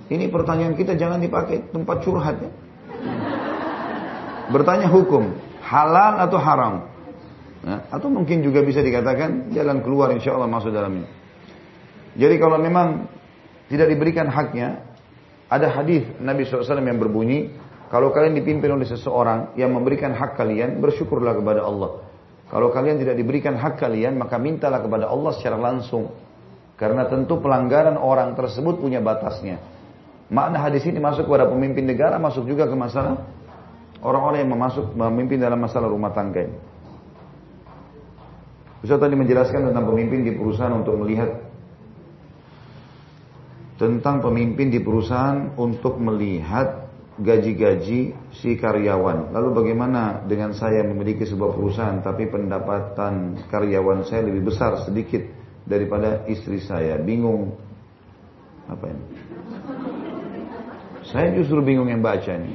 [0.05, 2.51] Ini pertanyaan kita jangan dipakai tempat curhat ya.
[4.53, 5.33] Bertanya hukum,
[5.65, 6.73] halal atau haram?
[7.65, 11.09] Ya, atau mungkin juga bisa dikatakan jalan keluar insya Allah masuk dalamnya.
[12.13, 13.09] Jadi kalau memang
[13.65, 14.85] tidak diberikan haknya,
[15.49, 17.57] ada hadis Nabi SAW yang berbunyi,
[17.89, 22.05] kalau kalian dipimpin oleh seseorang yang memberikan hak kalian, bersyukurlah kepada Allah.
[22.53, 26.13] Kalau kalian tidak diberikan hak kalian, maka mintalah kepada Allah secara langsung.
[26.75, 29.63] Karena tentu pelanggaran orang tersebut punya batasnya.
[30.27, 33.23] Makna hadis ini masuk kepada pemimpin negara, masuk juga ke masalah
[34.03, 36.57] orang-orang yang memasuk memimpin dalam masalah rumah tangga ini.
[38.85, 41.41] Ustaz tadi menjelaskan tentang pemimpin di perusahaan untuk melihat
[43.75, 46.85] tentang pemimpin di perusahaan untuk melihat
[47.15, 49.31] gaji-gaji si karyawan.
[49.31, 55.23] Lalu bagaimana dengan saya memiliki sebuah perusahaan tapi pendapatan karyawan saya lebih besar sedikit
[55.65, 56.95] daripada istri saya?
[57.01, 57.57] Bingung.
[58.65, 59.03] Apa ini?
[61.05, 62.49] Saya justru bingung yang baca ini.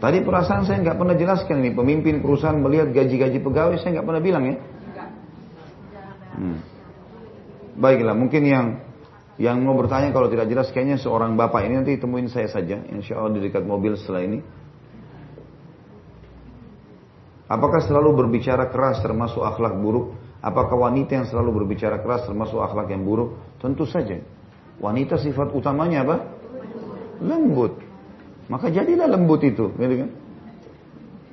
[0.00, 1.72] Tadi perasaan saya nggak pernah jelaskan ini.
[1.72, 4.56] Pemimpin perusahaan melihat gaji-gaji pegawai saya nggak pernah bilang ya.
[6.34, 6.58] Hmm.
[7.80, 8.66] Baiklah, mungkin yang
[9.34, 12.84] yang mau bertanya kalau tidak jelas kayaknya seorang bapak ini nanti temuin saya saja.
[12.86, 14.38] Insya Allah di dekat mobil setelah ini.
[17.44, 20.16] Apakah selalu berbicara keras termasuk akhlak buruk?
[20.40, 23.36] Apakah wanita yang selalu berbicara keras termasuk akhlak yang buruk?
[23.60, 24.20] Tentu saja.
[24.80, 26.16] Wanita sifat utamanya apa?
[27.20, 27.80] Lembut.
[28.48, 30.10] Maka jadilah lembut itu, gitu kan?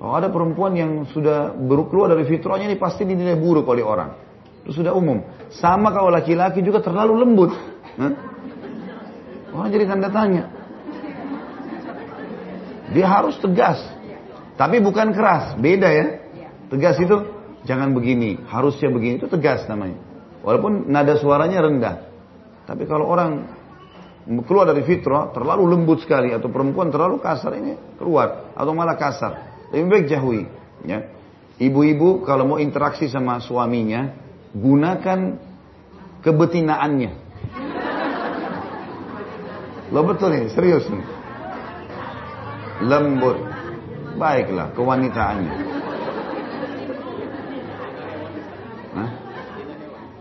[0.01, 1.53] Kalau ada perempuan yang sudah
[1.91, 4.17] keluar dari fitrahnya ini pasti dinilai buruk oleh orang.
[4.65, 5.21] Itu sudah umum.
[5.53, 7.51] Sama kalau laki-laki juga terlalu lembut.
[7.99, 8.13] Hah?
[9.51, 10.47] Orang jadi tanda tanya.
[12.95, 13.77] Dia harus tegas.
[14.61, 15.57] Tapi bukan keras.
[15.57, 16.21] Beda ya.
[16.69, 17.17] Tegas itu
[17.65, 18.37] jangan begini.
[18.45, 19.17] Harusnya begini.
[19.17, 19.97] Itu tegas namanya.
[20.45, 21.95] Walaupun nada suaranya rendah.
[22.69, 23.49] Tapi kalau orang
[24.45, 29.65] keluar dari fitrah terlalu lembut sekali atau perempuan terlalu kasar ini keluar atau malah kasar
[29.73, 30.45] lebih baik jauhi
[30.85, 31.09] ya
[31.57, 34.13] ibu-ibu kalau mau interaksi sama suaminya
[34.53, 35.41] gunakan
[36.21, 37.11] kebetinaannya
[39.89, 41.05] lo betul nih serius nih
[42.85, 43.60] lembut
[44.19, 45.53] baiklah kewanitaannya
[48.91, 49.09] nah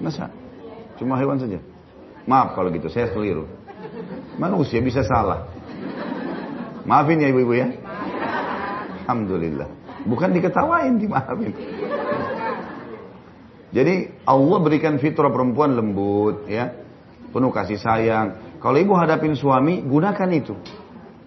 [0.03, 0.31] masa
[0.99, 1.59] cuma hewan saja
[2.27, 3.49] maaf kalau gitu saya keliru
[4.41, 5.53] Manusia bisa salah.
[6.89, 7.69] Maafin ya ibu-ibu ya.
[9.05, 9.69] Alhamdulillah.
[10.09, 11.53] Bukan diketawain, dimaafin.
[13.71, 13.95] Jadi
[14.25, 16.73] Allah berikan fitrah perempuan lembut ya.
[17.31, 18.59] Penuh kasih sayang.
[18.59, 20.57] Kalau ibu hadapin suami, gunakan itu.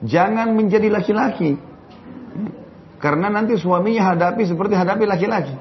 [0.03, 1.55] Jangan menjadi laki-laki.
[3.03, 5.51] Karena nanti suaminya hadapi seperti hadapi laki-laki.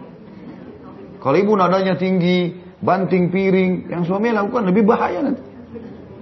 [1.19, 5.43] Kalau ibu nadanya tinggi, banting piring, yang suami lakukan lebih bahaya nanti.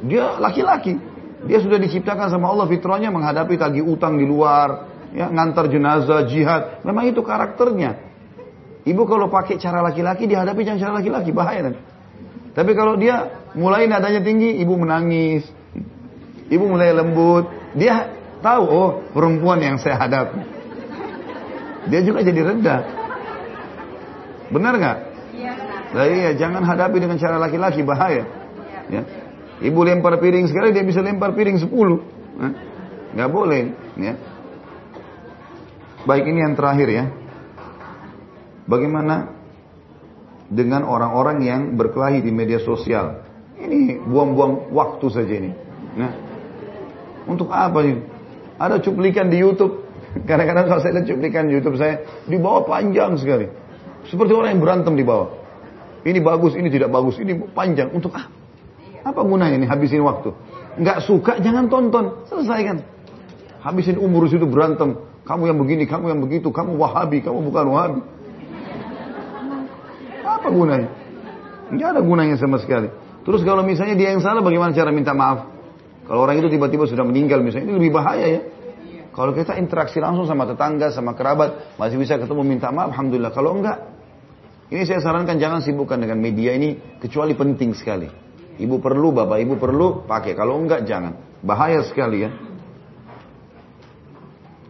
[0.09, 0.97] Dia laki-laki.
[1.45, 6.81] Dia sudah diciptakan sama Allah fitrahnya menghadapi tagih utang di luar, ya, ngantar jenazah, jihad.
[6.89, 8.01] Memang itu karakternya.
[8.89, 11.85] Ibu kalau pakai cara laki-laki dihadapi jangan cara laki-laki bahaya nanti.
[12.57, 15.45] Tapi kalau dia mulai nadanya tinggi, ibu menangis.
[16.49, 17.45] Ibu mulai lembut,
[17.77, 18.09] dia
[18.41, 20.60] tahu oh perempuan yang saya hadapi.
[21.89, 22.81] Dia juga jadi rendah.
[24.51, 24.99] Benar nggak?
[25.33, 25.53] Iya.
[25.95, 28.27] Nah, iya, jangan hadapi dengan cara laki-laki bahaya.
[28.91, 29.03] Ya.
[29.61, 32.03] Ibu lempar piring sekali dia bisa lempar piring sepuluh.
[33.15, 33.63] Nggak boleh.
[33.97, 34.15] Ya.
[36.05, 37.05] Baik ini yang terakhir ya.
[38.65, 39.37] Bagaimana
[40.51, 43.23] dengan orang-orang yang berkelahi di media sosial?
[43.61, 45.53] Ini buang-buang waktu saja ini.
[46.01, 46.13] Nah,
[47.29, 48.01] untuk apa ini?
[48.57, 49.90] Ada cuplikan di YouTube.
[50.11, 53.47] Kadang-kadang kalau saya lihat cuplikan YouTube saya, di bawah panjang sekali.
[54.11, 55.31] Seperti orang yang berantem di bawah.
[56.03, 57.93] Ini bagus, ini tidak bagus, ini panjang.
[57.95, 58.41] Untuk apa?
[59.01, 60.33] Apa gunanya ini habisin waktu?
[60.81, 62.85] Nggak suka jangan tonton, selesaikan.
[63.61, 64.97] Habisin umur situ berantem.
[65.25, 68.01] Kamu yang begini, kamu yang begitu, kamu wahabi, kamu bukan wahabi.
[70.25, 70.89] Apa gunanya?
[71.71, 72.89] Nggak ada gunanya sama sekali.
[73.23, 75.47] Terus kalau misalnya dia yang salah, bagaimana cara minta maaf?
[76.09, 78.41] Kalau orang itu tiba-tiba sudah meninggal misalnya, ini lebih bahaya ya.
[79.11, 83.35] Kalau kita interaksi langsung sama tetangga, sama kerabat, masih bisa ketemu minta maaf, Alhamdulillah.
[83.35, 83.79] Kalau enggak,
[84.71, 88.07] ini saya sarankan jangan sibukkan dengan media ini, kecuali penting sekali.
[88.61, 90.39] Ibu perlu, bapak ibu perlu, pakai.
[90.39, 91.43] Kalau enggak, jangan.
[91.43, 92.31] Bahaya sekali ya.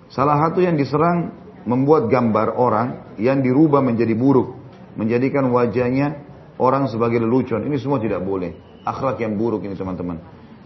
[0.09, 1.37] Salah satu yang diserang
[1.69, 4.57] membuat gambar orang yang dirubah menjadi buruk.
[4.97, 6.17] Menjadikan wajahnya
[6.57, 7.61] orang sebagai lelucon.
[7.69, 8.57] Ini semua tidak boleh.
[8.89, 10.17] Akhlak yang buruk ini teman-teman.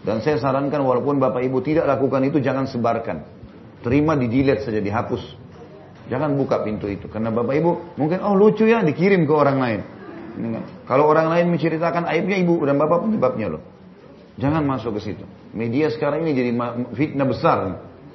[0.05, 3.44] Dan saya sarankan walaupun bapak ibu tidak lakukan itu, jangan sebarkan.
[3.85, 5.45] Terima di delete saja, dihapus.
[6.09, 7.05] Jangan buka pintu itu.
[7.13, 7.71] Karena bapak ibu
[8.01, 9.81] mungkin, oh lucu ya, dikirim ke orang lain.
[10.89, 13.63] Kalau orang lain menceritakan aibnya ibu dan bapak penyebabnya loh.
[14.35, 15.25] Jangan masuk ke situ.
[15.55, 16.51] Media sekarang ini jadi
[16.97, 17.59] fitnah besar.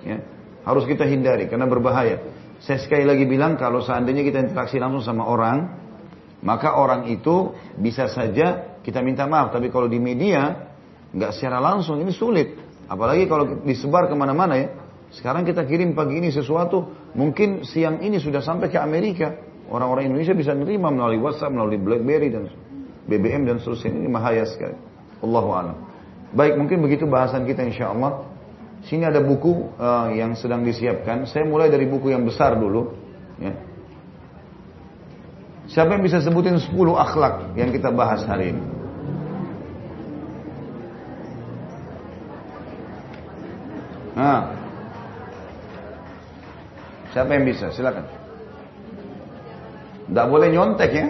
[0.03, 0.19] Ya.
[0.67, 2.19] Harus kita hindari karena berbahaya.
[2.59, 5.57] Saya sekali lagi bilang kalau seandainya kita interaksi langsung sama orang,
[6.43, 9.55] maka orang itu bisa saja kita minta maaf.
[9.55, 10.67] Tapi kalau di media
[11.15, 12.59] nggak secara langsung ini sulit.
[12.91, 14.67] Apalagi kalau disebar ke mana-mana ya.
[15.09, 16.85] Sekarang kita kirim pagi ini sesuatu,
[17.17, 19.33] mungkin siang ini sudah sampai ke Amerika.
[19.69, 22.49] Orang-orang Indonesia bisa menerima melalui WhatsApp, melalui BlackBerry dan
[23.09, 23.89] BBM dan seterusnya.
[23.89, 24.77] Ini bahaya sekali.
[25.25, 25.77] Allahu a'lam.
[26.29, 28.21] Baik, mungkin begitu bahasan kita insya Allah.
[28.85, 31.25] Sini ada buku uh, yang sedang disiapkan.
[31.25, 32.93] Saya mulai dari buku yang besar dulu.
[33.41, 33.53] Ya.
[35.69, 38.63] Siapa yang bisa sebutin 10 akhlak yang kita bahas hari ini?
[44.13, 44.68] Nah.
[47.09, 47.73] Siapa yang bisa?
[47.73, 48.05] Silakan.
[50.09, 51.05] Tidak boleh nyontek ya.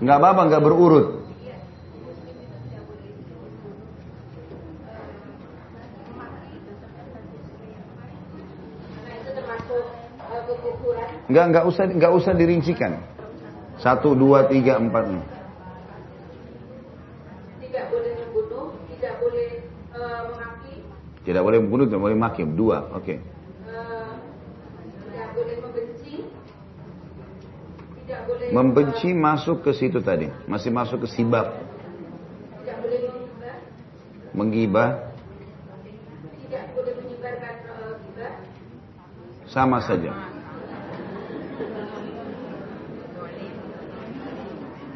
[0.00, 1.06] Nggak apa-apa, nggak berurut.
[11.30, 12.98] Nggak nggak usah nggak usah dirincikan.
[13.78, 15.06] Satu, dua, tiga, empat.
[17.62, 19.48] Tidak boleh membunuh, tidak boleh
[19.94, 20.74] uh, memaki.
[21.30, 22.42] Tidak boleh membunuh, tidak boleh maki.
[22.42, 23.06] Dua, oke.
[23.06, 23.22] Okay.
[25.06, 26.14] Tidak boleh membenci.
[28.02, 31.54] Tidak boleh Membenci masuk ke situ tadi, masih masuk ke sibab.
[31.54, 33.54] Tidak boleh menggibah.
[34.34, 34.88] Menggibah.
[36.34, 38.34] Tidak boleh menyebarkan uh, gibah.
[39.46, 40.10] Sama saja.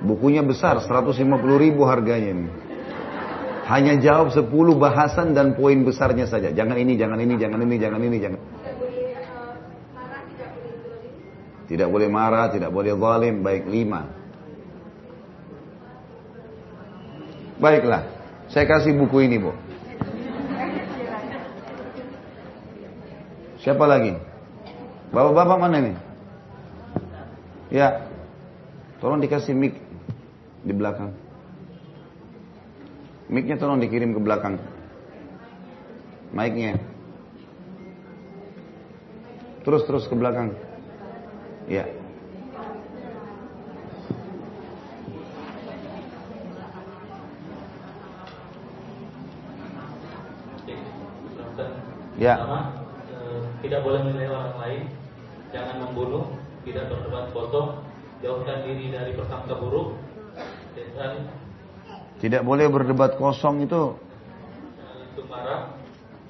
[0.02, 1.14] Bukunya besar, 150
[1.62, 2.63] ribu harganya ini.
[3.64, 6.52] Hanya jawab 10 bahasan dan poin besarnya saja.
[6.52, 8.40] Jangan ini, jangan ini, jangan ini, jangan ini, jangan.
[11.64, 14.04] Tidak boleh marah, tidak boleh zalim, baik lima.
[17.56, 18.04] Baiklah,
[18.52, 19.56] saya kasih buku ini, Bu.
[23.64, 24.12] Siapa lagi?
[25.08, 25.92] Bapak-bapak mana ini?
[27.72, 28.12] Ya.
[29.00, 29.80] Tolong dikasih mic
[30.60, 31.23] di belakang.
[33.32, 34.60] Mic-nya tolong dikirim ke belakang.
[36.34, 36.76] Mic-nya.
[39.64, 40.52] Terus terus ke belakang.
[41.64, 41.88] Ya.
[52.14, 52.38] Ya.
[52.38, 52.60] Pertama,
[53.10, 54.82] eh, tidak boleh menilai orang lain,
[55.50, 56.24] jangan membunuh,
[56.62, 57.82] tidak berdebat kosong,
[58.22, 59.98] jauhkan diri dari persangka buruk,
[62.22, 63.98] tidak boleh berdebat kosong itu.
[64.78, 65.60] Jangan itu marah,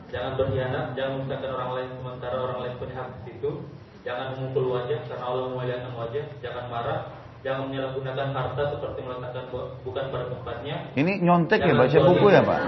[0.09, 3.51] jangan berkhianat, jangan menyusahkan orang lain sementara orang lain punya hak di situ.
[4.05, 6.24] Jangan memukul wajah karena Allah memuliakan wajah.
[6.44, 6.98] Jangan marah,
[7.40, 9.44] jangan menyalahgunakan harta seperti meletakkan
[9.81, 10.77] bukan pada tempatnya.
[10.93, 12.61] Ini nyontek ya baca buku ya pak?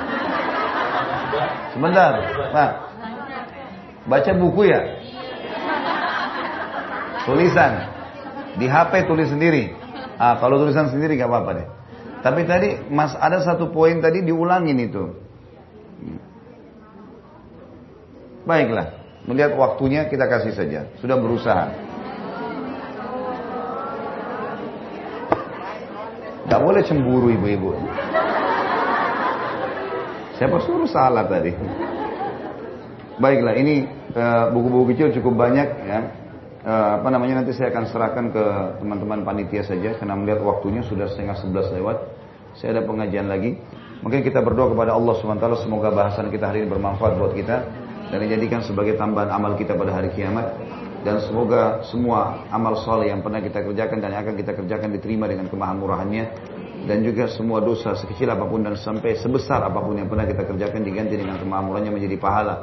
[1.77, 2.13] Sebentar,
[2.57, 2.71] pak.
[4.09, 4.81] Baca buku ya?
[7.29, 7.73] Tulisan.
[8.57, 9.77] Di HP tulis sendiri.
[10.17, 11.67] Ah, kalau tulisan sendiri gak apa-apa deh.
[12.27, 15.15] Tapi tadi Mas ada satu poin tadi diulangin itu.
[18.43, 18.99] Baiklah,
[19.31, 20.91] melihat waktunya kita kasih saja.
[20.99, 21.71] Sudah berusaha.
[26.51, 27.79] Gak boleh cemburu ibu-ibu.
[30.35, 31.55] Siapa suruh salah tadi?
[33.23, 33.87] Baiklah, ini
[34.19, 36.01] eh, buku-buku uh, kecil cukup banyak ya.
[36.67, 38.45] Uh, apa namanya nanti saya akan serahkan ke
[38.83, 42.16] teman-teman panitia saja karena melihat waktunya sudah setengah sebelas lewat.
[42.57, 43.57] Saya ada pengajian lagi.
[44.01, 47.57] Mungkin kita berdoa kepada Allah SWT semoga bahasan kita hari ini bermanfaat buat kita
[48.13, 50.57] dan dijadikan sebagai tambahan amal kita pada hari kiamat.
[51.05, 55.31] Dan semoga semua amal soleh yang pernah kita kerjakan dan yang akan kita kerjakan diterima
[55.31, 56.25] dengan kemahamurahannya
[56.87, 60.43] dan juga semua dosa sekecil apa pun dan sampai sebesar apa pun yang pernah kita
[60.47, 62.55] kerjakan diganti dengan kemahamurahannya menjadi pahala.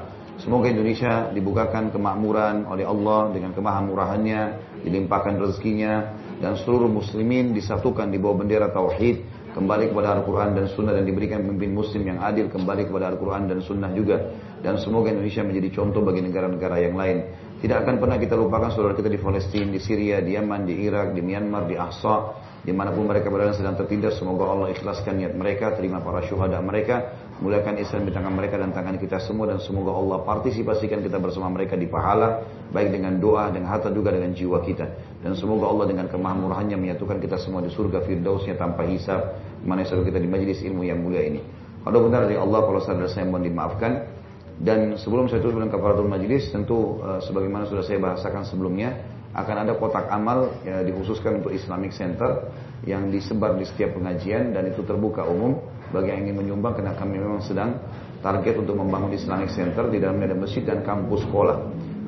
[0.41, 4.41] Semoga Indonesia dibukakan kemakmuran oleh Allah dengan kemahamurahannya,
[4.81, 5.93] dilimpahkan rezekinya,
[6.41, 11.45] dan seluruh muslimin disatukan di bawah bendera tauhid, kembali kepada Al-Quran dan Sunnah dan diberikan
[11.45, 14.17] pemimpin muslim yang adil kembali kepada Al-Quran dan Sunnah juga.
[14.59, 17.17] Dan semoga Indonesia menjadi contoh bagi negara-negara yang lain.
[17.61, 21.15] Tidak akan pernah kita lupakan saudara kita di Palestina, di Syria, di Yaman, di Irak,
[21.15, 24.19] di Myanmar, di Ahsa, di mana pun mereka berada sedang tertindas.
[24.19, 28.71] Semoga Allah ikhlaskan niat mereka, terima para syuhada mereka, Muliakan Islam di tangan mereka dan
[28.71, 32.39] tangan kita semua dan semoga Allah partisipasikan kita bersama mereka di pahala
[32.71, 34.87] baik dengan doa, dengan harta juga dengan jiwa kita.
[35.19, 39.35] Dan semoga Allah dengan kemahamurahannya menyatukan kita semua di surga firdausnya tanpa hisab
[39.67, 41.43] mana selalu kita di majlis ilmu yang mulia ini.
[41.83, 44.23] Kalau benar dari Allah, kalau sadar saya mohon dimaafkan.
[44.63, 48.95] Dan sebelum saya dengan kafaratul majlis, tentu uh, sebagaimana sudah saya bahasakan sebelumnya,
[49.35, 52.53] akan ada kotak amal ya, dikhususkan untuk Islamic Center
[52.87, 55.57] yang disebar di setiap pengajian dan itu terbuka umum
[55.93, 57.77] bagi yang ingin menyumbang karena kami memang sedang
[58.25, 61.57] target untuk membangun Islamic Center di dalamnya ada masjid dan kampus sekolah.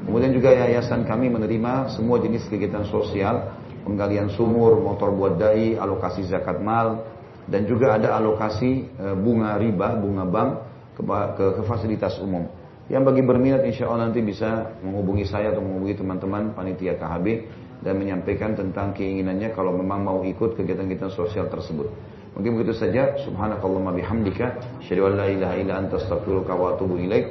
[0.10, 3.53] Kemudian juga yayasan kami menerima semua jenis kegiatan sosial,
[3.86, 7.06] penggalian sumur, motor buat dai, alokasi zakat mal,
[7.45, 10.49] dan juga ada alokasi e, bunga riba, bunga bank
[10.98, 12.49] ke, ke, ke fasilitas umum.
[12.86, 17.26] Yang bagi berminat insya Allah nanti bisa menghubungi saya atau menghubungi teman-teman panitia KHB
[17.82, 21.90] dan menyampaikan tentang keinginannya kalau memang mau ikut kegiatan-kegiatan sosial tersebut.
[22.36, 23.16] Mungkin begitu saja.
[23.24, 24.60] Subhanakallahumma bihamdika.
[24.84, 27.24] Asyhadu an la ilaha illa anta astaghfiruka wa atubu ilaik.